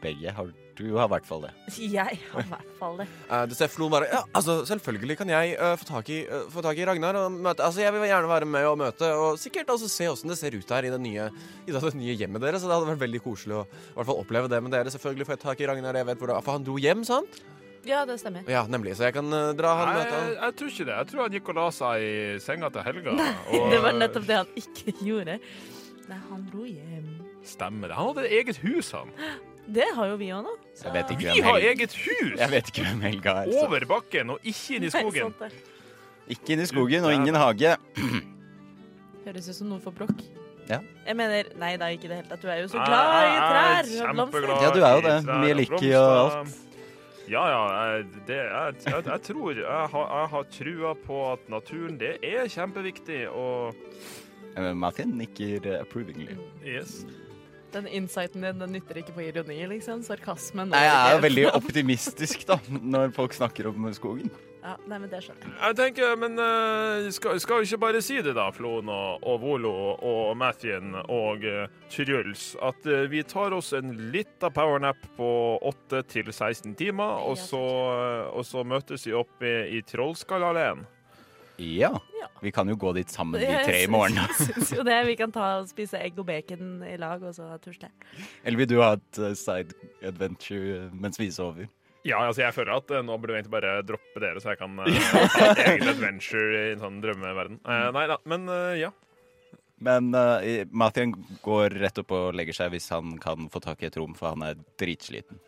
begge. 0.00 0.32
Har 0.32 0.52
Du 0.78 0.96
har 0.96 1.08
i 1.10 1.12
hvert 1.12 1.26
fall 1.28 1.42
det. 1.44 1.50
Jeg 1.92 2.20
har 2.30 2.40
i 2.40 2.48
hvert 2.48 2.70
fall 2.78 2.96
det. 3.02 3.06
Uh, 3.28 3.44
du 3.50 3.54
ser 3.58 3.68
Flon 3.68 3.90
bare 3.92 4.06
Ja, 4.08 4.22
altså, 4.32 4.62
selvfølgelig 4.64 5.18
kan 5.18 5.28
jeg 5.28 5.58
uh, 5.60 5.74
få, 5.76 5.84
tak 5.84 6.08
i, 6.08 6.22
uh, 6.24 6.46
få 6.48 6.62
tak 6.64 6.78
i 6.80 6.86
Ragnar 6.88 7.18
og 7.20 7.34
møte 7.34 7.66
Altså, 7.66 7.82
jeg 7.82 7.92
vil 7.92 8.06
gjerne 8.08 8.30
være 8.30 8.48
med 8.48 8.68
og 8.70 8.78
møte, 8.80 9.10
og 9.12 9.36
sikkert 9.42 9.74
også 9.74 9.90
se 9.92 10.08
åssen 10.08 10.32
det 10.32 10.38
ser 10.40 10.56
ut 10.56 10.72
her 10.72 10.88
i 10.88 10.92
det 10.94 11.00
nye, 11.02 11.28
i 11.66 11.74
det 11.74 11.94
nye 11.98 12.16
hjemmet 12.16 12.40
deres. 12.40 12.62
Så 12.62 12.70
det 12.70 12.78
hadde 12.78 12.92
vært 12.94 13.04
veldig 13.04 13.22
koselig 13.26 13.58
å 13.60 13.64
i 13.66 13.96
hvert 13.98 14.08
fall 14.08 14.22
oppleve 14.22 14.52
det 14.52 14.62
med 14.64 14.72
dere. 14.72 14.94
Selvfølgelig 14.94 15.28
får 15.28 15.36
jeg 15.36 15.44
tak 15.44 15.60
i 15.60 15.68
Ragnar, 15.68 16.00
jeg 16.00 16.08
vet 16.08 16.22
hvor 16.22 16.32
det 16.32 16.40
For 16.46 16.56
han 16.56 16.64
dro 16.64 16.78
hjem, 16.80 17.04
sant? 17.08 17.42
Ja, 17.88 18.04
det 18.04 18.18
stemmer. 18.20 18.44
Ja, 18.50 18.66
nemlig. 18.68 18.92
Så 18.98 19.06
jeg 19.08 19.14
kan 19.16 19.26
uh, 19.32 19.52
dra 19.56 19.70
han 19.78 19.88
Nei, 19.88 19.94
møte 20.02 20.16
han. 20.18 20.32
jeg, 20.36 20.54
tror 20.58 20.68
ikke 20.72 20.84
det. 20.90 20.96
Jeg 20.98 21.06
tror 21.12 21.22
han 21.24 21.32
gikk 21.36 21.48
og 21.48 21.54
la 21.60 21.66
seg 21.72 22.02
i 22.04 22.14
senga 22.44 22.68
til 22.74 22.82
helga. 22.84 23.14
og- 23.16 23.70
Det 23.72 23.78
var 23.82 23.92
nettopp 23.96 24.26
det 24.28 24.36
han 24.42 24.50
ikke 24.60 24.94
gjorde. 25.08 25.38
Nei, 26.10 26.18
han 26.30 26.42
dro 26.52 26.64
hjem. 26.68 27.08
Stemmer 27.46 27.88
det. 27.88 27.96
Han 27.96 28.10
hadde 28.12 28.26
eget 28.40 28.60
hus, 28.66 28.90
han. 28.92 29.14
Det 29.70 29.84
har 29.94 30.08
jo 30.10 30.16
vi 30.18 30.28
òg 30.34 30.42
nå. 30.42 30.52
så- 30.74 30.88
Jeg 30.88 30.92
vet 30.96 31.10
ikke 31.14 31.20
Vi 31.20 31.40
hvem 31.40 31.44
har 31.46 31.58
Helga 31.60 31.70
eget 31.70 31.92
hus! 31.94 32.38
Jeg 32.40 32.50
vet 32.50 32.70
ikke 32.72 32.84
hvem 32.88 33.00
Helga 33.06 33.34
er. 33.44 33.50
Så. 33.52 33.64
Over 33.68 33.84
bakken 33.86 34.30
og 34.34 34.38
ikke 34.42 34.76
inn 34.78 34.86
i 34.88 34.90
skogen. 34.90 35.34
Nei. 35.40 35.50
Ikke 36.34 36.52
inn 36.56 36.62
i 36.64 36.66
skogen 36.66 37.04
og 37.06 37.12
ingen 37.14 37.34
hage. 37.38 37.76
Høres 39.26 39.48
ut 39.52 39.56
som 39.60 39.68
noe 39.70 39.80
for 39.84 39.94
brokk. 39.94 40.20
Ja. 40.70 40.78
Jeg 41.06 41.16
mener, 41.18 41.48
nei 41.58 41.72
da, 41.80 41.88
ikke 41.94 42.06
i 42.06 42.10
det 42.12 42.18
hele 42.20 42.28
tatt. 42.30 42.42
Du 42.42 42.48
er 42.50 42.60
jo 42.62 42.68
så 42.72 42.82
glad 42.82 43.14
i 43.26 43.38
trær 43.42 44.10
og 44.10 44.12
blomster. 44.16 44.50
Ja, 44.62 44.70
du 44.74 44.80
er 44.86 44.92
jo 44.96 45.00
det. 45.06 45.16
Mye 45.28 45.56
lykke 45.60 45.90
og 45.98 46.18
alt. 46.24 46.58
Ja, 47.30 47.44
ja. 47.46 47.62
Jeg, 47.70 48.06
det, 48.26 48.36
jeg, 48.42 48.74
jeg, 48.86 49.04
jeg 49.06 49.22
tror 49.28 49.54
jeg 49.60 49.88
har, 49.94 50.06
jeg 50.18 50.30
har 50.34 50.46
trua 50.56 50.94
på 51.06 51.20
at 51.32 51.48
naturen, 51.52 51.96
det 52.00 52.16
er 52.26 52.50
kjempeviktig. 52.50 53.22
Og 53.30 53.76
Martin 54.56 54.80
Mathien 54.82 55.16
nikker 55.20 55.66
eh, 55.70 55.80
approvingly. 55.80 56.34
yes. 56.66 57.04
Den 57.70 57.86
insighten 57.86 58.42
din 58.42 58.58
den 58.58 58.72
nytter 58.74 58.98
ikke 58.98 59.14
på 59.14 59.22
ironi, 59.28 59.60
liksom. 59.70 60.02
Sarkasmen. 60.02 60.72
Nei, 60.72 60.80
jeg 60.88 60.96
er 61.06 61.14
jo 61.14 61.22
veldig 61.22 61.44
optimistisk 61.54 62.42
da, 62.48 62.56
når 62.66 63.12
folk 63.14 63.36
snakker 63.36 63.70
om 63.70 63.86
skogen. 63.94 64.32
Ja, 64.60 64.74
nei, 64.84 64.98
men 64.98 65.08
det 65.08 65.22
skjønner 65.24 65.46
jeg. 65.46 65.56
Jeg 65.60 65.76
tenker, 65.78 66.16
men 66.20 66.36
uh, 66.36 67.08
skal, 67.16 67.38
skal 67.40 67.62
vi 67.62 67.68
ikke 67.70 67.80
bare 67.86 68.02
si 68.04 68.18
det, 68.20 68.34
da, 68.36 68.50
Floen 68.52 68.90
og, 68.92 69.24
og 69.24 69.40
Volo 69.40 69.72
og 69.96 70.34
Mathien 70.36 70.92
og 71.00 71.46
uh, 71.48 71.64
Truls, 71.92 72.52
at 72.60 72.84
uh, 72.88 73.06
vi 73.10 73.24
tar 73.24 73.56
oss 73.56 73.72
en 73.76 73.94
lita 74.12 74.50
powernap 74.52 75.00
på 75.16 75.30
8 75.70 76.04
til 76.12 76.28
16 76.32 76.74
timer, 76.76 77.24
og 77.24 77.38
så, 77.40 77.60
eh, 77.96 78.30
og 78.36 78.44
så 78.46 78.64
møtes 78.66 79.06
vi 79.08 79.16
opp 79.16 79.44
i, 79.44 79.54
i 79.78 79.82
Trollskallalleen. 79.86 80.84
Ja. 81.60 81.90
Ja. 82.20 82.28
Vi 82.40 82.52
kan 82.52 82.68
jo 82.68 82.76
gå 82.76 82.92
dit 82.92 83.10
sammen, 83.10 83.40
de 83.40 83.46
tre 83.64 83.82
i 83.84 83.88
morgen. 83.90 84.16
Jeg 84.28 84.36
syns 84.48 84.72
jo 84.72 84.84
det. 84.86 84.96
Vi 85.06 85.16
kan 85.20 85.32
ta 85.32 85.50
og 85.58 85.68
spise 85.68 86.00
egg 86.00 86.18
og 86.18 86.26
bacon 86.30 86.80
i 86.88 86.96
lag, 87.00 87.22
og 87.22 87.34
så 87.36 87.50
tusle. 87.60 87.90
Eller 88.44 88.62
vil 88.62 88.70
du 88.70 88.78
ha 88.80 88.94
et 88.96 89.20
eh, 89.20 89.36
side 89.36 89.76
adventure 90.02 90.86
eh, 90.86 90.96
mens 90.96 91.20
vi 91.20 91.28
sover? 91.34 91.68
Ja, 92.06 92.22
altså 92.24 92.46
jeg 92.46 92.56
føler 92.56 92.78
at 92.78 92.90
uh, 92.94 93.02
nå 93.04 93.16
burde 93.20 93.34
vi 93.34 93.40
egentlig 93.40 93.54
bare 93.58 93.74
droppe 93.84 94.22
dere, 94.22 94.40
så 94.40 94.54
jeg 94.54 94.60
kan 94.62 94.78
uh, 94.80 94.88
ha 95.36 95.50
et 95.50 95.62
eget 95.66 95.90
adventure 95.92 96.48
i 96.56 96.72
en 96.72 96.82
sånn 96.82 96.98
drømmeverden. 97.04 97.60
Uh, 97.66 97.88
nei 97.96 98.06
da, 98.10 98.16
men 98.30 98.48
ja. 98.80 98.92
Men 99.80 100.10
uh, 100.16 100.40
Mathien 100.76 101.12
går 101.44 101.76
rett 101.80 102.00
opp 102.02 102.12
og 102.16 102.34
legger 102.36 102.56
seg 102.56 102.74
hvis 102.74 102.90
han 102.92 103.16
kan 103.20 103.48
få 103.52 103.62
tak 103.64 103.84
i 103.84 103.88
et 103.88 104.00
rom, 104.00 104.16
for 104.16 104.32
han 104.32 104.44
er 104.48 104.60
dritsliten. 104.80 105.40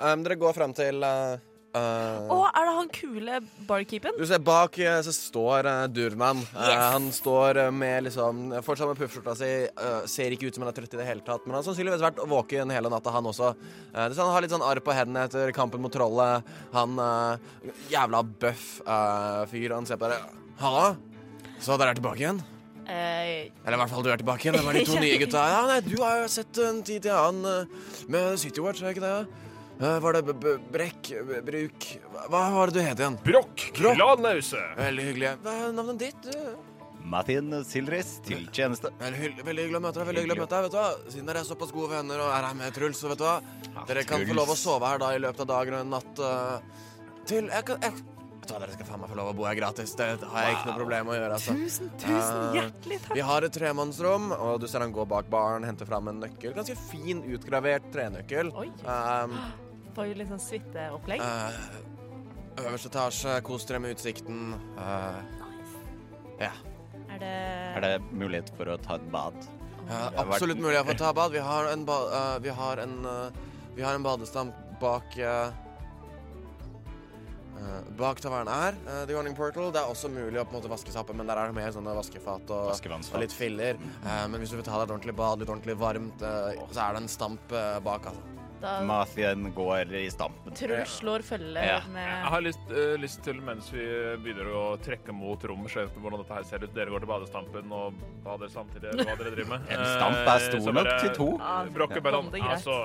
Um, 0.00 0.22
dere 0.24 0.38
går 0.40 0.54
frem 0.56 0.72
til 0.76 1.02
uh, 1.04 1.36
Å, 1.76 2.36
uh, 2.36 2.46
er 2.50 2.66
det 2.66 2.74
han 2.74 2.88
kule 2.94 3.40
barkeepen? 3.68 4.16
Du 4.18 4.24
ser 4.26 4.40
bak 4.42 4.74
uh, 4.82 4.96
så 5.06 5.12
står 5.14 5.68
uh, 5.68 5.84
Durman. 5.92 6.40
Uh, 6.54 6.70
han 6.96 7.06
står 7.14 7.60
med 7.74 8.08
liksom 8.08 8.40
Fortsatt 8.66 8.90
med 8.90 8.98
puffskjorta 8.98 9.36
si. 9.38 9.50
Uh, 9.78 10.02
ser 10.10 10.34
ikke 10.34 10.50
ut 10.50 10.58
som 10.58 10.66
han 10.66 10.72
er 10.72 10.78
trøtt 10.80 10.96
i 10.96 11.00
det 11.00 11.06
hele 11.06 11.24
tatt. 11.26 11.44
Men 11.46 11.54
han 11.54 11.60
har 11.62 11.68
sannsynligvis 11.68 12.02
vært 12.02 12.22
våken 12.30 12.74
hele 12.74 12.90
natta, 12.92 13.14
han 13.14 13.30
også. 13.30 13.52
Han 13.94 14.32
har 14.34 14.42
litt 14.42 14.54
sånn 14.54 14.66
arr 14.66 14.82
på 14.82 14.94
hendene 14.96 15.28
etter 15.28 15.54
kampen 15.56 15.82
mot 15.84 15.94
trollet. 15.94 16.46
Han 16.74 16.98
Jævla 17.90 18.24
bøff 18.42 18.66
fyr. 19.50 19.76
Han 19.76 19.86
ser 19.86 20.00
på 20.00 20.10
dere. 20.10 20.32
Halla? 20.60 20.88
Så 21.60 21.76
dere 21.78 21.92
er 21.94 22.00
tilbake 22.00 22.22
igjen? 22.24 22.40
Eh, 22.90 23.50
Eller 23.62 23.76
i 23.76 23.80
hvert 23.82 23.92
fall 23.92 24.02
du 24.02 24.10
er 24.10 24.18
tilbake 24.20 24.46
igjen. 24.46 24.56
Det 24.58 24.64
var 24.66 24.76
de 24.76 24.84
to 24.88 24.98
nye 25.04 25.18
gutta. 25.20 25.44
Ja, 25.52 25.60
nei, 25.68 25.78
du 25.86 25.94
har 26.02 26.22
jo 26.24 26.30
sett 26.32 26.58
en 26.64 26.82
tid 26.86 27.06
til 27.06 27.14
annen 27.14 27.70
med 28.10 28.40
City 28.42 28.64
Watch, 28.64 28.82
er 28.82 28.96
ikke 28.96 29.04
det? 29.04 29.46
Uh, 29.80 29.96
var 30.04 30.18
det 30.18 30.34
b 30.36 30.56
Brekk? 30.74 31.12
B 31.24 31.38
bruk 31.44 31.86
Hva 32.28 32.42
var 32.52 32.68
det 32.68 32.76
du 32.76 32.82
het 32.84 33.00
igjen? 33.00 33.16
Brokk, 33.24 33.62
klanlause. 33.78 34.60
Veldig 34.76 35.06
hyggelig. 35.06 35.30
Hva 35.40 35.54
er 35.56 35.72
navnet 35.72 36.02
ditt? 36.02 36.28
du? 36.28 36.70
Mathien 37.10 37.48
Silris 37.64 38.18
til 38.26 38.44
tjeneste. 38.52 38.92
Veldig, 39.00 39.40
veldig 39.46 39.64
hyggelig 39.64 39.80
å 39.80 39.82
møte 39.86 39.98
deg. 40.02 40.10
veldig 40.10 40.22
hyggelig 40.24 40.36
å 40.36 40.42
møte 40.42 40.54
deg, 40.58 40.66
vet 40.66 40.74
du 40.74 40.78
hva? 40.78 41.14
Siden 41.14 41.30
dere 41.30 41.42
er 41.42 41.48
såpass 41.48 41.72
gode 41.74 41.90
venner 41.94 42.20
og 42.22 42.30
er 42.36 42.46
her 42.50 42.58
med 42.58 42.76
Truls, 42.76 43.00
så 43.00 43.10
vet 43.10 43.22
du 43.22 43.26
hva? 43.26 43.38
Dere 43.88 44.04
kan 44.06 44.24
få 44.28 44.36
lov 44.36 44.52
å 44.52 44.56
sove 44.58 44.90
her 44.92 45.00
da 45.02 45.10
i 45.16 45.22
løpet 45.22 45.44
av 45.46 45.50
dagen 45.54 45.78
og 45.78 45.84
en 45.86 45.94
natt 45.96 46.22
uh, 46.22 46.84
til 47.30 47.48
jeg 47.48 47.66
kan, 47.70 47.80
jeg, 47.86 48.04
Vet 48.40 48.48
du 48.48 48.54
hva, 48.54 48.60
Dere 48.62 48.76
skal 48.76 48.88
faen 48.88 49.02
meg 49.02 49.10
få 49.12 49.16
lov 49.18 49.32
å 49.32 49.34
bo 49.36 49.48
her 49.48 49.56
gratis. 49.58 49.96
Det 49.96 50.10
har 50.28 50.46
jeg 50.46 50.58
ikke 50.58 50.68
noe 50.70 50.76
problem 50.78 51.08
med 51.08 51.14
å 51.14 51.18
gjøre. 51.18 51.40
altså. 51.40 51.56
tusen, 51.56 51.90
tusen 52.00 52.38
Eh, 52.44 52.60
hjertelig 52.60 53.00
takk. 53.06 53.16
Vi 53.16 53.24
har 53.30 53.48
et 53.48 53.56
tremannsrom, 53.56 54.30
og 54.36 54.60
du 54.62 54.68
ser 54.70 54.84
han 54.84 54.94
gå 54.96 55.08
bak 55.08 55.28
baren, 55.32 55.66
henter 55.68 55.88
fram 55.88 56.12
en 56.12 56.22
nøkkel. 56.24 56.54
Ganske 56.56 56.76
fin, 56.88 57.20
utgravert 57.36 57.90
trenøkkel. 57.94 58.52
Oi. 58.60 58.70
Um, 58.84 59.36
Får 59.94 60.14
litt 60.14 60.30
sånn 60.30 60.42
suiteopplegg. 60.42 61.20
Uh, 61.20 62.64
øverste 62.64 62.90
etasje, 62.92 63.38
kos 63.46 63.64
dere 63.68 63.80
med 63.82 63.96
utsikten. 63.96 64.52
Nice 64.76 65.86
ja. 66.40 66.52
Er 67.10 67.18
det 67.18 67.32
Er 67.76 67.80
det 67.84 67.94
mulighet 68.12 68.52
for 68.56 68.70
å 68.70 68.76
ta 68.80 68.96
et 68.96 69.08
bad? 69.12 69.34
Ja, 69.88 69.94
har 69.94 70.12
vært- 70.12 70.34
absolutt 70.36 70.60
mulig 70.60 70.78
å 70.78 70.98
ta 70.98 71.12
bad. 71.12 71.32
Vi 71.32 71.38
har 71.38 71.72
en, 71.72 71.84
ba 71.84 71.98
uh, 72.08 72.38
vi 72.38 72.48
har 72.48 72.78
en, 72.78 73.04
eh, 73.04 73.30
vi 73.74 73.82
har 73.82 73.94
en 73.94 74.02
badestamp 74.02 74.54
bak 74.80 75.18
uh, 75.18 75.50
Bak 77.98 78.20
taverna 78.20 78.50
her, 78.50 78.74
uh, 78.86 79.04
The 79.04 79.14
Warning 79.14 79.34
Portal. 79.36 79.70
Det 79.70 79.80
er 79.82 79.90
også 79.90 80.08
mulig 80.08 80.40
å 80.40 80.44
på 80.48 80.54
en 80.54 80.62
måte 80.62 80.70
vaske 80.70 80.90
seg 80.94 81.10
men 81.14 81.26
der 81.26 81.36
er 81.36 81.50
det 81.50 81.54
mer 81.54 81.70
sånne 81.70 81.92
vaskefat 81.92 82.48
og, 82.48 82.70
og 82.72 83.20
litt 83.20 83.32
filler. 83.32 83.76
Uh, 84.04 84.26
men 84.28 84.40
hvis 84.40 84.50
du 84.50 84.56
vil 84.56 84.64
ta 84.64 84.78
deg 84.78 84.88
et 84.88 84.94
ordentlig 84.94 85.16
bad, 85.16 85.40
litt 85.40 85.50
ordentlig 85.50 85.76
varmt, 85.76 86.22
eh, 86.22 86.56
så 86.72 86.86
er 86.86 86.94
det 86.94 87.02
en 87.02 87.08
stamp 87.08 87.52
eh, 87.52 87.78
bak, 87.84 88.06
altså. 88.06 88.39
Da 88.60 88.80
Mathien 88.84 89.46
går 89.56 89.94
i 89.96 90.10
stampen. 90.12 90.54
Truls 90.56 90.98
slår 91.00 91.24
følge 91.24 91.62
Ja. 91.64 91.78
Jeg 91.94 92.32
har 92.34 92.44
lyst, 92.44 92.72
uh, 92.72 92.94
lyst 93.00 93.22
til, 93.24 93.40
mens 93.44 93.70
vi 93.72 93.86
begynner 94.20 94.50
å 94.52 94.64
trekke 94.84 95.14
mot 95.16 95.44
rommet, 95.48 95.72
se 95.72 95.86
hvordan 95.96 96.20
dette 96.20 96.34
her 96.36 96.48
ser 96.48 96.64
ut. 96.64 96.74
Dere 96.74 96.92
går 96.92 97.04
til 97.04 97.10
badestampen 97.12 97.72
og 97.72 98.02
bader 98.24 98.52
samtidig, 98.52 98.92
eller 98.92 99.08
hva 99.08 99.16
dere 99.20 99.34
driver 99.36 99.56
med. 99.56 99.70
En 99.74 99.86
stamp 99.86 100.20
er 100.20 100.30
Eh, 100.30 100.46
stor 100.48 100.60
så 100.60 100.72
nok 100.76 100.90
til 101.00 101.14
to. 101.16 101.30
Ja, 101.38 101.54
Brokke 101.74 102.00
greit. 102.00 102.42
Altså 102.44 102.76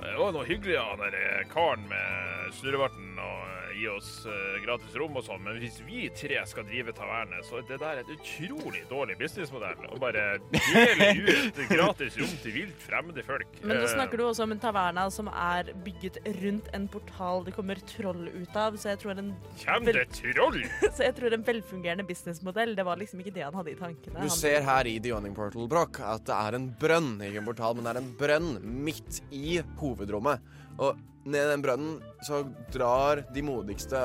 Det 0.00 0.14
var 0.16 0.32
noe 0.32 0.46
hyggelig 0.48 0.78
av 0.80 0.96
den 1.02 1.48
karen 1.52 1.82
med 1.90 2.54
snurrevarten 2.56 3.18
og 3.20 3.59
gi 3.76 3.86
oss 3.92 4.10
eh, 4.28 4.56
gratis 4.64 4.94
rom 4.98 5.16
og 5.18 5.24
sånn, 5.26 5.42
men 5.44 5.58
hvis 5.62 5.80
vi 5.86 6.06
tre 6.16 6.40
skal 6.48 6.66
drive 6.68 6.94
taverne, 6.96 7.40
så 7.46 7.60
er 7.60 7.66
det 7.68 7.78
der 7.82 8.00
et 8.02 8.10
utrolig 8.14 8.82
dårlig 8.90 9.16
businessmodell. 9.20 9.86
Å 9.90 9.98
bare 10.02 10.24
dele 10.54 11.10
ut 11.20 11.60
gratis 11.70 12.18
rom 12.20 12.34
til 12.42 12.56
vilt 12.56 12.84
fremmede 12.86 13.24
folk. 13.26 13.60
Men 13.62 13.76
nå 13.80 13.86
Eh, 13.86 13.94
snakker 13.94 14.20
du 14.20 14.24
også 14.26 14.44
om 14.46 14.52
en 14.54 14.60
taverna 14.62 15.06
som 15.12 15.28
er 15.32 15.72
bygget 15.84 16.18
rundt 16.40 16.68
en 16.76 16.86
portal 16.90 17.44
det 17.46 17.54
kommer 17.56 17.80
troll 17.88 18.28
ut 18.28 18.56
av, 18.56 18.76
så 18.80 18.92
jeg 18.92 19.00
tror 19.02 19.18
en, 19.18 19.32
Kjem 19.60 19.88
det 19.88 20.06
troll? 20.14 20.60
så 20.96 21.06
jeg 21.06 21.16
tror 21.18 21.34
en 21.36 21.46
velfungerende 21.46 22.06
businessmodell, 22.08 22.74
det 22.78 22.86
var 22.86 23.00
liksom 23.00 23.20
ikke 23.24 23.34
det 23.36 23.44
han 23.46 23.56
hadde 23.56 23.74
i 23.74 23.78
tankene. 23.78 24.22
Du 24.24 24.32
ser 24.32 24.62
her 24.66 24.86
i 24.90 24.98
The 25.00 25.12
Yawning 25.14 25.34
Portal, 25.36 25.68
Broch, 25.70 26.00
at 26.04 26.26
det 26.28 26.36
er 26.36 26.58
en 26.58 26.70
brønn, 26.80 27.12
ikke 27.26 27.42
en 27.42 27.48
portal, 27.50 27.76
men 27.78 27.86
det 27.86 27.94
er 27.94 28.02
en 28.02 28.12
brønn 28.20 28.50
midt 28.86 29.22
i 29.34 29.60
hovedrommet. 29.80 30.40
Og 30.80 30.98
ned 31.28 31.44
i 31.44 31.52
den 31.52 31.64
brønnen 31.64 31.96
så 32.24 32.42
drar 32.72 33.24
de 33.34 33.44
modigste 33.44 34.00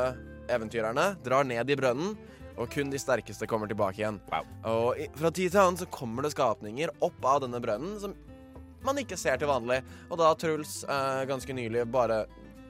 eventyrerne 0.52 1.14
drar 1.26 1.48
ned 1.48 1.70
i 1.72 1.78
brønnen, 1.80 2.16
og 2.56 2.70
kun 2.72 2.92
de 2.92 3.00
sterkeste 3.00 3.48
kommer 3.52 3.68
tilbake 3.68 4.00
igjen. 4.00 4.20
Wow. 4.32 4.48
Og 4.72 5.02
i, 5.02 5.10
fra 5.18 5.32
tid 5.34 5.52
til 5.52 5.62
annen 5.62 5.80
så 5.80 5.90
kommer 5.92 6.24
det 6.24 6.36
skapninger 6.36 6.94
opp 7.04 7.28
av 7.28 7.42
denne 7.44 7.60
brønnen 7.64 7.98
som 8.00 8.16
man 8.86 9.02
ikke 9.02 9.18
ser 9.20 9.40
til 9.42 9.50
vanlig. 9.50 9.82
Og 10.12 10.20
da 10.22 10.32
Truls 10.40 10.84
eh, 10.88 11.24
ganske 11.28 11.56
nylig, 11.58 11.88
bare 11.92 12.26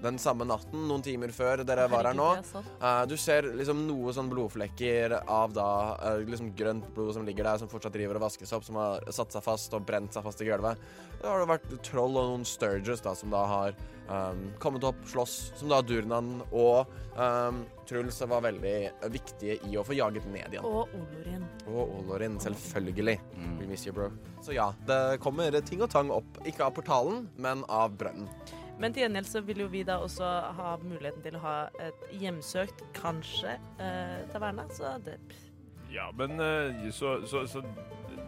den 0.05 0.19
samme 0.21 0.45
natten, 0.47 0.85
noen 0.89 1.03
timer 1.05 1.33
før 1.35 1.63
dere 1.67 1.87
var 1.91 2.09
her 2.09 2.17
nå. 2.17 2.29
Eh, 2.61 3.01
du 3.09 3.15
ser 3.19 3.49
liksom 3.57 3.85
noe 3.87 4.13
sånn 4.15 4.29
blodflekker 4.31 5.17
av 5.21 5.55
da 5.55 5.69
uh, 5.99 6.21
liksom 6.25 6.53
grønt 6.57 6.87
blod 6.95 7.15
som 7.17 7.25
ligger 7.27 7.47
der, 7.47 7.61
som 7.61 7.71
fortsatt 7.71 7.95
driver 7.95 8.19
og 8.19 8.27
vaskes 8.27 8.53
opp, 8.55 8.65
som 8.67 8.79
har 8.79 9.03
satt 9.15 9.35
seg 9.35 9.45
fast 9.45 9.73
og 9.77 9.85
brent 9.87 10.15
seg 10.15 10.25
fast 10.25 10.43
i 10.43 10.49
gulvet. 10.49 10.81
Da 11.21 11.31
har 11.31 11.41
det 11.41 11.51
vært 11.55 11.77
troll 11.85 12.19
og 12.19 12.31
noen 12.31 12.47
sturges 12.47 13.03
da, 13.05 13.15
som 13.17 13.33
da 13.33 13.45
har 13.49 13.77
um, 14.09 14.45
kommet 14.61 14.85
opp, 14.87 14.99
slåss, 15.09 15.37
som 15.59 15.71
da 15.71 15.81
Durnan 15.85 16.37
og 16.51 16.91
um, 17.17 17.63
Truls 17.85 18.21
var 18.25 18.41
veldig 18.41 18.75
viktige 19.13 19.59
i 19.69 19.77
å 19.77 19.85
få 19.85 19.97
jaget 19.97 20.25
ned 20.33 20.53
igjen. 20.53 20.65
Og 20.65 20.93
Olorin. 20.97 21.47
Og 21.69 21.97
Olorin, 21.99 22.37
selvfølgelig. 22.41 23.19
Mm. 23.37 23.57
We 23.61 23.69
miss 23.69 23.85
you, 23.85 23.93
bro. 23.93 24.09
Så 24.41 24.57
ja, 24.57 24.71
det 24.89 25.19
kommer 25.23 25.53
ting 25.65 25.83
og 25.85 25.91
tang 25.93 26.13
opp. 26.13 26.41
Ikke 26.45 26.65
av 26.67 26.75
portalen, 26.77 27.27
men 27.37 27.65
av 27.69 27.93
brønnen. 27.97 28.29
Men 28.79 28.93
til 28.93 29.05
gjengjeld 29.05 29.27
så 29.29 29.41
vil 29.47 29.63
jo 29.63 29.67
vi 29.71 29.83
da 29.87 29.97
også 30.03 30.29
ha 30.57 30.75
muligheten 30.83 31.23
til 31.23 31.37
å 31.37 31.43
ha 31.45 31.55
et 31.83 32.07
hjemsøkt, 32.19 32.83
kanskje, 32.97 33.55
eh, 33.79 34.23
taverne. 34.33 34.67
Så 34.75 34.97
det 35.05 35.19
Ja, 35.93 36.09
men 36.11 36.39
eh, 36.43 36.89
så, 36.91 37.21
så, 37.27 37.45
så 37.47 37.61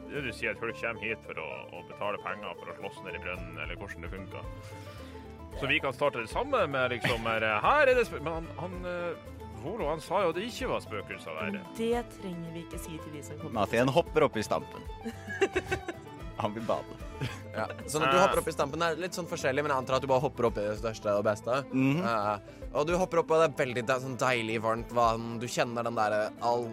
det 0.08 0.24
du 0.24 0.32
sier 0.32 0.54
at 0.54 0.62
folk 0.62 0.78
kommer 0.80 1.04
hit 1.04 1.24
for 1.28 1.40
å, 1.44 1.48
å 1.76 1.82
betale 1.90 2.20
penger 2.24 2.54
for 2.62 2.72
å 2.72 2.78
slåss 2.80 3.02
ned 3.06 3.18
i 3.20 3.24
brønnen, 3.26 3.58
eller 3.64 3.76
hvordan 3.76 4.06
det 4.06 4.14
funker? 4.14 4.54
Så 5.58 5.68
vi 5.68 5.80
kan 5.84 5.96
starte 5.96 6.22
det 6.22 6.30
samme 6.30 6.68
med 6.70 6.94
liksom 6.94 7.26
her, 7.28 7.48
Her 7.64 7.90
er 7.90 7.98
det 7.98 8.06
spøk... 8.08 8.22
Men 8.24 8.40
han, 8.40 8.48
han 8.62 8.88
eh, 8.88 9.34
Volo 9.58 9.88
han 9.90 10.02
sa 10.02 10.22
jo 10.22 10.32
at 10.32 10.38
det 10.38 10.46
ikke 10.52 10.70
var 10.70 10.84
spøkelser 10.86 11.38
der. 11.40 11.56
Men 11.58 11.64
det 11.80 12.04
trenger 12.20 12.52
vi 12.54 12.62
ikke 12.62 12.80
si 12.80 13.00
til 13.02 13.16
de 13.16 13.24
som 13.26 13.40
kommer. 13.42 13.56
Mathien 13.58 13.90
hopper 13.90 14.28
opp 14.28 14.38
i 14.38 14.46
stampen. 14.46 14.86
Han 16.38 16.54
vil 16.54 16.68
bade. 16.70 17.07
Ja. 17.58 17.66
Sånn 17.90 18.04
at 18.06 18.12
du 18.14 18.18
hopper 18.20 18.38
opp 18.44 18.48
i 18.48 18.54
stampen 18.54 18.84
er 18.86 18.96
litt 19.02 19.16
sånn 19.18 19.26
forskjellig, 19.26 19.64
men 19.66 19.72
jeg 19.74 19.82
antar 19.82 19.96
at 19.98 20.04
du 20.04 20.08
bare 20.08 20.22
hopper 20.22 20.46
opp 20.46 20.58
i 20.62 20.66
det 20.68 20.76
største 20.78 21.10
og 21.18 21.24
beste. 21.26 21.64
Mm 21.74 21.96
-hmm. 21.98 22.04
uh, 22.06 22.78
og 22.78 22.88
du 22.88 22.96
hopper 22.98 23.20
opp, 23.20 23.32
og 23.32 23.42
det 23.42 23.48
er 23.50 23.66
veldig 23.66 23.86
det 23.86 23.96
er 23.96 24.00
sånn 24.06 24.18
deilig 24.18 24.62
varmt 24.62 24.92
vann. 24.92 25.40
Du 25.40 25.48
kjenner 25.48 25.84
den 25.84 25.96
derre 25.96 26.32
all 26.42 26.70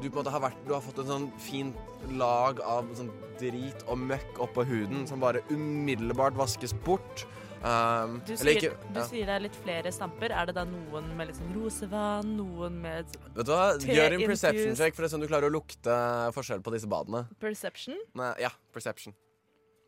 Du 0.00 0.10
på 0.10 0.18
en 0.18 0.24
måte 0.24 0.30
har 0.30 0.40
vært 0.40 0.66
Du 0.66 0.74
har 0.74 0.80
fått 0.82 0.98
en 0.98 1.06
sånn 1.06 1.30
fint 1.38 1.76
lag 2.10 2.60
av 2.60 2.84
sånn 2.94 3.10
drit 3.38 3.82
og 3.88 3.98
møkk 3.98 4.38
oppå 4.38 4.64
huden 4.64 5.06
som 5.06 5.20
bare 5.20 5.40
umiddelbart 5.50 6.34
vaskes 6.34 6.72
bort. 6.84 7.24
Um, 7.64 8.20
Du 8.26 8.36
sier, 8.36 8.56
ikke- 8.60 8.92
du 8.92 9.00
sier 9.00 9.26
det 9.26 9.34
er 9.34 9.40
litt 9.40 9.56
flere 9.56 9.90
stamper. 9.90 10.30
Er 10.30 10.46
det 10.46 10.54
da 10.54 10.64
noen 10.64 11.16
med 11.16 11.28
litt 11.28 11.36
sånn 11.36 11.54
rosevann, 11.54 12.36
noen 12.36 12.80
med 12.80 13.06
Vet 13.34 13.46
du 13.46 13.52
hva? 13.52 13.78
Gjør 13.78 14.12
en 14.12 14.28
perception 14.28 14.76
check 14.76 14.94
for 14.94 15.04
å 15.04 15.08
se 15.08 15.14
om 15.16 15.20
du 15.20 15.26
klarer 15.26 15.48
å 15.48 15.52
lukte 15.52 16.32
forskjell 16.34 16.60
på 16.62 16.70
disse 16.72 16.86
badene. 16.86 17.26
perception? 17.40 17.96
Nei, 18.14 18.34
ja, 18.40 18.50
perception. 18.72 19.14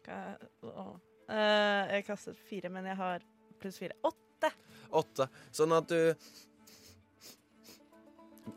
Hva- 0.09 0.75
Åh. 0.75 0.93
Eh, 1.29 1.95
jeg 1.97 2.07
kastet 2.07 2.39
fire, 2.49 2.71
men 2.73 2.87
jeg 2.89 2.97
har 2.97 3.25
pluss 3.61 3.79
fire. 3.81 3.97
Åtte! 4.09 4.51
Åtte. 4.97 5.29
Sånn 5.53 5.75
at 5.77 5.91
du 5.93 6.15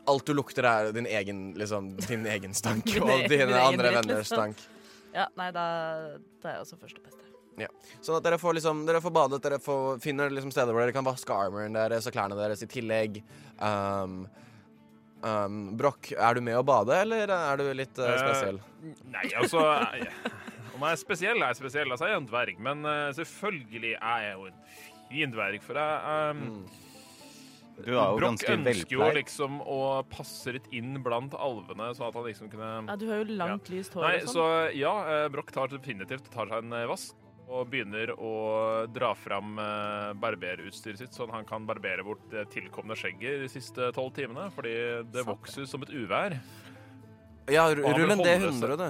Alt 0.08 0.24
du 0.26 0.32
lukter, 0.32 0.64
er 0.64 0.92
din 0.96 1.06
egen, 1.06 1.50
liksom, 1.60 1.90
din 2.00 2.24
egen 2.26 2.54
stank 2.56 2.88
og 3.02 3.10
dine 3.28 3.50
din 3.50 3.58
andre 3.58 3.90
venners 3.98 4.22
liksom. 4.24 4.54
stank. 4.56 4.62
Ja, 5.12 5.26
nei, 5.36 5.50
da, 5.52 5.64
tar 6.40 6.56
jeg 6.56 6.64
også 6.64 6.78
første 6.80 7.02
beste. 7.04 7.26
Ja. 7.60 7.68
Sånn 8.00 8.16
at 8.16 8.24
dere 8.24 8.38
får 8.40 8.56
liksom 8.56 8.78
Dere 8.88 9.02
får 9.04 9.12
badet, 9.12 9.42
dere 9.44 9.58
får, 9.60 9.98
finner 10.00 10.32
liksom 10.32 10.54
steder 10.54 10.72
hvor 10.72 10.80
dere 10.80 10.94
kan 10.96 11.04
vaske 11.04 11.34
armoren 11.36 11.76
deres 11.76 12.08
og 12.08 12.14
klærne 12.16 12.38
deres 12.38 12.64
i 12.64 12.68
tillegg. 12.72 13.20
Um, 13.60 14.22
um, 15.20 15.58
Broch, 15.76 16.14
er 16.16 16.38
du 16.38 16.40
med 16.48 16.56
å 16.56 16.64
bade, 16.64 16.96
eller 17.04 17.28
er 17.36 17.60
du 17.60 17.68
litt 17.76 18.00
uh, 18.00 18.14
spesiell? 18.16 18.62
spesiell? 18.62 19.04
Nei, 19.12 19.26
altså 19.36 19.66
jeg, 19.68 20.08
Om 20.72 20.86
jeg 20.86 20.96
er 20.96 21.00
spesiell, 21.00 21.42
er 21.42 21.52
jeg 21.52 21.60
spesiell. 21.60 21.92
Altså, 21.92 22.08
jeg 22.08 22.16
er 22.16 22.22
en 22.22 22.30
dverg. 22.30 22.62
Men 22.68 22.86
uh, 22.88 23.10
selvfølgelig 23.16 23.92
er 23.98 24.24
jeg 24.26 24.32
jo 24.38 24.48
en 24.48 24.62
fin 25.12 25.34
dverg, 25.34 25.62
for 25.64 25.80
jeg 25.80 26.30
um, 26.32 26.44
Du 27.82 27.90
er 27.90 27.96
jo 27.96 28.04
Broch 28.16 28.24
ganske 28.26 28.54
ønsker 28.56 28.94
jo 28.96 29.08
liksom 29.16 29.58
å 29.64 29.80
passe 30.12 30.54
litt 30.56 30.68
inn 30.76 30.94
blant 31.04 31.34
alvene, 31.36 31.90
sånn 31.96 32.08
at 32.08 32.18
han 32.18 32.28
liksom 32.28 32.52
kunne 32.52 32.70
Ja, 32.88 32.96
du 33.00 33.08
har 33.10 33.22
jo 33.22 33.36
langt, 33.40 33.72
lyst 33.72 33.96
hår 33.96 34.06
Nei, 34.06 34.14
og 34.22 34.30
så 34.30 34.38
sånn. 34.46 34.78
ja, 34.78 34.94
Brokk 35.32 35.50
Broch 35.52 35.58
tar 35.58 35.74
definitivt 35.74 36.32
tar 36.32 36.52
seg 36.52 36.64
en 36.64 36.78
eh, 36.78 36.88
vask 36.90 37.18
og 37.52 37.68
begynner 37.68 38.14
å 38.16 38.32
dra 38.88 39.10
fram 39.18 39.58
eh, 39.60 40.12
barberutstyret 40.22 41.02
sitt, 41.02 41.16
sånn 41.16 41.32
han 41.34 41.44
kan 41.48 41.66
barbere 41.68 42.04
bort 42.06 42.22
det 42.32 42.46
tilkomne 42.54 42.96
skjegget 42.96 43.42
de 43.42 43.50
siste 43.52 43.90
tolv 43.96 44.14
timene, 44.16 44.46
fordi 44.54 44.72
det 45.12 45.26
vokser 45.28 45.66
som 45.68 45.84
et 45.84 45.92
uvær. 45.92 46.38
Ja, 47.50 47.64
rull 47.74 48.10
en 48.10 48.20
D100, 48.22 48.76
du. 48.78 48.86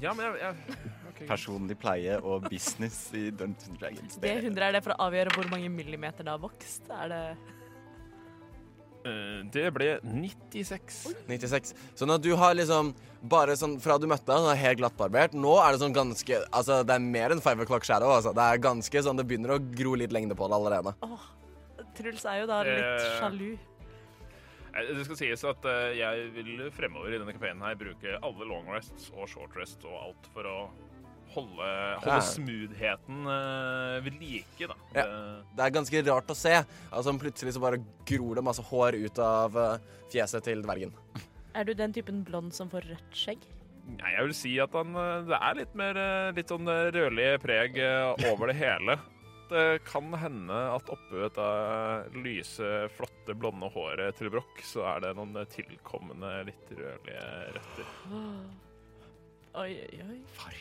Ja, 0.00 0.14
men 0.14 0.24
jeg, 0.24 0.40
jeg. 0.40 1.26
Personlig 1.28 1.74
pleie 1.82 2.14
og 2.22 2.46
business 2.48 3.08
i 3.12 3.28
Dungeons 3.34 3.78
Dragons. 3.80 4.16
Det 4.22 4.36
100 4.38 4.68
er 4.68 4.76
det 4.78 4.84
for 4.86 4.94
å 4.94 5.08
avgjøre 5.08 5.34
hvor 5.34 5.48
mange 5.50 5.68
millimeter 5.68 6.22
det 6.24 6.30
har 6.30 6.42
vokst. 6.42 6.86
Er 6.90 7.08
det 7.14 7.22
Eh, 9.06 9.44
Det 9.54 9.68
ble 9.72 9.86
96. 10.02 11.14
96. 11.28 11.70
Så 11.94 12.06
når 12.08 12.18
du 12.20 12.32
har 12.36 12.54
liksom 12.58 12.90
Bare 13.22 13.54
sånn 13.58 13.76
fra 13.80 13.96
du 13.98 14.06
møtte 14.10 14.26
deg, 14.26 14.46
er 14.50 14.58
helt 14.58 14.78
glattbarbert. 14.80 15.32
Nå 15.38 15.54
er 15.62 15.72
det 15.72 15.80
sånn 15.82 15.94
ganske 15.94 16.40
Altså, 16.52 16.80
det 16.86 16.96
er 16.96 16.98
mer 17.02 17.30
enn 17.34 17.40
five 17.40 17.62
o'clock 17.64 17.86
shadow, 17.86 18.10
altså. 18.10 18.34
Det 18.34 18.42
er 18.42 18.58
ganske 18.62 19.02
sånn 19.06 19.16
Det 19.16 19.24
begynner 19.30 19.54
å 19.54 19.60
gro 19.74 19.94
litt 19.98 20.12
lengde 20.12 20.34
på 20.38 20.48
det 20.50 20.58
allerede. 20.58 20.94
Truls 21.98 22.24
er 22.30 22.40
jo 22.42 22.46
da 22.50 22.60
litt 22.66 22.84
Eh, 22.84 23.20
sjalu. 23.20 23.58
Eh, 24.78 24.92
Det 24.94 25.04
skal 25.08 25.18
sies 25.20 25.44
at 25.48 25.64
eh, 25.68 25.96
jeg 25.98 26.28
vil 26.36 26.70
fremover 26.74 27.14
i 27.14 27.18
denne 27.18 27.34
campaignen 27.34 27.64
her 27.66 27.74
bruke 27.80 28.18
alle 28.22 28.46
long 28.48 28.68
rests 28.72 29.10
og 29.14 29.28
short 29.30 29.56
rests 29.58 29.84
og 29.88 29.96
alt 30.08 30.30
for 30.34 30.48
å 30.48 30.58
holde, 31.34 31.68
holde 32.00 32.14
Ja. 32.14 32.20
smoothheten 32.24 33.26
eh, 33.34 33.98
ved 34.06 34.18
like, 34.20 34.68
da. 34.70 34.76
Ja. 34.96 35.04
Det 35.56 35.66
er 35.66 35.74
ganske 35.76 36.02
rart 36.08 36.32
å 36.32 36.36
se. 36.38 36.54
Altså, 36.90 37.12
plutselig 37.20 37.54
så 37.56 37.60
bare 37.62 37.82
gror 38.08 38.34
det 38.40 38.44
masse 38.46 38.64
hår 38.64 38.96
ut 39.04 39.18
av 39.22 39.58
fjeset 40.12 40.42
til 40.48 40.62
dvergen. 40.64 40.94
Er 41.54 41.64
du 41.68 41.74
den 41.74 41.92
typen 41.92 42.22
blond 42.24 42.54
som 42.54 42.70
får 42.70 42.86
rødt 42.88 43.14
skjegg? 43.16 43.44
Nei, 43.88 44.10
jeg 44.12 44.24
vil 44.26 44.34
si 44.36 44.50
at 44.60 44.72
han, 44.76 44.92
det 45.26 45.36
er 45.40 45.54
litt 45.62 45.74
mer 45.74 45.96
litt 46.36 46.50
sånn 46.52 46.68
rødlig 46.68 47.28
preg 47.40 47.78
over 48.28 48.50
det 48.52 48.56
hele. 48.60 48.98
Det 49.48 49.78
kan 49.88 50.12
hende 50.20 50.56
at 50.74 50.90
oppå 50.92 51.22
dette 51.22 51.44
lyse, 52.20 52.68
flotte, 52.92 53.32
blonde 53.38 53.70
håret 53.72 54.18
til 54.18 54.28
Broch, 54.32 54.58
så 54.64 54.84
er 54.90 55.06
det 55.06 55.14
noen 55.16 55.38
eh, 55.40 55.48
tilkommende 55.52 56.32
litt 56.50 56.72
rødlige 56.76 57.28
røtter. 57.56 57.94
Oi, 59.58 59.72
oi, 59.72 60.02
oi. 60.04 60.56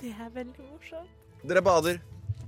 Det 0.00 0.08
er 0.16 0.30
veldig 0.34 0.64
morsomt. 0.64 1.18
Dere 1.44 1.60
bader 1.62 2.00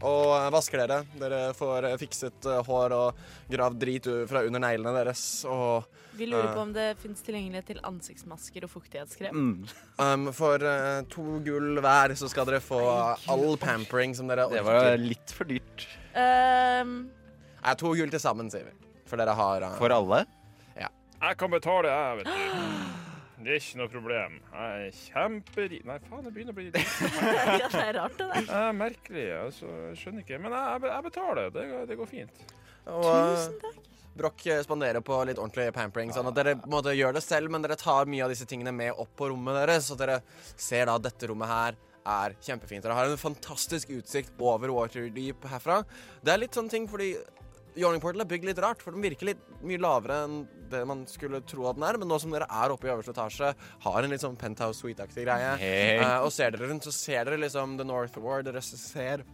og 0.03 0.33
eh, 0.37 0.49
vasker 0.55 0.83
dere. 0.83 0.99
Dere 1.19 1.41
får 1.57 1.89
eh, 1.89 1.97
fikset 2.01 2.49
eh, 2.51 2.61
hår 2.67 2.95
og 2.97 3.23
gravd 3.53 3.81
drit 3.83 4.09
fra 4.31 4.43
under 4.47 4.63
neglene 4.63 4.93
deres. 4.99 5.23
Og 5.49 5.87
Vi 6.19 6.29
lurer 6.29 6.53
på 6.53 6.65
om 6.65 6.75
det 6.75 6.89
finnes 7.03 7.25
tilgjengelighet 7.25 7.71
til 7.73 7.81
ansiktsmasker 7.89 8.67
og 8.67 8.75
fuktighetskrem. 8.75 9.33
Mm. 9.33 9.73
um, 10.03 10.29
for 10.37 10.63
uh, 10.67 11.01
to 11.13 11.41
gull 11.47 11.81
hver 11.83 12.17
så 12.19 12.29
skal 12.31 12.49
dere 12.49 12.61
få 12.65 12.83
all 13.33 13.57
pampering 13.61 14.15
som 14.19 14.31
dere 14.31 14.49
Det 14.53 14.65
var 14.67 14.83
orker. 14.83 15.03
litt 15.15 15.35
for 15.35 15.49
dyrt. 15.49 15.89
Um, 16.13 17.11
Nei, 17.63 17.75
to 17.79 17.95
gull 17.97 18.13
til 18.13 18.23
sammen, 18.23 18.51
sier 18.53 18.69
vi. 18.69 18.77
For 19.09 19.21
dere 19.21 19.35
har 19.37 19.69
uh, 19.71 19.75
For 19.81 19.93
alle? 19.95 20.25
Jeg 21.23 21.37
kan 21.39 21.53
betale, 21.53 21.87
jeg, 21.87 22.17
vet 22.19 22.27
du. 22.27 22.99
Det 23.43 23.55
er 23.55 23.61
ikke 23.61 23.79
noe 23.81 23.91
problem. 23.93 24.35
Jeg 24.53 24.89
er 24.89 24.99
kjemperi... 24.99 25.81
Nei, 25.89 25.97
faen, 26.09 26.27
jeg 26.29 26.35
begynner 26.37 26.55
å 26.55 26.59
bli 26.59 26.69
ja, 27.63 27.71
det 27.73 27.81
er 27.83 27.97
rart, 27.99 28.19
det 28.19 28.29
der. 28.29 28.45
Jeg 28.47 28.59
er 28.59 28.77
merkelig, 28.79 29.25
altså. 29.39 29.71
Jeg 29.89 30.03
skjønner 30.03 30.27
ikke. 30.27 30.43
Men 30.45 30.55
jeg, 30.59 30.85
jeg 30.89 31.07
betaler. 31.09 31.51
Det, 31.55 31.65
det 31.91 31.99
går 31.99 32.11
fint. 32.11 32.45
og, 32.87 33.09
eh, 33.09 33.33
Tusen 33.33 33.59
takk. 33.65 33.89
Broch 34.15 34.47
eh, 34.47 34.61
spanderer 34.63 35.01
på 35.05 35.19
litt 35.25 35.41
ordentlig 35.41 35.71
pampering, 35.73 36.13
sånn 36.13 36.29
at 36.29 36.37
dere 36.37 36.57
på 36.61 36.69
en 36.69 36.75
måte 36.75 36.93
gjør 36.95 37.17
det 37.17 37.25
selv, 37.25 37.53
men 37.53 37.65
dere 37.65 37.79
tar 37.81 38.11
mye 38.11 38.27
av 38.27 38.33
disse 38.35 38.47
tingene 38.49 38.75
med 38.77 38.93
opp 38.93 39.15
på 39.17 39.31
rommet 39.33 39.57
deres, 39.63 39.89
så 39.89 39.97
dere 39.99 40.21
ser 40.53 40.91
da 40.91 40.99
dette 41.01 41.31
rommet 41.31 41.49
her 41.49 41.79
er 42.13 42.35
kjempefint. 42.43 42.85
Dere 42.85 42.99
har 42.99 43.09
en 43.09 43.21
fantastisk 43.21 43.93
utsikt 43.97 44.35
over 44.43 44.75
Waterdeep 44.75 45.47
herfra. 45.49 45.81
Det 46.21 46.35
er 46.35 46.43
litt 46.43 46.59
sånn 46.59 46.71
ting 46.73 46.89
fordi 46.91 47.15
Yawning 47.79 48.03
Portal 48.03 48.25
er 48.25 48.29
bygd 48.29 48.49
litt 48.51 48.61
rart, 48.61 48.83
for 48.85 48.95
den 48.95 49.05
virker 49.05 49.31
litt 49.31 49.45
mye 49.65 49.81
lavere 49.81 50.23
enn 50.27 50.41
det 50.73 50.83
man 50.89 51.05
skulle 51.09 51.43
tro 51.49 51.67
at 51.69 51.79
den 51.79 51.87
er, 51.89 51.99
men 52.01 52.11
nå 52.11 52.19
som 52.21 52.33
dere 52.33 52.49
er 52.49 52.73
oppe 52.73 52.89
i 52.89 52.93
øverste 52.93 53.15
etasje, 53.15 53.53
har 53.85 54.01
en 54.01 54.13
litt 54.13 54.25
sånn 54.25 54.39
penthouse 54.41 54.81
suite-aktig 54.81 55.27
greie, 55.27 55.55
hey. 55.61 56.01
uh, 56.01 56.21
og 56.25 56.33
ser 56.35 56.53
dere 56.55 56.69
rundt, 56.71 56.89
så 56.89 56.95
ser 56.95 57.29
dere 57.29 57.41
liksom 57.41 57.79
The 57.81 57.87
North 57.89 58.19
Ward, 58.21 58.49
dere 58.49 58.63
ser 58.65 59.25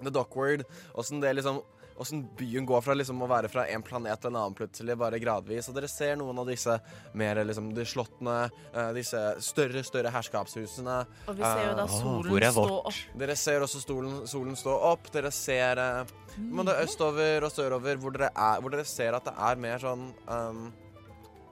The 0.00 0.12
Dockward, 0.12 0.64
åssen 0.98 1.22
det 1.24 1.36
liksom 1.38 1.62
Åssen 2.00 2.24
byen 2.38 2.66
går 2.66 2.82
fra 2.82 2.96
liksom 2.96 3.22
å 3.22 3.28
være 3.30 3.50
fra 3.52 3.66
en 3.70 3.84
planet 3.86 4.20
til 4.20 4.32
en 4.32 4.40
annen 4.40 4.56
plutselig, 4.58 4.96
bare 4.98 5.20
gradvis. 5.22 5.68
Og 5.70 5.76
dere 5.76 5.90
ser 5.90 6.16
noen 6.18 6.40
av 6.42 6.48
disse 6.50 6.78
mer 7.14 7.38
liksom 7.44 7.70
de 7.76 7.86
slottene, 7.86 8.50
eh, 8.72 8.90
disse 8.96 9.20
større, 9.44 9.84
større 9.86 10.10
herskapshusene. 10.14 10.98
Og 11.28 11.38
vi 11.38 11.46
ser 11.46 11.64
jo 11.68 11.76
da 11.78 11.84
Ah, 11.84 11.94
solen 12.00 12.30
hvor 12.32 12.42
er 12.42 12.54
stå 12.56 12.66
opp. 12.80 13.00
Dere 13.20 13.36
ser 13.36 13.60
også 13.68 13.80
stolen, 13.84 14.26
solen 14.26 14.56
stå 14.58 14.74
opp. 14.90 15.10
Dere 15.14 15.30
ser 15.30 15.78
eh, 15.78 16.14
men 16.38 16.66
det 16.66 16.74
er 16.74 16.88
østover 16.88 17.46
og 17.46 17.52
sørover 17.54 18.00
hvor 18.02 18.14
dere, 18.14 18.30
er, 18.34 18.62
hvor 18.62 18.74
dere 18.74 18.86
ser 18.88 19.14
at 19.14 19.26
det 19.28 19.34
er 19.48 19.60
mer 19.60 19.82
sånn 19.82 20.08
um, 20.26 20.64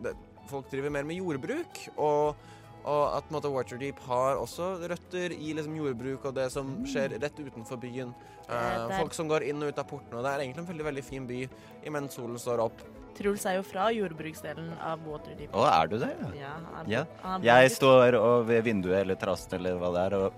det, 0.03 0.17
Folk 0.51 0.67
driver 0.73 0.91
mer 0.93 1.07
med 1.07 1.17
jordbruk. 1.21 1.79
Og, 2.03 2.35
og 2.83 3.03
at 3.15 3.31
måte, 3.33 3.49
Waterdeep 3.53 4.01
har 4.09 4.41
også 4.41 4.75
røtter 4.91 5.33
i 5.37 5.53
liksom, 5.55 5.77
jordbruk 5.79 6.27
og 6.29 6.35
det 6.37 6.49
som 6.53 6.75
skjer 6.89 7.15
rett 7.23 7.39
utenfor 7.39 7.79
byen. 7.81 8.11
Eh, 8.53 8.87
det 8.89 8.95
er- 8.95 9.01
folk 9.01 9.15
som 9.15 9.29
går 9.29 9.43
inn 9.49 9.63
og 9.63 9.69
ut 9.73 9.79
av 9.79 9.87
portene. 9.89 10.19
Og 10.19 10.25
det 10.25 10.33
er 10.33 10.45
egentlig 10.45 10.59
en 10.59 10.71
veldig 10.73 10.85
veldig 10.91 11.05
fin 11.05 11.27
by 11.27 11.49
imens 11.87 12.15
solen 12.19 12.39
står 12.39 12.59
opp. 12.67 12.83
Truls 13.15 13.45
er 13.47 13.57
jo 13.59 13.63
fra 13.63 13.91
jordbruksdelen 13.93 14.71
av 14.81 15.01
Waterdeep. 15.07 15.51
Å, 15.53 15.67
er 15.83 15.87
du 15.89 15.99
det? 15.99 16.11
Ja, 16.39 16.53
han 16.75 16.87
er, 16.87 16.91
Ja. 16.91 17.05
han 17.23 17.43
er 17.43 17.45
Jeg 17.45 17.71
står 17.77 18.15
og 18.19 18.47
ved 18.47 18.65
vinduet 18.65 19.01
eller 19.03 19.15
terrassen 19.17 19.53
eller 19.59 19.77
hva 19.79 19.93
det 19.93 20.13
er, 20.13 20.17
og 20.19 20.33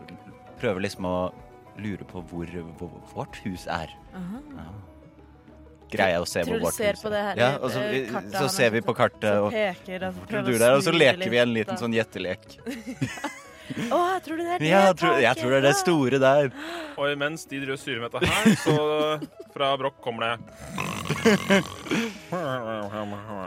prøver 0.59 0.81
liksom 0.83 1.05
å 1.07 1.33
lure 1.79 2.05
på 2.05 2.23
hvor, 2.27 2.47
hvor 2.79 2.91
vårt 3.15 3.37
hus 3.45 3.67
er. 3.67 3.91
Aha. 4.15 4.41
Ja. 4.57 4.65
Greier 5.95 6.15
jeg 6.17 6.23
å 6.23 6.27
se 6.27 6.43
hvor 6.43 6.61
vårt 6.65 6.75
ser 6.75 6.93
hus 6.97 7.03
på 7.05 7.11
det 7.11 7.19
er. 7.21 7.25
her 7.29 7.37
Ja, 7.39 7.49
eh, 7.53 7.59
og 7.63 7.71
så, 7.71 7.81
kartet 8.11 8.33
så 8.41 8.51
ser 8.51 8.71
vi 8.71 8.81
på 8.81 8.95
kartet, 8.97 9.37
og 9.39 9.53
peker, 9.53 10.09
og, 10.09 10.59
der, 10.59 10.75
og 10.75 10.83
så 10.83 10.93
leker 10.93 11.31
vi 11.31 11.39
en 11.39 11.55
liten 11.55 11.77
sånn 11.79 11.95
gjettelek. 11.95 12.59
Å, 13.65 13.99
jeg 14.15 14.23
tror 14.27 14.37
det 14.41 14.45
er 14.45 14.59
det 14.61 14.69
Ja, 14.69 14.81
jeg 14.91 14.97
tror, 15.01 15.15
jeg 15.25 15.39
tror 15.41 15.51
det 15.55 15.59
er 15.59 15.67
det 15.69 15.75
store 15.81 16.19
der. 16.21 16.51
Og 17.01 17.07
imens 17.11 17.47
de 17.49 17.63
driver 17.63 17.77
og 17.79 17.81
styrer 17.81 18.01
med 18.05 18.13
dette 18.13 18.29
her, 18.35 18.45
så 18.61 18.75
fra 19.55 19.71
Broch 19.81 19.97
kommer 20.05 20.35
det 20.35 20.37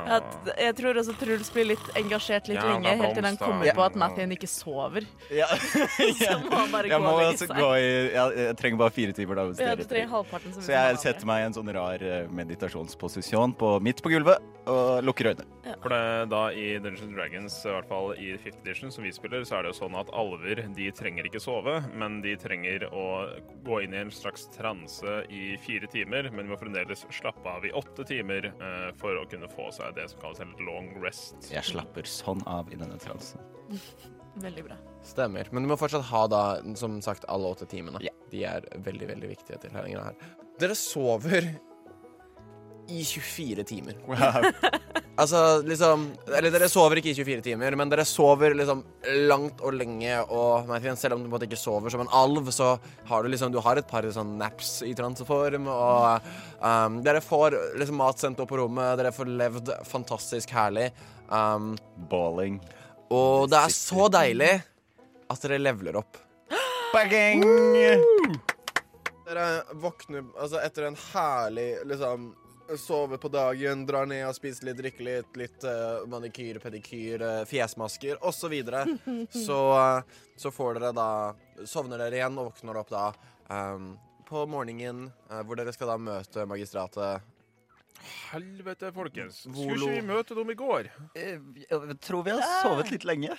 At, 0.07 0.27
jeg 0.57 0.75
tror 0.77 0.97
også 1.01 1.13
Truls 1.19 1.49
blir 1.53 1.67
litt 1.73 1.87
engasjert 1.99 2.47
litt 2.49 2.59
ja, 2.59 2.65
lenge, 2.71 2.93
helt 3.01 3.17
til 3.17 3.27
han 3.27 3.37
kommer 3.39 3.69
på 3.75 3.83
at 3.85 3.97
Mathien 3.99 4.33
ikke 4.33 4.49
sover. 4.49 5.05
Ja. 5.33 5.47
Så 5.57 6.37
må 6.45 6.53
han 6.53 6.71
bare 6.73 6.89
Jeg 6.91 7.01
gå 7.03 7.11
og 7.11 7.21
legge 7.21 7.41
seg. 7.43 7.53
gå 7.57 7.69
i 7.77 7.87
Jeg, 8.15 8.37
jeg 8.41 8.57
trenger 8.61 8.81
bare 8.83 8.95
fire 8.95 9.17
timer. 9.17 9.41
da 9.41 9.67
Ja, 9.67 9.75
du 9.77 9.83
trenger 9.89 10.13
halvparten 10.15 10.55
så 10.55 10.63
Så 10.65 10.75
jeg 10.75 11.01
setter 11.03 11.29
meg 11.29 11.43
i 11.43 11.47
en 11.49 11.57
sånn 11.57 11.71
rar 11.75 12.03
eh, 12.03 12.29
meditasjonsposisjon 12.39 13.55
på, 13.59 13.73
midt 13.83 14.01
på 14.05 14.13
gulvet 14.13 14.53
og 14.67 15.03
lukker 15.07 15.31
øynene. 15.31 15.47
For 15.83 15.91
det, 15.93 16.01
da 16.31 16.41
i 16.51 16.73
Dungeons 16.79 17.05
and 17.05 17.15
Dragons, 17.15 17.55
i 17.63 17.71
hvert 17.71 17.87
fall 17.91 18.13
i 18.19 18.33
5th 18.35 18.59
edition 18.65 18.91
som 18.91 19.05
vi 19.07 19.11
spiller, 19.15 19.43
så 19.47 19.59
er 19.59 19.67
det 19.67 19.73
jo 19.73 19.77
sånn 19.81 19.95
at 19.99 20.06
alver 20.15 20.63
de 20.75 20.87
trenger 20.95 21.27
ikke 21.27 21.41
sove, 21.41 21.77
men 21.97 22.19
de 22.23 22.35
trenger 22.39 22.87
å 22.91 23.05
gå 23.65 23.81
inn 23.85 23.95
i 23.95 24.01
en 24.01 24.13
slags 24.13 24.47
transe 24.55 25.17
i 25.33 25.55
fire 25.63 25.89
timer, 25.91 26.29
men 26.31 26.45
de 26.45 26.53
må 26.53 26.59
fremdeles 26.59 27.05
slappe 27.13 27.49
av 27.51 27.65
i 27.67 27.73
åtte 27.75 28.05
timer 28.07 28.49
eh, 28.51 28.89
for 28.99 29.19
å 29.19 29.25
kunne 29.29 29.49
få 29.51 29.69
seg 29.75 29.95
det 29.97 30.07
som 30.11 30.21
kalles 30.23 30.43
en 30.43 30.55
long 30.67 30.91
rest. 31.03 31.39
Jeg 31.51 31.65
slapper 31.67 32.07
sånn 32.09 32.43
av 32.49 32.71
i 32.73 32.79
denne 32.79 32.99
transen. 33.01 33.43
Veldig 34.37 34.63
bra. 34.67 34.75
Stemmer. 35.07 35.47
Men 35.51 35.65
du 35.65 35.71
må 35.71 35.77
fortsatt 35.79 36.05
ha 36.11 36.25
da, 36.29 36.41
som 36.77 36.99
sagt, 37.01 37.25
alle 37.31 37.49
åtte 37.49 37.65
timene. 37.69 38.01
Yeah. 38.05 38.17
De 38.29 38.43
er 38.45 38.67
veldig, 38.85 39.07
veldig 39.09 39.31
viktige 39.31 39.57
til 39.63 39.73
her. 39.73 40.13
Dere 40.61 40.75
sover 40.77 41.47
i 42.89 43.03
24 43.03 43.63
timer. 43.67 43.99
Altså, 45.17 45.63
liksom 45.65 46.03
Eller 46.29 46.53
dere 46.53 46.67
sover 46.69 46.99
ikke 46.99 47.09
i 47.09 47.17
24 47.17 47.41
timer, 47.47 47.73
men 47.79 47.89
dere 47.89 48.03
sover 48.05 48.53
liksom 48.53 48.83
langt 49.25 49.63
og 49.65 49.73
lenge, 49.73 50.19
og 50.29 50.69
selv 50.93 51.15
om 51.15 51.23
du 51.23 51.25
på 51.25 51.31
en 51.31 51.33
måte 51.33 51.47
ikke 51.47 51.57
sover 51.57 51.89
som 51.89 52.03
en 52.03 52.11
alv, 52.13 52.51
så 52.53 52.75
har 53.09 53.23
du 53.23 53.31
liksom 53.33 53.51
Du 53.51 53.57
har 53.65 53.81
et 53.81 53.89
par 53.89 54.05
sånn 54.13 54.35
naps 54.37 54.83
i 54.85 54.93
transeform, 54.97 55.65
og 55.73 56.29
um, 56.61 56.99
dere 57.01 57.23
får 57.25 57.57
liksom 57.81 57.97
mat 57.97 58.21
sendt 58.21 58.43
opp 58.43 58.51
på 58.53 58.61
rommet, 58.61 58.93
dere 58.99 59.13
får 59.15 59.33
levd 59.41 59.73
fantastisk 59.89 60.53
herlig. 60.53 60.91
Um, 61.33 61.73
Balling. 62.11 62.61
og 63.09 63.49
det 63.49 63.57
er 63.57 63.73
så 63.73 64.05
deilig 64.13 64.53
at 65.33 65.41
dere 65.43 65.57
leveler 65.59 65.97
opp. 65.97 66.21
Bang! 66.93 67.41
Dere 69.27 69.47
våkner 69.81 70.29
altså 70.37 70.61
etter 70.61 70.87
en 70.87 71.01
herlig 71.09 71.71
liksom 71.89 72.35
Sove 72.75 73.17
på 73.17 73.29
dagen, 73.31 73.85
drar 73.87 74.05
ned 74.09 74.25
og 74.27 74.35
spiser 74.35 74.67
litt, 74.67 74.79
drikker 74.81 75.05
litt, 75.05 75.37
litt 75.39 75.63
uh, 75.63 76.03
manikyr, 76.09 76.59
pedikyr, 76.59 77.23
uh, 77.23 77.43
fjesmasker 77.47 78.19
osv. 78.19 78.41
Så, 78.41 78.49
videre. 78.51 78.83
så 79.45 79.59
uh, 79.71 80.17
så 80.35 80.51
får 80.51 80.77
dere 80.77 80.91
da 80.95 81.09
Sovner 81.65 82.03
dere 82.03 82.19
igjen 82.19 82.37
og 82.37 82.51
våkner 82.51 82.77
opp 82.81 82.91
da 82.91 83.05
um, 83.49 83.95
på 84.27 84.43
morgenen, 84.51 85.07
uh, 85.31 85.41
hvor 85.47 85.59
dere 85.59 85.73
skal 85.73 85.93
da 85.93 85.97
møte 86.01 86.45
magistratet. 86.49 87.33
Helvete, 88.31 88.91
folkens. 88.93 89.39
Skulle 89.47 89.79
ikke 89.79 89.95
vi 89.95 90.03
møte 90.05 90.35
dem 90.37 90.51
i 90.53 90.57
går? 90.59 90.91
Jeg 91.17 91.97
tror 92.03 92.27
vi 92.27 92.35
har 92.35 92.43
sovet 92.61 92.91
litt 92.93 93.07
lenge. 93.07 93.37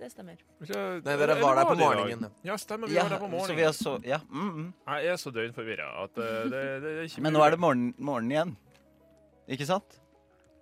Det 0.00 0.08
stemmer. 0.08 0.38
Ikke- 0.62 1.04
Nei, 1.04 1.16
dere 1.20 1.34
var 1.42 1.58
der 1.58 1.66
på 1.68 1.76
morgenen. 1.76 2.30
Ja, 2.42 2.56
stemmer. 2.56 2.88
Vi 2.88 2.94
Ja, 2.94 3.02
var 3.04 3.10
der 3.10 3.18
på 3.18 3.28
så 3.28 3.54
vi 3.54 3.62
morgenen. 3.62 3.72
så, 3.76 3.92
ja. 4.06 4.18
Mm, 4.30 4.50
mm. 4.50 4.74
Jeg 4.88 5.06
er 5.12 5.16
så 5.20 5.30
døgnforvirra 5.30 5.88
at 6.04 6.18
eh, 6.18 6.24
det, 6.24 6.50
det, 6.50 6.82
det 6.82 6.92
er 6.92 7.02
ikke 7.04 7.22
Men 7.26 7.32
nå 7.36 7.42
er 7.44 7.50
det 7.50 7.60
morgen, 7.60 7.94
morgen 7.98 8.30
igjen. 8.32 8.56
Ikke 9.48 9.66
sant? 9.66 10.00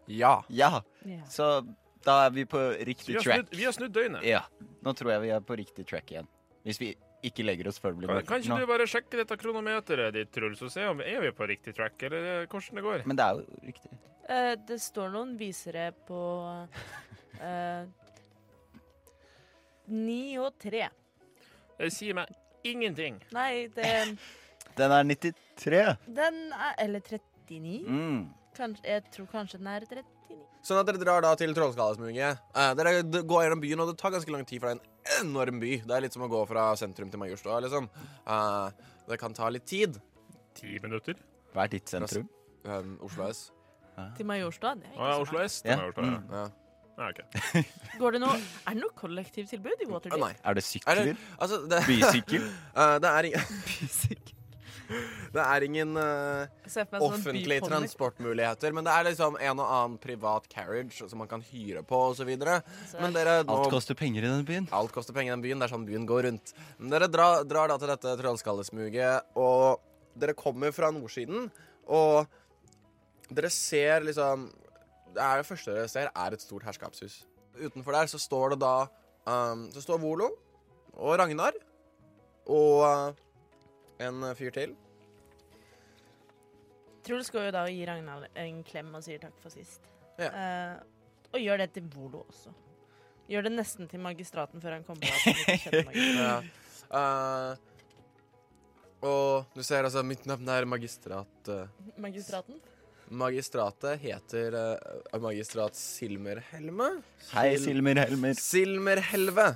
Ja. 0.08 0.40
Ja. 0.48 0.80
Så 1.28 1.66
da 2.04 2.24
er 2.26 2.30
vi 2.34 2.44
på 2.44 2.58
riktig 2.86 3.14
vi 3.14 3.20
track. 3.22 3.44
snudd, 3.44 3.54
vi 3.54 3.64
har 3.64 3.72
snudd 3.76 3.92
døgnet. 3.94 4.24
Ja. 4.26 4.42
Nå 4.82 4.94
tror 4.96 5.12
jeg 5.12 5.22
vi 5.22 5.30
er 5.36 5.40
på 5.40 5.56
riktig 5.60 5.86
track 5.86 6.10
igjen. 6.10 6.26
Hvis 6.64 6.80
vi 6.80 6.96
ikke 7.22 7.44
legger 7.46 7.68
oss 7.68 7.78
før 7.78 7.94
det 7.94 7.98
blir 8.02 8.10
morgen. 8.10 8.26
kan 8.26 8.42
ikke 8.42 8.54
nå. 8.54 8.58
du 8.62 8.70
bare 8.70 8.86
sjekke 8.90 9.18
dette 9.20 9.38
kronometeret 9.38 10.14
ditt, 10.14 10.30
Truls, 10.34 10.62
og 10.62 10.70
se 10.70 10.84
om 10.86 11.00
er 11.02 11.20
vi 11.20 11.30
på 11.34 11.48
riktig 11.50 11.74
track, 11.74 12.02
eller 12.02 12.42
eh, 12.42 12.46
hvordan 12.46 12.78
det 12.78 12.84
går? 12.86 13.06
Men 13.06 13.16
det 13.18 13.24
er 13.24 13.40
jo 13.40 13.62
riktig. 13.70 13.90
Uh, 14.28 14.54
det 14.68 14.80
står 14.82 15.10
noen 15.14 15.36
visere 15.40 15.88
på 16.06 16.20
eh, 17.40 17.86
ni 19.90 20.36
og 20.40 20.54
tre. 20.60 20.88
Det 21.78 21.90
sier 21.94 22.16
meg 22.18 22.30
ingenting. 22.66 23.20
Nei, 23.32 23.68
det 23.74 24.18
Den 24.78 24.92
er 24.94 25.04
93. 25.06 25.96
Den 26.06 26.52
er 26.52 26.74
Eller 26.78 27.00
39? 27.00 27.86
Mm. 27.86 28.28
Kanskje, 28.56 28.84
jeg 28.84 29.04
tror 29.14 29.26
kanskje 29.32 29.58
den 29.60 29.66
er 29.70 29.86
39. 29.86 30.38
Sånn 30.66 30.80
at 30.80 30.88
dere 30.88 31.00
drar 31.00 31.22
da 31.22 31.30
til 31.38 31.54
Trollskallesmuget. 31.54 32.40
Eh, 32.58 32.70
dere 32.76 32.94
går 33.06 33.44
gjennom 33.44 33.60
byen, 33.62 33.80
og 33.80 33.92
det 33.92 33.98
tar 34.00 34.12
ganske 34.12 34.32
lang 34.34 34.44
tid, 34.44 34.60
for 34.60 34.68
det 34.68 34.74
er 34.74 34.80
en 34.80 35.28
enorm 35.28 35.60
by. 35.62 35.70
Det 35.86 35.94
er 35.96 36.02
litt 36.04 36.16
som 36.16 36.24
å 36.26 36.30
gå 36.30 36.40
fra 36.50 36.64
sentrum 36.76 37.12
til 37.12 37.22
Majorstua, 37.22 37.60
liksom. 37.64 37.86
Eh, 38.26 38.88
det 39.08 39.18
kan 39.22 39.36
ta 39.38 39.48
litt 39.54 39.64
tid. 39.70 40.00
Ti 40.58 40.80
minutter? 40.82 41.14
Hva 41.54 41.64
er 41.64 41.72
ditt 41.76 41.88
sentrum? 41.88 42.26
Um, 42.66 42.96
Oslo 43.06 43.28
S. 43.30 43.46
Til 44.18 44.26
Majorstua? 44.28 44.74
Det 44.78 44.90
er 44.90 44.98
Å 44.98 44.98
ikke 44.98 45.06
ja, 45.08 45.14
så 45.14 45.22
Oslo 45.24 45.38
langt. 45.38 45.54
S. 45.54 45.62
Ja. 45.64 45.70
Ja. 45.70 45.78
Majorstua, 45.78 46.10
ja. 46.10 46.42
Ja. 46.42 46.67
Ja, 46.98 47.10
ok. 47.12 47.20
Går 48.02 48.16
det 48.16 48.20
noe 48.24 48.34
Er 48.38 48.74
det 48.74 48.80
noe 48.82 48.94
kollektivtilbud 48.98 49.84
i 49.84 49.86
Ah, 49.86 49.92
Waterdeep? 49.92 50.22
nei. 50.24 50.32
Er 50.42 50.58
det 50.58 50.64
Er 50.64 50.98
det, 50.98 51.04
sykler? 51.06 51.12
altså, 51.38 51.60
det, 51.70 51.78
Bysykkel? 51.90 52.48
uh, 52.74 52.96
det 53.04 53.12
er 53.12 53.28
ingen 53.30 53.46
Det 54.88 55.42
er 55.44 55.62
ingen 55.66 55.96
en 56.00 57.02
offentlige 57.04 57.60
transportmuligheter, 57.60 58.72
men 58.72 58.86
det 58.86 58.92
er 58.96 59.04
liksom 59.10 59.36
en 59.36 59.60
og 59.60 59.66
annen 59.68 59.98
privat 60.00 60.48
carriage 60.48 61.04
som 61.10 61.20
man 61.20 61.28
kan 61.28 61.44
hyre 61.44 61.82
på, 61.84 61.98
nå 62.16 63.10
Alt 63.52 63.70
koster 63.70 63.94
penger 63.98 64.24
i 64.24 64.30
den 64.32 64.46
byen. 64.48 64.68
Alt 64.72 64.94
koster 64.96 65.12
penger 65.12 65.34
i 65.34 65.36
den 65.36 65.44
byen. 65.44 65.60
Det 65.60 65.68
er 65.68 65.74
sånn 65.74 65.84
byen 65.86 66.06
går 66.08 66.24
rundt. 66.30 66.54
Men 66.78 66.94
dere 66.94 67.10
drar, 67.12 67.44
drar 67.44 67.68
da 67.68 67.76
til 67.78 67.92
dette 67.92 68.16
trollskallesmuget, 68.22 69.28
og 69.36 69.84
dere 70.18 70.32
kommer 70.38 70.72
fra 70.74 70.88
nordsiden, 70.90 71.50
og 71.84 72.24
dere 73.28 73.52
ser 73.52 74.08
liksom 74.08 74.48
Det 75.14 75.22
er 75.24 75.40
det 75.40 75.46
første 75.48 75.74
dere 75.74 75.88
ser, 75.90 76.10
er 76.14 76.36
et 76.36 76.42
stort 76.44 76.66
herskapshus. 76.68 77.22
Utenfor 77.58 77.96
der 77.96 78.10
så 78.10 78.18
står 78.22 78.54
det 78.54 78.60
da 78.62 78.74
um, 79.26 79.64
Så 79.74 79.82
står 79.82 79.98
Volo 79.98 80.28
og 80.98 81.16
Ragnar 81.18 81.56
og 82.48 82.84
uh, 82.84 83.14
en 84.00 84.28
fyr 84.38 84.50
til. 84.54 84.76
Truls 87.06 87.30
går 87.32 87.48
jo 87.48 87.54
da 87.54 87.64
og 87.66 87.72
gir 87.72 87.88
Ragnar 87.88 88.28
en 88.36 88.62
klem 88.66 88.94
og 88.94 89.04
sier 89.04 89.20
takk 89.22 89.36
for 89.42 89.52
sist. 89.52 89.84
Ja. 90.18 90.30
Uh, 90.32 91.32
og 91.32 91.42
gjør 91.42 91.62
det 91.62 91.70
til 91.76 91.88
Volo 91.94 92.22
også. 92.24 92.52
Gjør 93.28 93.44
det 93.44 93.52
nesten 93.52 93.88
til 93.90 94.00
magistraten 94.00 94.62
før 94.62 94.78
han 94.78 94.86
kommer 94.86 95.04
på. 95.04 95.12
Ja. 96.18 96.38
Uh, 96.88 97.52
og 99.04 99.52
du 99.54 99.60
ser 99.62 99.84
altså 99.84 100.00
Mitt 100.02 100.24
navn 100.26 100.48
er 100.48 100.64
magistrat. 100.64 101.50
uh, 101.52 101.68
magistraten? 102.00 102.56
Magistratet 103.10 104.00
heter 104.02 104.54
uh, 104.54 105.18
magistrat 105.22 105.76
Silmerhelme. 105.76 106.90
Hei, 107.32 107.56
Silmerhelmer. 107.60 108.34
Silmerhelve. 108.36 109.48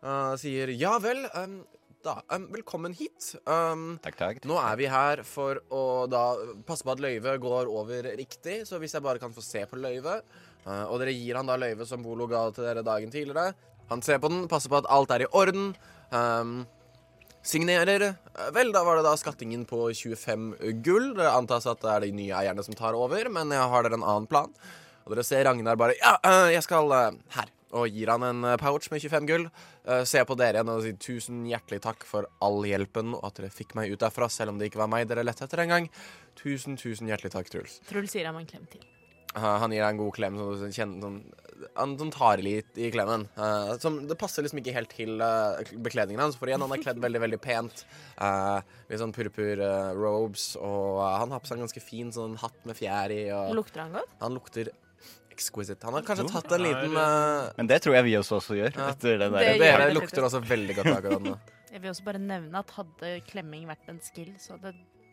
Uh, 0.00 0.36
sier 0.40 0.70
ja 0.78 0.94
vel, 1.02 1.24
um, 1.36 1.58
da, 2.04 2.14
um, 2.32 2.46
velkommen 2.54 2.94
hit. 2.96 3.34
Um, 3.44 3.98
Takk, 4.04 4.16
takk. 4.20 4.44
nå 4.48 4.56
er 4.62 4.78
vi 4.80 4.86
her 4.88 5.24
for 5.28 5.60
å 5.68 5.82
da 6.08 6.22
passe 6.68 6.86
på 6.86 6.94
at 6.94 7.02
løyvet 7.04 7.42
går 7.42 7.68
over 7.68 8.08
riktig, 8.16 8.62
så 8.68 8.80
hvis 8.80 8.94
jeg 8.96 9.04
bare 9.04 9.20
kan 9.20 9.34
få 9.34 9.44
se 9.44 9.66
på 9.68 9.76
løyvet 9.80 10.24
uh, 10.64 10.86
Og 10.88 10.96
dere 11.02 11.12
gir 11.12 11.36
han 11.36 11.50
da 11.50 11.58
løyvet 11.60 11.90
som 11.90 12.00
Bolo 12.06 12.30
ga 12.30 12.46
til 12.54 12.64
dere 12.64 12.86
dagen 12.86 13.12
tidligere. 13.12 13.52
Han 13.90 14.00
ser 14.06 14.22
på 14.22 14.30
den, 14.30 14.46
passer 14.48 14.70
på 14.72 14.78
at 14.78 14.88
alt 14.88 15.10
er 15.12 15.26
i 15.26 15.32
orden. 15.36 15.74
Um, 16.14 16.62
signerer. 17.42 18.14
Uh, 18.34 18.50
Vel, 18.54 18.72
da 18.72 18.82
var 18.84 18.98
det 18.98 19.06
da 19.06 19.14
skattingen 19.18 19.64
på 19.68 19.88
25 19.94 20.52
gull. 20.84 21.12
Det 21.18 21.30
antas 21.30 21.68
at 21.70 21.80
det 21.82 21.94
er 21.94 22.06
de 22.06 22.12
nye 22.16 22.36
eierne 22.42 22.64
som 22.66 22.76
tar 22.76 22.98
over, 22.98 23.30
men 23.32 23.54
jeg 23.54 23.72
har 23.72 23.86
dere 23.86 23.98
en 24.00 24.06
annen 24.06 24.28
plan. 24.30 24.52
Og 25.06 25.14
dere 25.14 25.24
ser 25.26 25.46
Ragnar 25.48 25.80
bare 25.80 25.96
Ja, 25.98 26.18
uh, 26.26 26.50
jeg 26.52 26.62
skal 26.66 26.92
uh, 26.92 27.10
her. 27.36 27.50
Og 27.70 27.86
gir 27.94 28.10
han 28.10 28.24
en 28.26 28.46
pouch 28.58 28.88
med 28.90 28.98
25 28.98 29.28
gull. 29.28 29.44
Ser 30.02 30.24
på 30.26 30.34
dere 30.34 30.58
igjen 30.58 30.72
og 30.72 30.80
sier 30.82 30.96
tusen 30.98 31.44
hjertelig 31.46 31.78
takk 31.84 32.02
for 32.02 32.26
all 32.42 32.58
hjelpen, 32.66 33.12
og 33.14 33.28
at 33.28 33.38
dere 33.38 33.52
fikk 33.54 33.76
meg 33.78 33.92
ut 33.92 34.02
derfra, 34.02 34.26
selv 34.26 34.50
om 34.50 34.58
det 34.58 34.72
ikke 34.72 34.80
var 34.80 34.90
meg 34.90 35.06
dere 35.06 35.22
lette 35.22 35.46
etter 35.46 35.62
engang. 35.62 35.86
Tusen, 36.34 36.74
tusen 36.74 37.06
hjertelig 37.06 37.30
takk, 37.36 37.46
Truls. 37.54 37.78
Truls 37.86 38.16
gir 38.18 38.26
ham 38.26 38.40
en 38.42 38.50
klem 38.50 38.66
til. 38.74 38.82
Han 39.38 39.70
gir 39.70 39.84
deg 39.84 39.92
en 39.92 40.00
god 40.02 40.14
klem. 40.16 40.38
Sånn, 40.58 40.74
sånn, 40.74 41.16
han 41.76 41.94
som 42.00 42.10
tar 42.14 42.42
litt 42.44 42.78
i 42.80 42.90
klemmen. 42.94 43.26
Uh, 43.36 43.76
som, 43.82 43.98
det 44.08 44.16
passer 44.20 44.44
liksom 44.44 44.60
ikke 44.62 44.74
helt 44.76 44.92
til 44.96 45.20
uh, 45.22 45.60
bekledningen 45.84 46.22
hans, 46.22 46.38
for 46.40 46.50
igjen, 46.50 46.62
han 46.64 46.74
er 46.76 46.82
kledd 46.82 47.00
veldig 47.02 47.22
veldig 47.24 47.40
pent. 47.44 47.84
Uh, 48.20 48.60
litt 48.90 49.02
sånn 49.02 49.14
purpur 49.16 49.60
uh, 49.62 49.90
robes, 49.96 50.52
og 50.60 51.00
uh, 51.00 51.16
han 51.22 51.34
har 51.34 51.42
på 51.42 51.50
seg 51.50 51.58
en 51.60 51.66
ganske 51.66 51.82
fin 51.84 52.12
sånn 52.14 52.38
hatt 52.42 52.62
med 52.68 52.78
fjær 52.78 53.14
i. 53.14 53.24
Og 53.36 53.56
Lukter 53.60 53.84
han 53.84 53.98
godt? 54.00 54.14
han 54.20 54.36
lukter 54.36 54.72
exquisite. 55.30 55.80
Han 55.88 55.94
har 55.96 56.04
kanskje 56.04 56.26
Jo. 56.26 56.32
tatt 56.34 56.52
en 56.52 56.62
liten 56.66 56.96
uh, 56.96 57.48
Men 57.56 57.68
det 57.70 57.80
tror 57.84 57.96
jeg 57.96 58.04
vi 58.10 58.16
også, 58.18 58.40
også 58.42 58.58
gjør. 58.58 58.74
Ja. 58.76 58.90
Etter 58.92 59.16
det 59.16 59.30
Det 59.30 59.32
der. 59.38 59.58
Dere 59.62 59.86
det 59.88 59.96
lukter 59.96 60.26
også 60.26 60.42
veldig 60.44 60.76
godt 60.80 60.94
akkurat 60.98 61.24
nå. 61.24 61.38
Jeg 61.70 61.84
vil 61.84 61.92
også 61.92 62.02
bare 62.08 62.18
nevne 62.18 62.58
at 62.58 62.72
hadde 62.74 63.10
klemming 63.28 63.68
vært 63.68 63.86
en 63.92 64.00
skill, 64.02 64.32
så 64.42 64.56
hadde 64.56 64.72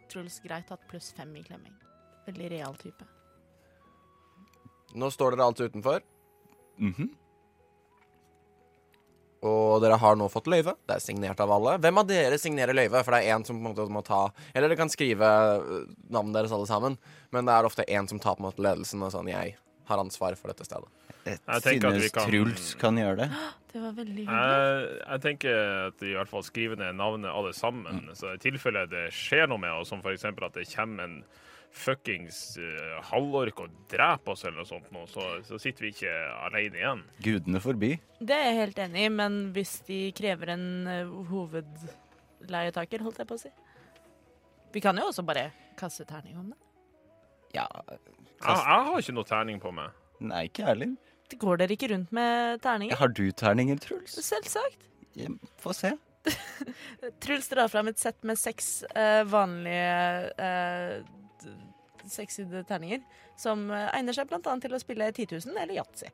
Truls 0.10 0.40
greit 0.42 0.72
hatt 0.74 0.88
pluss 0.90 1.12
fem 1.14 1.30
i 1.38 1.44
klemming. 1.46 1.76
Veldig 2.26 2.48
real 2.56 2.74
type. 2.82 3.06
Nå 4.98 5.10
står 5.14 5.36
dere 5.36 5.46
altså 5.52 5.68
utenfor. 5.70 6.02
Mhm. 6.80 7.10
Og 9.48 9.82
dere 9.84 10.00
har 10.02 10.16
nå 10.18 10.26
fått 10.34 10.48
løyve. 10.50 10.74
Det 10.90 10.96
er 10.98 11.04
signert 11.04 11.40
av 11.44 11.52
alle. 11.54 11.76
Hvem 11.84 12.00
av 12.02 12.08
dere 12.10 12.40
signerer 12.42 12.74
løyve? 12.76 13.04
For 13.06 13.14
det 13.14 13.20
er 13.22 13.36
én 13.36 13.46
som 13.46 13.60
på 13.60 13.68
en 13.70 13.76
måte 13.76 13.86
må 13.94 14.02
ta 14.06 14.24
Eller 14.56 14.68
dere 14.72 14.80
kan 14.80 14.90
skrive 14.90 15.28
øh, 15.62 15.84
navnet 16.10 16.34
deres 16.40 16.56
alle 16.58 16.66
sammen, 16.70 16.98
men 17.32 17.46
det 17.46 17.54
er 17.54 17.68
ofte 17.70 17.86
én 17.88 18.10
som 18.10 18.20
tar 18.20 18.36
på 18.36 18.42
en 18.42 18.48
måte 18.50 18.66
ledelsen 18.66 19.04
og 19.06 19.14
sånn 19.14 19.30
Jeg 19.30 19.54
har 19.88 20.02
ansvar 20.02 20.36
for 20.40 20.50
dette 20.52 20.66
stedet. 20.66 20.90
Jeg 21.28 21.38
Jeg 21.46 21.62
tenker 21.68 21.88
at 21.88 21.94
vi 21.94 22.00
synes 22.08 22.16
kan- 22.18 22.30
Truls 22.32 22.74
kan 22.82 22.98
gjøre 22.98 23.18
det. 23.18 23.30
Det 23.78 23.82
var 23.84 23.92
veldig 23.94 24.24
hyggelig. 24.26 24.42
Jeg, 24.42 25.02
jeg 25.06 25.22
tenker 25.22 25.58
at 25.88 26.02
i 26.02 26.14
hvert 26.16 26.30
fall 26.32 26.42
skriver 26.48 26.80
ned 26.80 26.96
navnet 26.98 27.30
alle 27.30 27.52
sammen. 27.54 28.08
Så 28.18 28.32
i 28.34 28.40
tilfelle 28.42 28.88
det 28.90 29.12
skjer 29.14 29.46
noe 29.52 29.60
med 29.62 29.70
oss, 29.70 29.92
som 29.92 30.00
f.eks. 30.02 30.24
at 30.26 30.56
det 30.56 30.64
kommer 30.72 31.04
en 31.04 31.18
fuckings 31.78 32.58
uh, 32.58 32.98
halvork 33.12 33.60
og 33.66 33.74
dreper 33.92 34.34
oss 34.34 34.46
eller 34.48 34.62
noe 34.64 34.70
sånt, 34.70 34.88
nå, 34.94 35.04
så, 35.12 35.26
så 35.46 35.60
sitter 35.62 35.86
vi 35.88 35.92
ikke 35.94 36.14
alene 36.48 36.80
igjen. 36.80 37.04
Gudene 37.24 37.62
forbi. 37.64 37.92
Det 38.20 38.34
er 38.36 38.48
jeg 38.50 38.60
helt 38.62 38.82
enig 38.88 39.04
i, 39.06 39.12
men 39.14 39.40
hvis 39.56 39.74
de 39.88 40.00
krever 40.18 40.54
en 40.56 40.68
uh, 40.90 41.12
hovedleietaker, 41.32 43.06
holdt 43.06 43.22
jeg 43.22 43.30
på 43.30 43.38
å 43.38 43.42
si 43.42 43.52
Vi 44.74 44.82
kan 44.84 44.98
jo 45.00 45.10
også 45.12 45.26
bare 45.28 45.50
kaste 45.78 46.06
terning 46.10 46.40
om 46.42 46.50
det. 46.54 46.58
Ja, 47.56 47.68
Jeg, 47.88 48.00
jeg 48.42 48.58
har 48.90 48.98
ikke 49.00 49.16
noe 49.16 49.28
terning 49.30 49.62
på 49.62 49.72
meg. 49.74 49.94
nei, 50.20 50.44
ikke 50.50 50.64
jeg 50.66 50.72
heller. 50.74 50.96
Går 51.38 51.60
dere 51.60 51.76
ikke 51.76 51.90
rundt 51.92 52.12
med 52.16 52.62
terninger? 52.64 52.98
Har 53.00 53.12
du 53.12 53.26
terninger, 53.32 53.80
Truls? 53.84 54.18
Selvsagt. 54.24 54.84
Få 55.62 55.74
se. 55.76 55.94
Truls 57.24 57.48
drar 57.52 57.70
fram 57.72 57.88
et 57.92 58.00
sett 58.00 58.20
med 58.28 58.40
seks 58.40 58.82
uh, 58.92 59.24
vanlige 59.28 60.34
uh, 60.38 61.06
sekssidede 62.12 62.64
terninger, 62.68 63.04
som 63.40 63.68
eh, 63.72 63.88
egner 63.98 64.16
seg 64.18 64.34
annet 64.38 64.66
til 64.66 64.76
å 64.76 64.82
spille 64.82 65.12
10 65.12 65.28
000 65.46 65.58
eller 65.64 65.78
yatzy. 65.80 66.12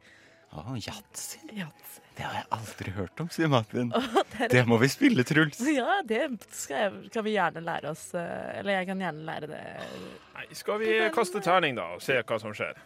Å, 0.53 0.75
yatzy. 0.77 1.39
Yatzy. 1.57 2.01
Det 2.13 2.27
har 2.27 2.35
jeg 2.37 2.45
aldri 2.53 2.91
hørt 2.93 3.21
om, 3.23 3.29
sier 3.33 3.49
Martin. 3.49 3.89
det 4.37 4.51
Det 4.53 4.61
må 4.69 4.77
vi 4.77 4.89
spille, 4.93 5.23
Truls. 5.25 5.57
Ja, 5.73 6.01
det 6.05 6.27
skal, 6.53 6.77
jeg, 6.77 7.09
skal 7.09 7.25
vi 7.25 7.33
gjerne 7.33 7.63
lære 7.65 7.89
oss. 7.89 8.03
eh, 8.13 8.59
Eller 8.59 8.77
jeg 8.81 8.89
kan 8.91 9.01
gjerne 9.01 9.25
lære 9.25 9.49
det. 9.49 9.61
Nei, 10.35 10.45
skal 10.53 10.81
vi 10.83 10.97
kaste 11.15 11.41
terning, 11.41 11.79
da, 11.79 11.95
og 11.95 12.05
se 12.05 12.19
hva 12.21 12.37
som 12.41 12.53
skjer? 12.53 12.77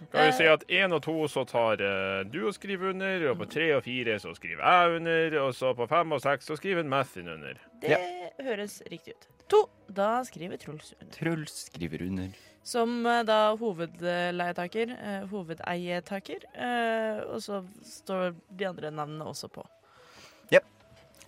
Skal 0.00 0.30
vi 0.30 0.32
si 0.32 0.46
at 0.48 0.62
én 0.72 0.94
og 0.96 1.02
to 1.04 1.14
så 1.28 1.42
tar 1.44 1.82
eh, 1.84 2.22
du 2.32 2.40
og 2.48 2.54
skriver 2.56 2.94
under, 2.94 3.26
og 3.30 3.42
på 3.42 3.50
tre 3.52 3.66
og 3.76 3.84
fire 3.84 4.16
så 4.22 4.32
skriver 4.34 4.64
jeg 4.64 4.96
under, 4.96 5.36
og 5.44 5.50
så 5.54 5.74
på 5.76 5.86
fem 5.90 6.16
og 6.16 6.22
seks 6.24 6.48
så 6.48 6.56
skriver 6.58 6.88
Mathin 6.88 7.28
under. 7.28 7.60
Det 7.84 7.98
høres 8.40 8.80
riktig 8.90 9.14
ut. 9.14 9.28
To. 9.50 9.64
Da 9.90 10.20
skriver 10.26 10.60
Truls 10.60 10.94
under. 11.00 11.14
Truls 11.16 11.56
skriver 11.66 12.02
under. 12.06 12.30
Som 12.62 13.06
eh, 13.06 13.22
da 13.26 13.56
hovedleietaker, 13.58 14.94
eh, 14.94 15.28
hovedeietaker. 15.30 16.46
eh, 16.54 17.22
og 17.26 17.42
så 17.42 17.64
står 17.84 18.34
de 18.48 18.68
andre 18.68 18.90
navnene 18.90 19.26
også 19.26 19.50
på. 19.52 19.66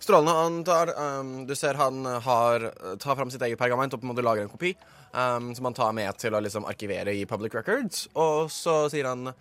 Strålende. 0.03 0.31
Han 0.35 0.63
tar, 0.67 0.89
um, 0.99 1.45
du 1.47 1.53
ser 1.55 1.77
han 1.79 2.03
har 2.05 2.65
tar 2.99 3.15
fram 3.15 3.29
sitt 3.31 3.41
eget 3.41 3.55
pergament 3.55 3.93
og 3.95 4.01
på 4.01 4.03
en 4.03 4.09
måte 4.11 4.25
lager 4.25 4.43
en 4.43 4.51
kopi 4.51 4.73
um, 5.15 5.53
som 5.55 5.69
han 5.69 5.77
tar 5.77 5.93
med 5.95 6.17
til 6.19 6.35
å 6.35 6.41
liksom 6.43 6.67
arkivere 6.67 7.13
i 7.15 7.21
Public 7.23 7.55
Records. 7.55 8.09
Og 8.11 8.51
så 8.51 8.89
sier 8.91 9.07
han 9.07 9.31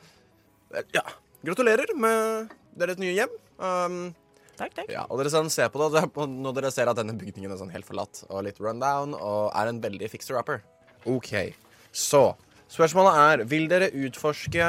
ja, 0.94 1.02
gratulerer 1.42 1.90
med 1.98 2.54
deres 2.78 3.02
nye 3.02 3.16
hjem. 3.16 3.34
Um, 3.58 3.98
Takk, 4.62 4.74
takk. 4.78 4.90
ja, 4.94 5.02
og 5.10 5.18
dere 5.18 5.32
sånn 5.32 5.50
ser 5.50 5.72
på 5.74 5.82
det, 5.90 6.04
når 6.14 6.54
dere 6.54 6.70
ser 6.70 6.86
at 6.90 6.98
denne 7.00 7.16
bygningen 7.18 7.50
er 7.50 7.58
sånn 7.58 7.72
helt 7.74 7.88
forlatt 7.88 8.20
og 8.28 8.44
litt 8.46 8.60
rundown 8.62 9.16
og 9.18 9.50
er 9.58 9.70
en 9.72 9.80
veldig 9.82 10.06
fixer-upper. 10.12 10.62
OK, 11.10 11.32
så 11.90 12.36
spørsmålet 12.70 13.18
er 13.24 13.44
Vil 13.50 13.66
dere 13.68 13.90
utforske 13.90 14.68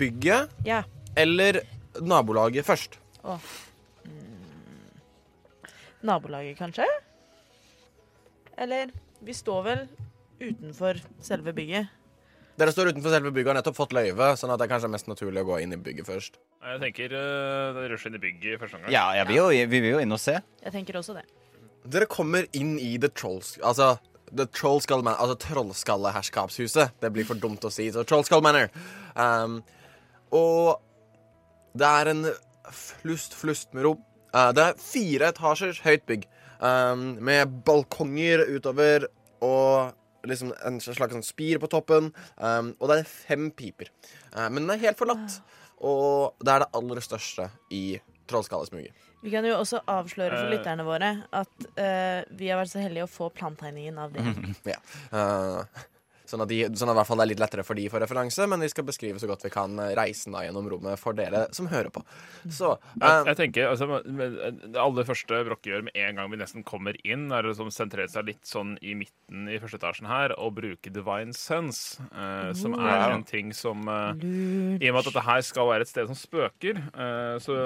bygget 0.00 0.50
Ja. 0.66 0.82
eller 1.16 1.60
nabolaget 2.02 2.66
først? 2.66 2.98
Nabolaget, 6.04 6.58
kanskje? 6.58 6.84
Eller 8.58 8.90
Vi 9.24 9.32
står 9.32 9.62
vel 9.64 9.86
utenfor 10.42 10.98
selve 11.24 11.54
bygget. 11.56 11.86
Dere 12.58 12.72
står 12.74 12.90
utenfor 12.92 13.14
selve 13.14 13.30
bygget 13.32 13.48
og 13.48 13.54
har 13.54 13.62
nettopp 13.62 13.78
fått 13.78 13.94
løyve, 13.96 14.34
sånn 14.36 14.52
at 14.52 14.58
det 14.60 14.66
er 14.66 14.74
kanskje 14.74 14.90
mest 14.92 15.08
naturlig 15.08 15.40
å 15.40 15.48
gå 15.48 15.62
inn 15.62 15.72
i 15.72 15.78
bygget 15.80 16.06
først. 16.06 16.36
Jeg 16.64 16.80
tenker 16.80 17.12
uh, 17.12 17.82
rushe 17.92 18.08
inn 18.08 18.16
i 18.16 18.22
bygget 18.22 18.60
første 18.62 18.78
omgang. 18.78 18.92
Ja, 18.94 19.10
jeg 19.18 19.28
vil 19.28 19.36
jo, 19.36 19.48
vi 19.52 19.80
vil 19.84 19.90
jo 19.96 20.00
inn 20.00 20.16
og 20.16 20.20
se. 20.22 20.38
Jeg 20.64 20.72
tenker 20.72 20.96
også 20.96 21.16
det. 21.18 21.24
Dere 21.92 22.08
kommer 22.08 22.48
inn 22.56 22.78
i 22.80 22.96
The 23.00 23.10
Trolls... 23.12 23.58
Altså 23.60 23.94
The 24.34 24.46
Trollskull 24.50 25.04
Man, 25.04 25.14
altså 25.20 25.36
Trollskalleherskapshuset. 25.44 26.96
Det 27.02 27.10
blir 27.12 27.26
for 27.28 27.38
dumt 27.38 27.64
å 27.66 27.70
si. 27.72 27.90
Så 27.92 28.02
Trollskull 28.08 28.42
Manor. 28.42 28.70
Um, 29.14 29.60
og 30.34 30.80
det 31.78 31.90
er 32.00 32.10
en 32.10 32.24
flust, 32.72 33.36
flust 33.38 33.74
med 33.76 33.86
rom. 33.86 34.00
Uh, 34.34 34.50
det 34.56 34.64
er 34.64 34.80
fire 34.80 35.28
etasjers 35.30 35.82
høyt 35.84 36.06
bygg 36.08 36.24
um, 36.58 37.12
med 37.22 37.60
balkonger 37.66 38.46
utover 38.48 39.06
og 39.44 39.92
liksom 40.24 40.54
en 40.64 40.80
slags 40.80 41.28
spir 41.28 41.60
på 41.62 41.70
toppen. 41.70 42.10
Um, 42.40 42.72
og 42.80 42.90
det 42.90 43.02
er 43.02 43.12
fem 43.12 43.50
piper. 43.54 43.92
Uh, 44.32 44.48
men 44.48 44.64
den 44.64 44.74
er 44.74 44.86
helt 44.88 44.98
forlatt. 44.98 45.38
Og 45.80 46.34
det 46.44 46.52
er 46.54 46.58
det 46.64 46.68
aller 46.78 47.00
største 47.04 47.48
i 47.74 47.98
Trollskallesmuget. 48.30 48.92
Vi 49.24 49.30
kan 49.32 49.44
jo 49.48 49.54
også 49.56 49.80
avsløre 49.88 50.36
for 50.36 50.44
Eh. 50.46 50.52
lytterne 50.52 50.84
våre 50.84 51.10
at 51.32 51.66
uh, 51.78 52.20
vi 52.36 52.48
har 52.52 52.58
vært 52.60 52.72
så 52.74 52.82
heldige 52.84 53.06
å 53.06 53.10
få 53.10 53.30
plantegningen 53.32 53.98
av 53.98 54.12
det. 54.12 54.24
Ja. 54.74 54.78
Eh, 55.12 55.84
sånn, 56.34 56.44
at 56.44 56.50
de, 56.50 56.60
sånn 56.74 56.90
at 56.90 56.96
i 56.96 56.98
hvert 56.98 57.10
fall 57.10 57.20
det 57.20 57.26
er 57.26 57.32
litt 57.32 57.42
lettere 57.42 57.64
for 57.66 57.78
de 57.78 57.86
for 57.92 58.02
referanse, 58.02 58.46
men 58.50 58.64
vi 58.64 58.70
skal 58.72 58.86
beskrive 58.88 59.20
så 59.22 59.30
godt 59.30 59.46
vi 59.46 59.52
kan 59.54 59.78
eh, 59.80 59.94
reisen 59.98 60.34
da 60.34 60.44
gjennom 60.44 60.68
rommet 60.72 61.00
for 61.00 61.16
dere 61.16 61.46
som 61.54 61.68
hører 61.70 61.92
på. 61.94 62.02
Så 62.48 62.74
Jeg, 62.74 63.02
eh, 63.06 63.30
jeg 63.30 63.38
tenker, 63.40 63.70
altså, 63.70 64.00
Det 64.04 64.80
aller 64.80 65.08
første 65.08 65.40
Brokke 65.48 65.70
gjør 65.70 65.86
med 65.86 65.98
en 65.98 66.18
gang 66.18 66.32
vi 66.32 66.40
nesten 66.40 66.66
kommer 66.66 66.98
inn, 67.06 67.30
er 67.32 67.46
å 67.46 67.52
liksom 67.52 67.70
sentrere 67.74 68.10
seg 68.10 68.28
litt 68.30 68.44
sånn 68.48 68.74
i 68.82 68.96
midten 68.98 69.48
i 69.50 69.58
første 69.62 69.78
etasjen 69.80 70.08
her 70.10 70.34
og 70.38 70.56
bruke 70.58 70.92
divine 70.92 71.34
sense, 71.36 72.02
uh, 72.12 72.50
som 72.56 72.76
er 72.78 73.14
en 73.14 73.24
ting 73.26 73.52
som 73.56 73.86
uh, 73.88 74.12
I 74.14 74.90
og 74.90 74.96
med 74.96 75.00
at 75.02 75.10
dette 75.10 75.24
her 75.26 75.44
skal 75.46 75.70
være 75.70 75.86
et 75.86 75.92
sted 75.92 76.10
som 76.10 76.18
spøker, 76.18 76.80
uh, 76.96 77.36
så 77.42 77.56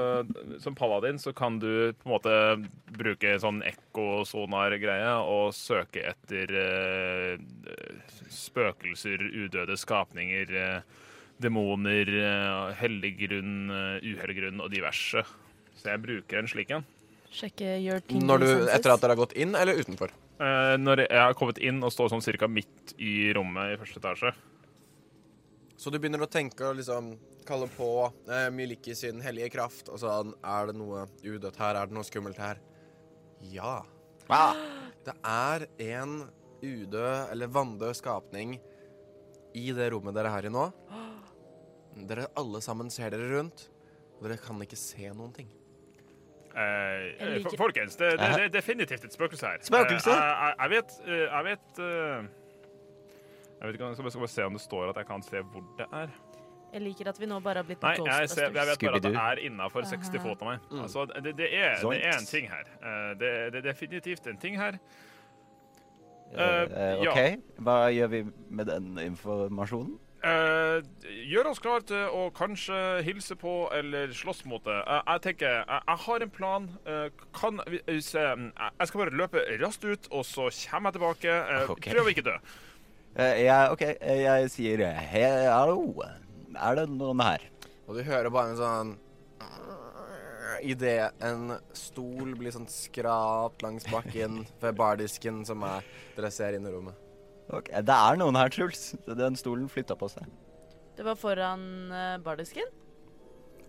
som 0.62 0.76
paladin 0.78 1.18
så 1.20 1.32
kan 1.36 1.58
du 1.62 1.94
på 1.98 2.08
en 2.08 2.14
måte 2.14 2.34
bruke 2.98 3.34
sånn 3.40 3.60
ekkosonar-greie 3.66 5.14
og 5.28 5.52
søke 5.56 6.04
etter 6.12 6.54
uh, 6.54 7.36
spøkelser, 8.28 8.57
udøde 8.58 9.76
skapninger, 9.78 10.54
eh, 10.54 11.08
demoner, 11.40 12.08
eh, 12.08 12.74
helliggrunn, 12.80 13.70
uh, 13.70 13.98
uhelliggrunn 14.02 14.60
og 14.60 14.72
diverse. 14.72 15.22
Så 15.78 15.92
jeg 15.92 16.02
bruker 16.02 16.40
en 16.40 16.50
slik 16.50 16.70
en. 16.74 16.86
Sjekke 17.30 17.76
your 17.78 18.00
ting 18.00 18.24
når 18.24 18.42
du, 18.42 18.48
etter 18.72 18.90
at 18.90 19.02
dere 19.02 19.14
har 19.14 19.20
gått 19.20 19.36
inn, 19.38 19.54
eller 19.54 19.78
utenfor? 19.78 20.12
Eh, 20.38 20.74
når 20.78 21.04
jeg 21.04 21.18
har 21.18 21.34
kommet 21.38 21.58
inn 21.58 21.82
og 21.82 21.92
står 21.92 22.12
sånn 22.12 22.22
cirka 22.24 22.48
midt 22.50 22.94
i 23.02 23.32
rommet 23.36 23.74
i 23.74 23.80
første 23.80 23.98
etasje. 24.00 24.32
Så 25.78 25.90
du 25.90 25.98
begynner 25.98 26.22
å 26.24 26.30
tenke 26.30 26.66
og 26.66 26.78
liksom 26.78 27.12
kalle 27.48 27.68
på 27.74 27.90
eh, 28.30 28.48
Myliki 28.54 28.94
sin 28.98 29.22
hellige 29.24 29.52
kraft, 29.54 29.88
og 29.90 30.00
sånn 30.02 30.34
Er 30.42 30.70
det 30.70 30.76
noe 30.78 31.06
udødt 31.24 31.58
her? 31.58 31.78
Er 31.78 31.90
det 31.90 31.96
noe 31.96 32.06
skummelt 32.06 32.38
her? 32.42 32.60
Ja. 33.52 33.80
Det 35.06 35.14
er 35.24 35.66
en 35.88 36.18
udød 36.62 37.30
eller 37.32 37.46
vanndød 37.54 37.94
skapning 37.94 38.56
i 39.54 39.66
det 39.72 39.92
rommet 39.92 40.14
dere 40.16 40.32
er 40.38 40.46
i 40.48 40.52
nå. 40.52 40.66
Dere 42.08 42.28
alle 42.38 42.60
sammen 42.62 42.90
ser 42.94 43.10
dere 43.10 43.26
rundt, 43.38 43.68
og 44.18 44.28
dere 44.28 44.36
kan 44.38 44.60
ikke 44.62 44.76
se 44.78 45.08
noen 45.14 45.32
ting. 45.34 45.48
Eh, 46.58 47.18
Jeg 47.20 47.58
folkens, 47.58 47.96
det, 48.00 48.12
det, 48.18 48.28
det 48.34 48.44
er 48.48 48.52
definitivt 48.54 49.04
et 49.06 49.12
spøkelse 49.14 49.46
her. 49.46 49.58
Spøkelse? 49.62 50.10
Eh, 50.10 50.30
jeg, 50.42 50.54
jeg 50.58 50.70
vet 50.72 50.94
eh, 51.04 51.26
Jeg 51.28 51.44
vet 51.46 51.82
eh, 51.84 52.24
Jeg 53.58 53.66
vet 53.68 53.74
ikke, 53.74 53.84
om- 53.84 53.90
jeg 53.90 53.96
skal 54.12 54.20
bare- 54.20 54.28
se 54.28 54.44
om 54.46 54.52
det 54.56 54.62
står 54.62 54.88
at 54.90 54.96
jeg 54.96 55.06
kan 55.06 55.22
se 55.22 55.42
hvor 55.42 55.64
det 55.78 55.86
er. 55.92 56.08
Jeg 56.72 56.82
liker 56.82 57.08
at 57.08 57.18
vi 57.20 57.26
nå 57.26 57.38
bare 57.40 57.62
har 57.62 57.64
blitt 57.64 57.82
Nei, 57.82 57.94
jeg, 57.96 58.28
ser, 58.28 58.42
jeg 58.42 58.52
vet 58.54 58.80
bare 58.82 58.96
at 58.96 59.02
det 59.02 59.14
er 59.16 59.38
innafor 59.48 59.82
60 59.88 60.18
fot 60.20 60.42
av 60.42 60.48
meg. 60.50 60.60
Altså, 60.82 61.06
det, 61.24 61.36
det, 61.38 61.48
er, 61.54 61.76
det 61.80 62.00
er 62.04 62.18
en 62.18 62.26
ting 62.28 62.48
her. 62.50 62.64
Eh, 62.82 63.14
det, 63.18 63.30
det 63.54 63.58
er 63.62 63.68
definitivt 63.72 64.26
en 64.26 64.36
ting 64.38 64.58
her. 64.60 64.76
Eh, 66.34 67.00
OK, 67.00 67.16
ja. 67.16 67.30
Hva 67.64 67.78
gjør 67.94 68.12
vi 68.12 68.20
med 68.50 68.68
den 68.68 68.98
informasjonen? 69.00 69.96
Uh, 70.18 70.82
gjør 71.30 71.52
oss 71.52 71.60
klar 71.62 71.84
til 71.86 72.08
å 72.10 72.24
kanskje 72.34 72.74
hilse 73.06 73.36
på 73.38 73.52
eller 73.70 74.10
slåss 74.10 74.40
mot 74.50 74.64
det. 74.66 74.74
Uh, 74.82 74.98
jeg 75.12 75.22
tenker, 75.28 75.60
jeg, 75.60 75.82
jeg 75.86 76.02
har 76.04 76.24
en 76.24 76.32
plan. 76.34 76.66
Uh, 76.88 77.06
kan 77.38 77.60
vi 77.70 77.78
vi 77.86 78.00
se 78.02 78.24
Jeg 78.24 78.50
jeg 78.50 78.90
skal 78.90 79.04
bare 79.04 79.14
løpe 79.14 79.44
raskt 79.62 79.86
ut, 79.86 80.08
og 80.10 80.26
så 80.26 80.48
kommer 80.64 80.90
jeg 80.90 80.98
tilbake. 80.98 81.36
Eh, 81.38 81.70
Ok. 81.76 81.86
Prøv 81.86 82.10
å 82.10 82.14
ikke 82.16 82.26
dø. 82.26 82.34
Eh, 83.14 83.44
jeg, 83.44 83.70
OK, 83.70 83.84
jeg 84.24 84.50
sier 84.50 84.84
hei, 85.12 85.22
hallo. 85.46 86.02
Er 86.58 86.80
det 86.80 86.88
noen 86.90 87.22
her? 87.22 87.46
Og 87.86 87.94
du 87.96 88.02
hører 88.02 88.28
bare 88.34 88.56
en 88.56 88.58
sånn 88.58 88.92
Idet 90.64 91.12
en 91.24 91.52
stol 91.76 92.32
blir 92.38 92.54
sånn 92.54 92.68
skrapt 92.70 93.62
langs 93.64 93.86
bakken 93.92 94.42
ved 94.62 94.78
bardisken 94.78 95.42
som 95.48 95.64
er 95.66 95.86
dere 96.16 96.30
ser 96.34 96.56
inn 96.56 96.66
i 96.66 96.72
rommet. 96.72 96.96
Ok, 97.48 97.70
Det 97.72 97.94
er 97.94 98.18
noen 98.20 98.36
her, 98.36 98.52
Truls. 98.52 98.92
Den 99.06 99.36
stolen 99.40 99.68
flytta 99.72 99.96
på 99.96 100.08
seg. 100.12 100.28
Det 100.98 101.04
var 101.06 101.16
foran 101.16 101.62
uh, 101.92 102.16
bardisken. 102.20 102.66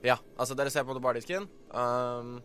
Ja, 0.03 0.17
altså 0.39 0.55
dere 0.57 0.71
ser 0.73 0.87
på 0.87 0.95
bardisken. 1.03 1.45
Um, 1.71 2.39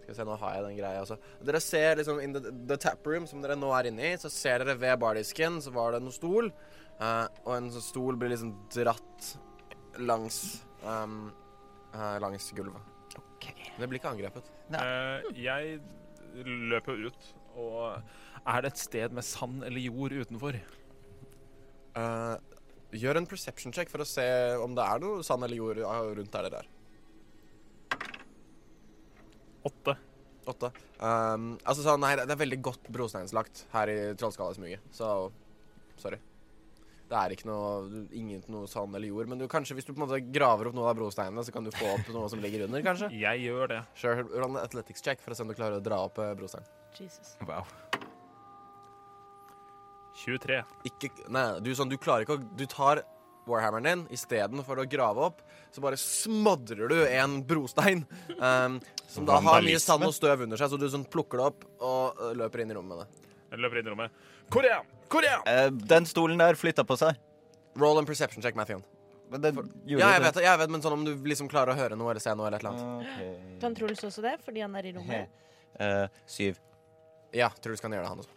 skal 0.00 0.12
vi 0.12 0.16
se, 0.16 0.24
nå 0.24 0.36
har 0.40 0.54
jeg 0.56 0.64
den 0.64 0.76
greia 0.78 1.00
også. 1.02 1.18
Dere 1.44 1.60
ser 1.60 1.98
liksom 2.00 2.20
in 2.24 2.32
the, 2.36 2.40
the 2.70 2.78
tap 2.80 3.04
room 3.08 3.26
som 3.28 3.42
dere 3.44 3.56
nå 3.58 3.72
er 3.76 3.90
inne 3.90 4.12
i, 4.12 4.16
så 4.20 4.30
ser 4.32 4.62
dere 4.64 4.78
ved 4.80 4.96
bardisken 5.02 5.58
så 5.64 5.72
var 5.74 5.92
det 5.92 6.00
noen 6.04 6.16
stol. 6.16 6.52
eh, 6.96 7.26
og 7.44 7.52
en 7.56 7.68
sånn 7.74 7.84
stol 7.84 8.16
blir 8.20 8.32
liksom 8.32 8.54
dratt 8.72 9.32
langs 10.00 10.62
um, 10.84 11.28
eh, 11.92 12.16
langs 12.24 12.48
gulvet. 12.56 12.97
Ok. 13.38 13.48
Men 13.54 13.84
det 13.84 13.88
blir 13.92 14.00
ikke 14.00 14.10
angrepet. 14.10 14.50
Eh, 14.74 15.28
jeg 15.38 15.78
løper 16.44 17.06
ut, 17.06 17.28
og 17.58 17.78
er 18.42 18.64
det 18.64 18.72
et 18.72 18.82
sted 18.82 19.14
med 19.14 19.26
sand 19.26 19.62
eller 19.66 19.86
jord 19.86 20.14
utenfor? 20.18 20.58
Eh, 21.98 22.34
gjør 22.98 23.20
en 23.20 23.28
perception 23.30 23.74
check 23.74 23.90
for 23.92 24.02
å 24.02 24.08
se 24.08 24.26
om 24.58 24.74
det 24.76 24.84
er 24.84 25.02
noe 25.02 25.22
sand 25.26 25.46
eller 25.46 25.60
jord 25.60 25.80
eh, 25.82 26.10
rundt 26.18 26.34
der 26.34 26.48
dere 26.48 26.64
er. 26.64 26.74
Åtte. 29.68 29.94
Åtte. 30.48 30.70
Um, 30.96 31.50
altså 31.60 31.84
sånn, 31.84 32.00
nei, 32.00 32.14
det 32.16 32.32
er 32.32 32.40
veldig 32.40 32.60
godt 32.64 32.86
brosteinslagt 32.94 33.66
her 33.74 33.90
i 33.92 33.98
Trollskallasmuget, 34.18 34.86
så 34.94 35.28
sorry. 36.00 36.20
Det 37.08 37.16
er 37.16 37.32
ikke 37.32 37.48
noe 37.48 38.02
ingen 38.12 38.42
noe 38.52 38.68
sand 38.68 38.96
eller 38.96 39.08
jord, 39.08 39.30
men 39.30 39.40
du, 39.40 39.46
kanskje 39.48 39.78
hvis 39.78 39.86
du 39.86 39.94
på 39.94 40.02
en 40.02 40.04
måte 40.04 40.20
graver 40.28 40.68
opp 40.68 40.76
noen 40.76 40.90
av 40.90 40.98
brosteinene, 40.98 41.44
så 41.46 41.54
kan 41.54 41.64
du 41.64 41.72
få 41.72 41.94
opp 41.94 42.10
noe 42.12 42.28
som 42.28 42.42
ligger 42.44 42.66
under, 42.66 42.84
kanskje? 42.84 43.08
Jeg 43.26 43.46
gjør 43.46 43.72
det. 43.72 43.82
Sure, 43.96 44.26
run 44.28 44.58
athletics 44.60 45.04
check 45.04 45.22
for 45.24 45.32
å 45.32 45.38
se 45.38 45.46
om 45.46 45.52
du 45.52 45.56
klarer 45.56 45.80
å 45.80 45.84
dra 45.84 46.02
opp 46.04 46.20
eh, 46.20 46.34
brostein. 46.36 46.68
Jesus. 46.98 47.36
Wow. 47.48 47.64
23. 50.18 50.60
Ikke, 50.90 51.12
nei, 51.32 51.46
du, 51.64 51.72
sånn, 51.78 51.88
du 51.88 51.96
klarer 52.00 52.26
ikke 52.26 52.36
å 52.40 52.42
Du 52.58 52.66
tar 52.68 53.04
warhammeren 53.48 53.86
din 53.86 54.04
istedenfor 54.12 54.82
å 54.82 54.84
grave 54.90 55.24
opp, 55.30 55.40
så 55.72 55.80
bare 55.80 55.96
smadrer 56.00 56.90
du 56.90 56.98
en 57.06 57.38
brostein 57.48 58.04
um, 58.36 58.76
som 59.08 59.24
da 59.28 59.38
har 59.44 59.64
mye 59.64 59.80
sand 59.80 60.04
og 60.04 60.12
støv 60.12 60.44
under 60.44 60.60
seg, 60.60 60.68
så 60.68 60.80
du 60.80 60.84
sånn 60.92 61.06
plukker 61.08 61.40
det 61.40 61.46
opp 61.46 61.64
og 61.78 62.20
øh, 62.20 62.34
løper 62.42 62.64
inn 62.64 62.74
i 62.74 62.76
rommet 62.76 62.92
med 62.92 63.00
det. 63.00 63.32
Jeg 63.54 63.64
løper 63.64 63.80
inn 63.80 63.88
i 63.88 63.94
rommet. 63.94 64.18
Hvor 64.52 64.68
Hvor 65.10 65.24
han? 65.28 65.42
Eh, 65.48 65.70
den 65.94 66.06
stolen 66.06 66.38
der 66.40 66.54
flytta 66.58 66.84
på 66.84 66.96
seg. 67.00 67.16
Roll 67.78 67.98
and 68.00 68.06
perception 68.08 68.42
check, 68.42 68.54
Matthew. 68.58 68.80
Men 69.30 69.40
den 69.44 69.54
gjorde 69.56 70.00
Ja, 70.00 70.12
jeg 70.14 70.20
det. 70.22 70.26
vet 70.26 70.34
det, 70.40 70.42
jeg 70.44 70.58
vet, 70.58 70.70
men 70.72 70.80
sånn 70.82 70.92
om 70.96 71.04
du 71.04 71.12
liksom 71.28 71.48
klarer 71.52 71.74
å 71.74 71.76
høre 71.76 71.96
noe 72.00 72.10
eller 72.14 72.20
se 72.24 72.32
noe 72.34 72.46
eller 72.48 72.58
et 72.58 72.64
eller 72.64 72.78
annet. 72.78 73.06
Ok. 73.06 73.60
Kan 73.60 73.74
Truls 73.76 74.04
også 74.08 74.22
det, 74.24 74.38
fordi 74.44 74.60
han 74.64 74.74
er 74.76 74.86
i 74.88 74.92
rommet? 74.96 75.28
Eh, 75.78 76.08
syv. 76.26 76.56
Ja, 77.36 77.50
tror 77.62 77.76
du 77.76 77.80
kan 77.84 77.92
gjøre 77.92 78.02
det, 78.02 78.08
han 78.08 78.18
også. 78.18 78.30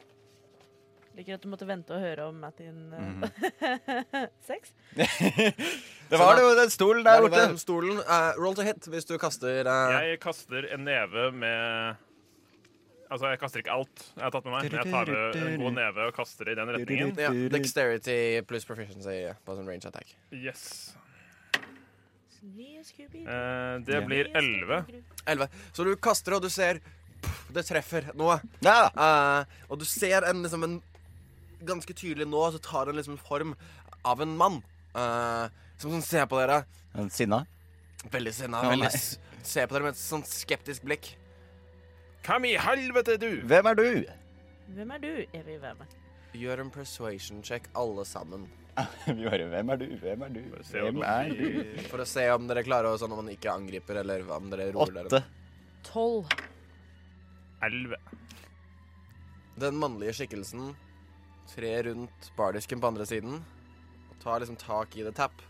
Liker 1.16 1.34
at 1.40 1.42
du 1.42 1.48
måtte 1.50 1.66
vente 1.66 1.96
og 1.96 2.04
høre 2.04 2.28
om 2.30 2.36
Mattin 2.38 2.92
mm 2.92 3.24
Sex? 4.50 4.70
Det 6.12 6.20
var 6.20 6.36
det 6.38 6.44
jo 6.44 6.52
den 6.60 6.70
stolen 6.70 7.04
der 7.08 7.18
Der 7.18 7.26
borte. 7.26 7.48
ved 7.50 7.58
stolen. 7.64 7.98
eh, 8.04 8.30
roll 8.38 8.54
to 8.56 8.62
hit 8.68 8.86
hvis 8.94 9.08
du 9.10 9.18
kaster 9.18 9.66
eh, 9.66 9.96
Jeg 10.12 10.20
kaster 10.22 10.68
en 10.76 10.86
neve 10.86 11.32
med 11.34 11.96
Altså, 13.12 13.28
jeg 13.28 13.42
kaster 13.42 13.60
ikke 13.60 13.76
alt 13.76 14.02
jeg 14.16 14.24
har 14.24 14.32
tatt 14.32 14.46
med 14.48 14.54
meg, 14.56 14.72
men 14.72 14.80
jeg 14.80 14.94
tar 14.94 15.10
en 15.12 15.60
god 15.60 15.74
neve 15.76 16.08
og 16.08 16.16
kaster 16.16 16.48
det 16.48 16.56
i 16.56 16.60
den 16.62 16.72
retningen. 16.78 17.14
ja, 17.20 17.32
Dexterity 17.52 18.18
pluss 18.48 18.68
proficiency 18.70 19.18
på 19.44 19.56
sånn 19.58 19.68
range 19.68 19.90
attack. 19.90 20.14
Yes. 20.32 20.94
Eh, 22.42 23.76
det 23.86 24.00
blir 24.08 24.32
11. 24.34 24.86
11. 25.30 25.50
Så 25.76 25.86
du 25.86 25.92
kaster, 26.02 26.38
og 26.38 26.42
du 26.42 26.50
ser 26.50 26.80
pff, 27.22 27.44
Det 27.54 27.66
treffer 27.68 28.08
noe. 28.18 28.40
Ja. 28.66 28.88
Eh, 28.90 29.60
og 29.70 29.84
du 29.84 29.86
ser 29.86 30.26
en, 30.30 30.42
liksom 30.46 30.66
en 30.66 30.80
Ganske 31.62 31.94
tydelig 31.94 32.26
nå 32.26 32.40
så 32.56 32.58
tar 32.58 32.90
den 32.90 32.98
liksom 32.98 33.20
form 33.22 33.52
av 34.02 34.22
en 34.24 34.32
mann. 34.34 34.64
uh, 34.98 35.46
som 35.78 35.92
sånn 35.94 36.02
ser 36.02 36.26
på 36.26 36.40
dere. 36.40 36.64
Sinna. 37.14 37.44
Veldig 38.10 38.34
sinna. 38.34 38.64
Veldig 38.66 38.90
ser 38.90 39.68
på 39.70 39.76
dere 39.76 39.86
med 39.86 39.94
et 39.94 40.02
sånn 40.02 40.26
skeptisk 40.26 40.82
blikk. 40.90 41.12
Hvem 42.26 42.46
i 42.52 42.56
helvete 42.62 43.16
er 43.18 43.22
du? 43.22 43.30
Hvem 43.50 43.70
er 43.72 43.78
du? 43.80 43.88
Hvem 44.76 44.92
er 44.96 45.02
du? 45.04 45.12
Jeg 45.34 45.46
vil 45.46 45.62
være. 45.62 45.88
Gjør 46.38 46.62
en 46.64 46.72
persuasion 46.72 47.42
check, 47.44 47.68
alle 47.76 48.06
sammen. 48.08 48.46
Vi 49.08 49.26
bare, 49.26 49.48
hvem 49.52 49.70
er 49.74 49.82
du? 49.82 49.86
Hvem 50.00 50.22
er 50.28 50.30
du? 50.36 50.42
Bare 50.54 50.64
se 50.64 50.80
om 50.86 50.86
Hvem 50.96 51.02
er 51.04 51.34
du? 51.36 51.82
For 51.92 52.04
å 52.04 52.08
se 52.08 52.24
om 52.32 52.46
dere 52.48 52.64
klarer 52.64 52.94
å 52.94 53.00
sånn 53.02 53.12
om 53.12 53.20
man 53.24 53.34
ikke 53.34 53.52
angriper, 53.52 54.00
eller 54.04 54.24
om 54.32 54.48
dere 54.54 54.70
roer 54.76 54.94
dere. 54.96 55.10
Åtte. 55.10 55.24
Tolv. 55.90 56.30
11. 57.66 57.98
Den 59.62 59.76
mannlige 59.78 60.16
skikkelsen 60.22 60.72
trer 61.52 61.84
rundt 61.90 62.30
bardisken 62.38 62.80
på 62.82 62.90
andre 62.90 63.06
siden 63.06 63.42
og 63.42 64.16
tar 64.24 64.40
liksom 64.42 64.58
tak 64.62 64.96
i 64.98 65.04
the 65.06 65.12
tap 65.14 65.44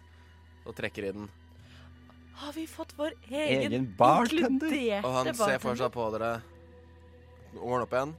og 0.65 0.73
trekker 0.75 1.07
i 1.07 1.13
den. 1.15 1.29
Har 2.41 2.55
vi 2.55 2.65
fått 2.67 2.95
vår 2.97 3.13
egen, 3.29 3.67
Egen 3.69 3.85
bartender. 3.99 4.73
Og 5.05 5.13
han 5.19 5.29
ser 5.37 5.61
for 5.61 5.77
seg 5.77 5.91
på 5.93 6.07
dere, 6.15 6.31
ordner 7.57 7.83
opp 7.87 7.93
igjen, 7.97 8.13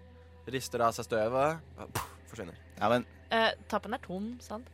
rister 0.53 0.81
av 0.85 0.93
seg 0.97 1.07
støvet, 1.09 1.61
puff, 1.79 2.07
forsvinner. 2.33 2.59
Ja, 2.79 2.89
men 2.93 3.07
Eh, 3.33 3.55
tappen 3.69 3.95
er 3.97 4.01
tom, 4.05 4.27
sant? 4.45 4.67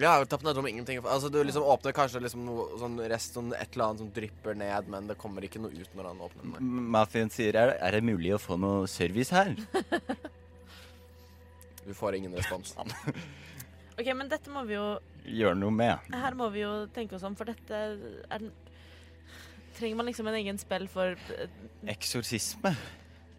Ja, 0.00 0.14
tappen 0.24 0.48
er 0.48 0.54
tom, 0.56 0.66
ingenting. 0.68 0.98
Altså, 1.04 1.28
du 1.32 1.36
liksom 1.44 1.62
åpner 1.68 1.92
kanskje 1.92 2.20
liksom 2.24 2.46
noe 2.46 2.78
sånn 2.80 2.96
rest, 3.12 3.34
sånn 3.36 3.50
et 3.52 3.74
eller 3.76 3.90
annet 3.90 3.98
som 4.00 4.10
drypper 4.16 4.56
ned, 4.56 4.88
men 4.88 5.06
det 5.10 5.18
kommer 5.20 5.44
ikke 5.44 5.60
noe 5.60 5.72
ut 5.76 5.92
når 5.96 6.08
han 6.10 6.22
åpner 6.24 6.56
den. 6.56 6.70
Mathien 6.96 7.28
sier 7.32 7.56
er, 7.56 7.72
det- 7.74 7.78
er 7.82 7.90
det 7.98 8.02
mulig 8.04 8.32
å 8.34 8.40
få 8.40 8.56
noe 8.60 8.86
service 8.88 9.30
her? 9.36 9.52
Du 11.86 11.94
får 11.94 12.16
ingen 12.16 12.32
respons. 12.34 12.74
Ok, 13.98 14.08
men 14.12 14.28
dette 14.28 14.50
må 14.52 14.60
vi 14.68 14.74
jo 14.76 14.98
Gjør 15.24 15.54
noe 15.56 15.72
med. 15.72 15.98
Her 16.12 16.34
må 16.36 16.50
vi 16.52 16.60
jo 16.60 16.72
tenke 16.92 17.16
oss 17.16 17.22
om, 17.24 17.32
for 17.34 17.48
dette 17.48 17.72
er 18.28 18.42
den 18.42 18.50
Trenger 19.78 19.96
man 19.96 20.06
liksom 20.10 20.28
en 20.28 20.36
egen 20.36 20.58
spill 20.60 20.84
for 20.92 21.16
eh, 21.32 21.48
Eksorsisme? 21.94 22.74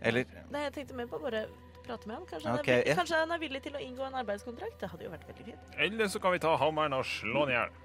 Eller 0.02 0.26
Nei, 0.52 0.62
jeg 0.68 0.74
tenkte 0.74 0.98
mer 0.98 1.08
på 1.10 1.20
bare 1.22 1.46
prate 1.88 2.08
med 2.08 2.16
han. 2.18 2.26
Kanskje, 2.30 2.50
han 2.50 2.60
er, 2.60 2.82
yeah. 2.86 2.98
kanskje 2.98 3.22
han 3.22 3.32
er 3.32 3.42
villig 3.42 3.62
til 3.66 3.78
å 3.78 3.82
inngå 3.82 4.08
en 4.08 4.18
arbeidskontrakt? 4.22 4.80
Det 4.82 4.90
hadde 4.92 5.08
jo 5.08 5.14
vært 5.14 5.28
veldig 5.30 5.46
fint. 5.52 5.78
Eller 5.88 6.12
så 6.12 6.22
kan 6.24 6.36
vi 6.36 6.42
ta 6.44 6.56
hammeren 6.60 6.98
og 6.98 7.06
slå 7.08 7.46
den 7.48 7.56
i 7.56 7.58
hjel. 7.58 7.78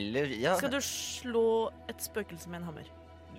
Eller 0.00 0.34
ja. 0.38 0.54
Skal 0.58 0.72
du 0.72 0.80
slå 0.84 1.46
et 1.90 2.02
spøkelse 2.02 2.50
med 2.50 2.62
en 2.62 2.70
hammer? 2.70 2.90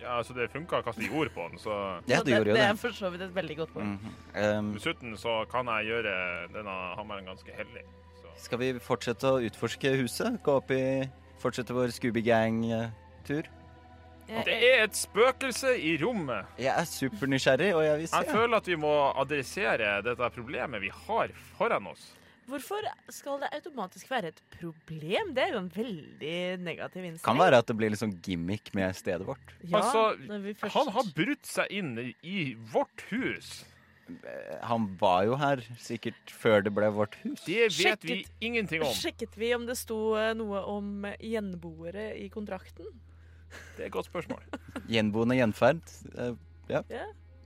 Ja, 0.02 0.18
altså 0.18 0.34
det 0.34 0.48
funka 0.50 0.80
å 0.82 0.86
kaste 0.86 1.06
jord 1.06 1.30
på 1.36 1.46
den, 1.52 1.62
så 1.62 1.72
Ja, 2.10 2.24
det, 2.26 2.34
gjorde 2.34 2.52
jo 2.52 2.56
det 2.56 2.58
det. 2.58 2.68
er 2.72 2.78
for 2.80 2.98
så 2.98 3.12
vidt 3.14 3.22
et 3.22 3.34
veldig 3.36 3.58
godt 3.60 3.74
poeng. 3.76 3.92
Mhm. 4.02 4.14
Um, 4.34 4.74
dessuten 4.74 5.18
så 5.18 5.44
kan 5.52 5.70
jeg 5.78 5.92
gjøre 5.92 6.14
denne 6.56 6.78
hammeren 6.98 7.30
ganske 7.30 7.58
hellig. 7.58 7.86
Så. 8.22 8.34
skal 8.48 8.62
vi 8.62 8.74
fortsette 8.80 9.30
å 9.30 9.42
utforske 9.46 9.96
huset? 10.02 10.42
Gå 10.44 10.58
opp 10.62 10.72
i 10.72 11.10
Fortsette 11.42 11.74
vår 11.74 11.90
Scooby 11.90 12.22
Gang-tur? 12.22 13.48
Det 14.46 14.56
er 14.64 14.84
et 14.86 14.96
spøkelse 14.96 15.74
i 15.80 15.98
rommet. 16.02 16.46
Jeg 16.62 16.72
er 16.72 16.88
supernysgjerrig, 16.88 17.74
og 17.76 17.84
jeg 17.84 17.98
vil 18.00 18.08
Jeg 18.14 18.32
føler 18.32 18.58
at 18.62 18.68
vi 18.72 18.76
må 18.80 18.94
adressere 19.20 20.02
dette 20.06 20.30
problemet 20.36 20.82
vi 20.82 20.90
har 21.08 21.34
foran 21.58 21.88
oss. 21.92 22.12
Hvorfor 22.52 22.84
skal 23.14 23.38
det 23.40 23.50
automatisk 23.56 24.10
være 24.12 24.32
et 24.34 24.40
problem? 24.58 25.30
Det 25.36 25.44
er 25.46 25.52
jo 25.54 25.60
en 25.62 25.70
veldig 25.72 26.60
negativ 26.60 27.04
innstilling. 27.06 27.24
Kan 27.24 27.38
være 27.40 27.60
at 27.64 27.68
det 27.70 27.76
blir 27.80 27.92
litt 27.94 28.02
sånn 28.02 28.16
gimmick 28.26 28.74
med 28.76 28.96
stedet 28.98 29.24
vårt. 29.28 29.54
Ja, 29.64 29.78
Altså, 29.80 30.18
når 30.28 30.40
vi 30.48 30.54
først- 30.54 30.74
Han 30.74 30.88
har 30.98 31.04
brutt 31.16 31.46
seg 31.46 31.68
inn 31.70 32.16
i- 32.24 32.56
vårt 32.74 33.06
hus. 33.12 33.64
Eh, 34.10 34.58
Han 34.66 34.98
var 34.98 35.24
jo 35.26 35.36
her 35.36 35.58
sikkert 35.80 36.16
før 36.28 36.62
det 36.64 36.74
ble 36.74 36.90
vårt 36.92 37.16
hus. 37.24 37.46
Det 37.46 37.70
vet 37.78 38.02
vi 38.04 38.26
ingenting 38.42 38.82
om. 38.82 38.92
Sjekket 38.94 39.36
vi 39.38 39.54
om 39.54 39.66
det 39.66 39.78
sto 39.78 40.16
eh, 40.16 40.34
noe 40.34 40.60
om 40.66 41.06
gjenboere 41.22 42.18
i 42.20 42.28
kontrakten? 42.30 42.86
Det 43.78 43.84
er 43.84 43.86
et 43.86 43.92
godt 43.92 44.06
spørsmål. 44.06 44.42
Gjenboende 44.90 45.36
gjenferd. 45.40 45.82
eh, 46.18 46.34
Ja. 46.70 46.82
Ja. 46.90 47.06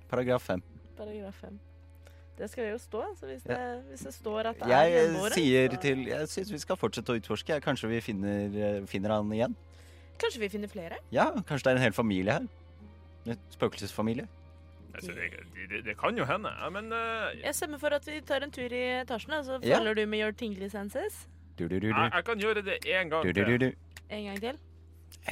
Paragraf 0.10 0.42
fem. 0.42 0.62
Paragraf 0.98 1.36
5. 1.42 1.60
Det 2.38 2.50
skal 2.52 2.70
jo 2.72 2.78
stå. 2.78 3.02
Så 3.20 3.26
hvis 3.26 3.44
det, 3.44 3.58
hvis 3.90 4.00
det 4.06 4.14
står 4.14 4.40
at 4.52 4.56
det 4.60 4.64
er 4.68 4.68
Jeg 4.70 4.92
er 4.92 5.08
gjenboere 5.08 5.34
sier 5.34 5.70
så- 5.72 5.82
til 5.82 6.06
Jeg 6.08 6.28
syns 6.30 6.52
vi 6.52 6.58
skal 6.58 6.76
fortsette 6.76 7.10
å 7.14 7.16
utforske. 7.20 7.62
Kanskje 7.62 7.90
vi 7.90 8.02
finner, 8.02 8.78
eh, 8.80 8.86
finner 8.86 9.10
han 9.16 9.30
igjen? 9.32 9.56
Kanskje 10.20 10.40
vi 10.40 10.50
finner 10.50 10.68
flere? 10.68 10.98
Ja, 11.12 11.32
kanskje 11.32 11.64
det 11.64 11.68
er 11.68 11.76
en 11.76 11.82
hel 11.82 11.92
familie 11.92 12.32
her. 12.34 12.48
En 13.28 13.38
spøkelsesfamilie. 13.52 14.28
Altså, 14.96 15.12
det, 15.12 15.32
det, 15.70 15.84
det 15.86 15.98
kan 15.98 16.16
jo 16.18 16.24
hende, 16.24 16.48
ja, 16.62 16.70
men 16.70 16.86
uh... 16.94 17.32
Jeg 17.44 17.56
stemmer 17.56 17.78
for 17.80 17.88
at 17.88 18.06
vi 18.08 18.22
tar 18.22 18.44
en 18.46 18.52
tur 18.52 18.72
i 18.72 19.02
etasjene, 19.02 19.42
så 19.44 19.60
Ja. 19.64 19.80
du 19.94 20.06
med 20.06 20.20
your 20.22 20.32
tingly 20.32 20.70
senses. 20.70 21.28
Du, 21.60 21.68
du, 21.68 21.80
du, 21.80 21.88
jeg, 21.88 21.96
du. 21.96 22.16
jeg 22.16 22.26
kan 22.26 22.40
gjøre 22.40 22.62
det 22.64 22.78
én 22.86 23.10
gang 23.10 23.24
til. 23.34 23.60
du. 23.60 23.72
En 24.10 24.24
gang 24.26 24.40
til. 24.40 24.58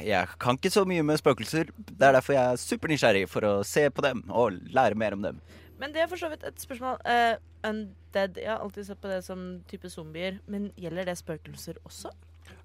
Jeg 0.02 0.26
kan 0.42 0.58
ikke 0.58 0.72
så 0.74 0.82
mye 0.88 1.04
med 1.06 1.20
spøkelser. 1.20 1.70
Det 1.76 2.02
er 2.02 2.16
derfor 2.16 2.34
jeg 2.34 2.52
er 2.52 2.60
supernysgjerrig, 2.60 3.28
for 3.30 3.46
å 3.46 3.52
se 3.66 3.86
på 3.94 4.02
dem 4.02 4.24
og 4.30 4.58
lære 4.74 4.98
mer 4.98 5.14
om 5.14 5.22
dem. 5.22 5.38
Men 5.78 5.94
det 5.94 6.02
er 6.02 6.10
for 6.10 6.18
så 6.18 6.30
vidt 6.32 6.44
et 6.46 6.60
spørsmål. 6.62 6.98
Uh, 7.06 7.36
undead, 7.66 8.38
jeg 8.40 8.50
har 8.50 8.62
alltid 8.62 8.88
sett 8.88 9.00
på 9.02 9.10
det 9.10 9.20
som 9.26 9.44
type 9.70 9.90
zombier, 9.90 10.38
men 10.50 10.70
gjelder 10.80 11.10
det 11.10 11.18
spøkelser 11.20 11.78
også? 11.86 12.12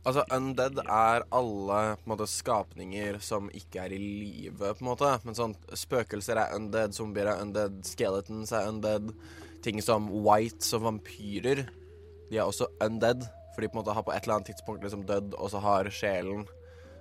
Altså, 0.07 0.23
undead 0.31 0.79
er 0.85 1.25
alle 1.35 1.79
på 1.99 2.07
en 2.07 2.13
måte, 2.13 2.27
skapninger 2.31 3.19
som 3.23 3.49
ikke 3.55 3.83
er 3.83 3.95
i 3.95 3.99
live, 3.99 4.73
på 4.73 4.83
en 4.83 4.89
måte. 4.91 5.11
Men 5.25 5.37
sånn, 5.37 5.55
spøkelser 5.77 6.39
er 6.39 6.55
undead, 6.55 6.95
zombier 6.97 7.29
er 7.33 7.43
undead, 7.43 7.81
skeletons 7.87 8.53
er 8.55 8.69
undead. 8.71 9.11
Ting 9.65 9.81
som 9.83 10.07
whites 10.25 10.71
og 10.77 10.85
vampyrer, 10.87 11.65
de 12.29 12.39
er 12.39 12.45
også 12.45 12.69
undead. 12.85 13.25
For 13.53 13.63
de 13.63 13.69
på 13.69 13.75
en 13.75 13.81
måte 13.81 13.95
har 13.97 14.05
på 14.07 14.13
et 14.15 14.23
eller 14.23 14.39
annet 14.39 14.53
tidspunkt 14.53 14.85
liksom 14.85 15.03
dødd, 15.09 15.35
og 15.35 15.51
så 15.51 15.61
har 15.63 15.91
sjelen 15.91 16.47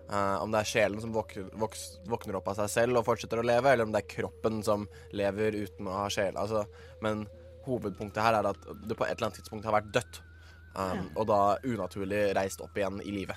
Eh, 0.09 0.37
om 0.43 0.53
det 0.53 0.63
er 0.63 0.71
sjelen 0.71 1.03
som 1.03 1.13
våk 1.13 1.35
våk 1.61 1.75
våkner 2.09 2.39
opp 2.39 2.49
av 2.49 2.63
seg 2.63 2.71
selv 2.73 3.01
og 3.01 3.09
fortsetter 3.11 3.43
å 3.43 3.45
leve, 3.45 3.73
eller 3.73 3.85
om 3.85 3.93
det 3.93 4.01
er 4.05 4.15
kroppen 4.15 4.63
som 4.65 4.87
lever 5.13 5.59
uten 5.59 5.91
å 5.91 5.99
ha 6.03 6.07
sjel. 6.13 6.39
Altså, 6.41 6.65
men 7.05 7.27
hovedpunktet 7.67 8.23
her 8.25 8.39
er 8.39 8.49
at 8.49 8.65
du 8.65 8.95
på 8.95 9.05
et 9.05 9.13
eller 9.13 9.29
annet 9.29 9.43
tidspunkt 9.43 9.69
har 9.69 9.77
vært 9.77 9.93
dødt. 9.93 10.23
Um, 10.79 11.09
Og 11.17 11.27
da 11.27 11.59
unaturlig 11.67 12.29
reist 12.39 12.61
opp 12.63 12.77
igjen 12.79 13.01
i 13.03 13.13
livet. 13.13 13.37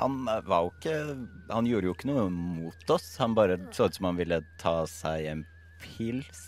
Han 0.00 0.24
eh, 0.28 0.40
var 0.48 0.64
jo 0.66 0.72
ikke 0.72 0.94
Han 1.52 1.68
gjorde 1.68 1.86
jo 1.86 1.94
ikke 1.94 2.10
noe 2.10 2.28
mot 2.32 2.90
oss. 2.90 3.06
Han 3.22 3.36
bare 3.38 3.60
så 3.76 3.88
ut 3.88 3.96
som 3.96 4.10
han 4.10 4.18
ville 4.20 4.40
ta 4.60 4.82
seg 4.90 5.30
en 5.30 5.44
pils. 5.80 6.42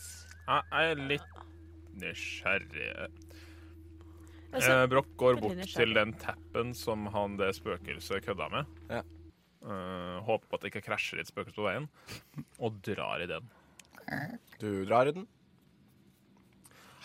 Jeg 0.47 0.63
er 0.83 1.07
litt 1.09 1.41
nysgjerrig. 2.03 3.09
Altså, 4.57 4.73
Eh, 4.73 4.87
Broch 4.91 5.13
går 5.21 5.39
bort 5.43 5.63
til 5.69 5.95
den 5.97 6.13
tappen 6.21 6.75
som 6.77 7.07
han 7.13 7.37
det 7.37 7.53
spøkelset 7.59 8.25
kødda 8.25 8.49
med. 8.53 8.75
Ja. 8.91 9.03
Eh, 9.67 10.19
håper 10.27 10.47
på 10.47 10.59
at 10.59 10.65
det 10.65 10.73
ikke 10.73 10.85
krasjer 10.89 11.21
et 11.21 11.31
spøkelse 11.31 11.59
på 11.59 11.67
veien, 11.67 11.89
og 12.63 12.81
drar 12.87 13.25
i 13.25 13.31
den. 13.31 13.49
Du 14.61 14.85
drar 14.87 15.11
i 15.11 15.17
den. 15.17 15.27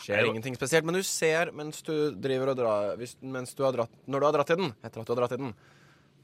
Skjer 0.01 0.21
Er 0.21 0.29
ingenting 0.29 0.55
spesielt, 0.57 0.85
men 0.85 0.97
du 0.97 1.03
ser 1.05 1.51
mens 1.53 1.83
du 1.85 1.93
driver 2.17 2.53
og 2.53 2.57
drar 2.57 2.95
hvis, 2.97 3.15
mens 3.21 3.53
du 3.53 3.63
har 3.65 3.75
dratt, 3.75 3.91
Når 4.07 4.19
du 4.19 4.25
har 4.25 4.33
dratt 4.33 4.53
i 4.53 4.57
den, 4.57 4.73
etter 4.81 5.01
at 5.01 5.05
du 5.05 5.13
har 5.13 5.19
dratt 5.21 5.35
i 5.35 5.41
den, 5.41 5.53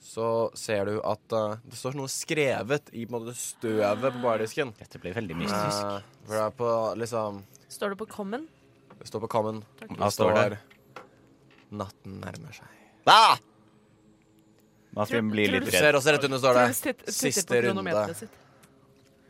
så 0.02 0.50
ser 0.58 0.86
du 0.86 0.96
at 1.02 1.34
uh, 1.34 1.58
det 1.66 1.78
står 1.78 1.98
noe 1.98 2.10
skrevet 2.10 2.90
i 2.94 3.06
på 3.06 3.18
en 3.18 3.26
måte, 3.26 3.34
støvet 3.38 4.14
på 4.14 4.22
bardisken. 4.24 4.74
Dette 4.78 5.02
blir 5.02 5.14
veldig 5.18 5.38
mystisk. 5.42 5.82
Uh, 5.82 6.02
for 6.26 6.38
det 6.38 6.44
er 6.46 6.58
på 6.62 6.72
liksom 7.02 7.44
Står 7.68 7.94
det 7.94 8.00
på 8.00 8.10
common? 8.10 8.48
Det 8.98 9.10
står 9.10 9.26
på 9.26 9.30
common. 9.30 9.64
Hva 9.98 10.10
står 10.14 10.34
det? 10.38 10.60
Natten 11.72 12.20
nærmer 12.24 12.54
seg. 12.56 12.68
Ah! 13.08 13.38
Martin 14.96 15.30
blir 15.30 15.52
litt 15.52 15.66
Du 15.68 15.72
redd. 15.72 15.80
ser 15.84 15.98
også 16.00 16.14
rett 16.16 16.24
under 16.26 16.40
står 16.42 16.58
Truls 16.58 16.80
det 16.82 16.94
titt- 16.96 17.06
titter 17.06 17.32
Siste 17.32 17.48
på 17.48 17.58
runde. 17.58 17.68
kronometeret 17.68 18.16
sitt. 18.22 18.38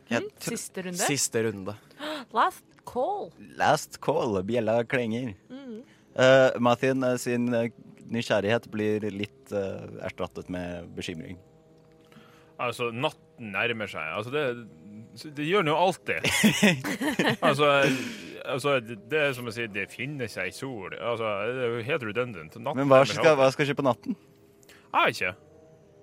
Ja, 0.08 0.20
tr- 0.20 0.48
Siste 0.54 0.84
runde. 0.86 0.98
Siste 1.10 1.42
runde. 1.44 1.74
Last 2.38 2.64
call. 2.88 3.30
Last 3.58 4.00
call, 4.00 4.38
bjella 4.48 4.78
klinger. 4.88 5.34
Mm. 5.50 5.82
Uh, 6.18 6.50
Mathien 6.64 7.02
eh, 7.04 7.16
sin 7.20 7.52
eh, 7.54 7.68
nysgjerrighet 8.08 8.70
blir 8.72 9.04
litt 9.12 9.52
eh, 9.52 9.84
erstattet 10.08 10.48
med 10.50 10.88
bekymring. 10.96 11.36
Altså, 12.58 12.88
natten 12.90 13.52
nærmer 13.54 13.86
seg. 13.86 14.08
Altså, 14.16 14.32
det, 14.34 14.46
det 15.36 15.46
gjør 15.48 15.66
nå 15.66 15.74
alltid. 15.76 16.24
altså, 17.48 17.72
altså, 18.44 18.78
det 18.80 19.20
er 19.20 19.34
som 19.36 19.50
å 19.50 19.54
si 19.54 19.66
det 19.72 19.88
finner 19.92 20.30
seg 20.30 20.54
sol. 20.56 20.94
Altså, 20.94 21.34
det 21.52 21.66
er 21.66 21.76
jo 21.76 21.84
helt 21.90 22.08
redundant. 22.10 22.56
Natten 22.56 22.80
Men 22.82 22.90
hva 22.90 23.02
skal, 23.08 23.36
hva 23.38 23.50
skal 23.54 23.68
skje 23.68 23.76
på 23.78 23.86
natten? 23.86 24.18
Jeg 24.68 24.96
vet 24.96 25.20
ikke. 25.20 25.34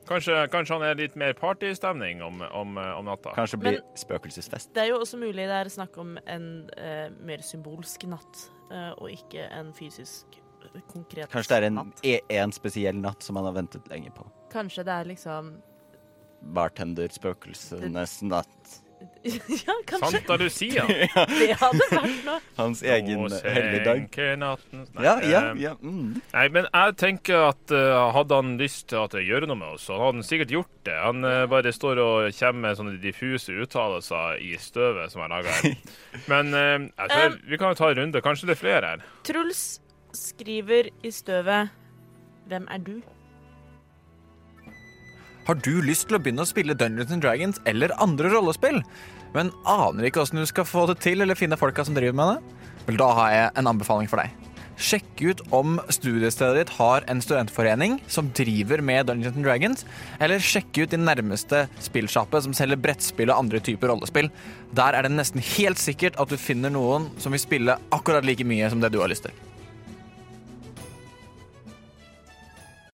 Kanskje, 0.05 0.33
kanskje 0.53 0.75
han 0.77 0.83
er 0.85 0.97
litt 0.99 1.15
mer 1.17 1.33
partystemning 1.33 2.19
om, 2.21 2.43
om, 2.53 2.75
om 2.77 3.07
natta. 3.07 3.33
Kanskje 3.33 3.57
blir 3.57 3.79
spøkelsesfest? 3.97 4.69
Det 4.75 4.83
er 4.83 4.91
jo 4.91 4.99
også 5.01 5.17
mulig 5.17 5.47
det 5.49 5.55
er 5.63 5.71
snakk 5.73 5.97
om 5.97 6.13
en 6.29 6.49
eh, 6.77 7.07
mer 7.25 7.41
symbolsk 7.41 8.05
natt, 8.11 8.43
eh, 8.69 8.91
og 8.99 9.09
ikke 9.09 9.47
en 9.49 9.73
fysisk 9.73 10.25
konkret 10.29 10.45
konkret 10.91 11.31
Kanskje 11.31 11.51
det 11.51 11.57
er 11.57 11.67
en, 11.69 11.93
e- 12.03 12.39
en 12.39 12.53
spesiell 12.55 12.97
natt 12.97 13.23
som 13.23 13.37
han 13.39 13.47
har 13.49 13.55
ventet 13.57 13.87
lenge 13.91 14.11
på. 14.15 14.25
Kanskje 14.53 14.85
det 14.87 14.93
er 14.93 15.09
liksom 15.11 15.55
Bartenderspøkelsenes 16.55 18.19
natt. 18.27 18.81
Ja, 19.65 19.73
kanskje 19.87 20.11
Santa 20.11 20.37
Lucia. 20.37 20.85
det 21.39 21.55
hadde 21.59 21.87
vært 21.91 22.25
noe. 22.27 22.39
Hans 22.59 22.83
egen 22.85 23.23
helligdag. 23.31 24.17
Nei, 24.17 25.05
Ja, 25.05 25.15
ja, 25.23 25.41
eh, 25.51 25.61
ja. 25.63 25.73
Mm. 25.81 26.19
Nei, 26.33 26.45
men 26.53 26.67
jeg 26.69 26.97
tenker 27.01 27.47
at 27.49 27.73
uh, 27.73 28.11
hadde 28.15 28.39
han 28.41 28.53
lyst 28.61 28.87
til 28.91 29.01
at 29.01 29.17
jeg 29.17 29.29
gjøre 29.29 29.49
noe 29.49 29.59
med 29.59 29.77
oss, 29.77 29.87
så 29.89 29.97
hadde 29.97 30.19
han 30.19 30.27
sikkert 30.27 30.53
gjort 30.53 30.73
det. 30.87 30.97
Han 31.01 31.25
uh, 31.25 31.45
bare 31.51 31.73
står 31.75 32.03
og 32.03 32.29
kommer 32.37 32.67
med 32.67 32.79
sånne 32.81 32.99
diffuse 33.01 33.55
uttalelser 33.65 34.43
i 34.45 34.53
støvet 34.61 35.13
som 35.13 35.25
er 35.25 35.33
laga 35.33 35.57
her. 35.61 35.73
Men 36.31 36.53
uh, 36.53 36.77
jeg 36.85 37.15
tror 37.15 37.41
vi 37.49 37.61
kan 37.61 37.73
jo 37.73 37.81
ta 37.81 37.91
en 37.91 37.99
runde. 38.03 38.23
Kanskje 38.25 38.51
det 38.51 38.57
er 38.57 38.61
flere 38.61 38.93
her. 38.93 39.09
Truls 39.25 39.65
skriver 40.15 40.93
i 41.03 41.11
støvet 41.11 41.73
Hvem 42.45 42.67
er 42.71 42.81
du? 42.85 42.99
Har 45.45 45.59
du 45.61 45.75
lyst 45.85 46.07
til 46.09 46.17
å 46.17 46.21
begynne 46.21 46.41
å 46.41 46.49
spille 46.49 46.73
Dungeons 46.73 47.11
and 47.13 47.21
Dragons 47.21 47.59
eller 47.69 47.91
andre 48.01 48.31
rollespill, 48.33 48.79
men 49.35 49.51
aner 49.69 50.07
ikke 50.07 50.23
hvordan 50.23 50.41
du 50.41 50.49
skal 50.49 50.65
få 50.65 50.87
det 50.89 50.95
til 51.05 51.21
eller 51.21 51.37
finne 51.37 51.59
folka 51.59 51.85
som 51.85 51.93
driver 51.93 52.17
med 52.17 52.31
det? 52.31 52.65
Vel, 52.87 52.97
da 52.97 53.11
har 53.19 53.29
jeg 53.33 53.51
en 53.61 53.69
anbefaling 53.69 54.09
for 54.09 54.23
deg. 54.23 54.33
Sjekk 54.75 55.21
ut 55.21 55.43
om 55.55 55.77
studiestedet 55.93 56.57
ditt 56.57 56.73
har 56.79 57.05
en 57.11 57.21
studentforening 57.23 57.99
som 58.11 58.33
driver 58.35 58.81
med 58.83 59.05
Dungeons 59.07 59.37
and 59.37 59.45
Dragons, 59.45 59.85
eller 60.17 60.41
sjekk 60.41 60.81
ut 60.81 60.95
din 60.95 61.05
nærmeste 61.05 61.67
spillsjappe 61.77 62.41
som 62.41 62.57
selger 62.57 62.81
brettspill 62.81 63.29
og 63.29 63.45
andre 63.45 63.61
typer 63.63 63.93
rollespill. 63.93 64.33
Der 64.75 64.97
er 64.97 65.05
det 65.05 65.13
nesten 65.13 65.45
helt 65.55 65.79
sikkert 65.79 66.17
at 66.19 66.33
du 66.33 66.41
finner 66.41 66.73
noen 66.73 67.11
som 67.21 67.37
vil 67.37 67.45
spille 67.45 67.77
akkurat 67.93 68.25
like 68.25 68.43
mye 68.49 68.73
som 68.73 68.81
det 68.81 68.91
du 68.91 69.03
har 69.03 69.13
lyst 69.13 69.29
til. 69.29 69.45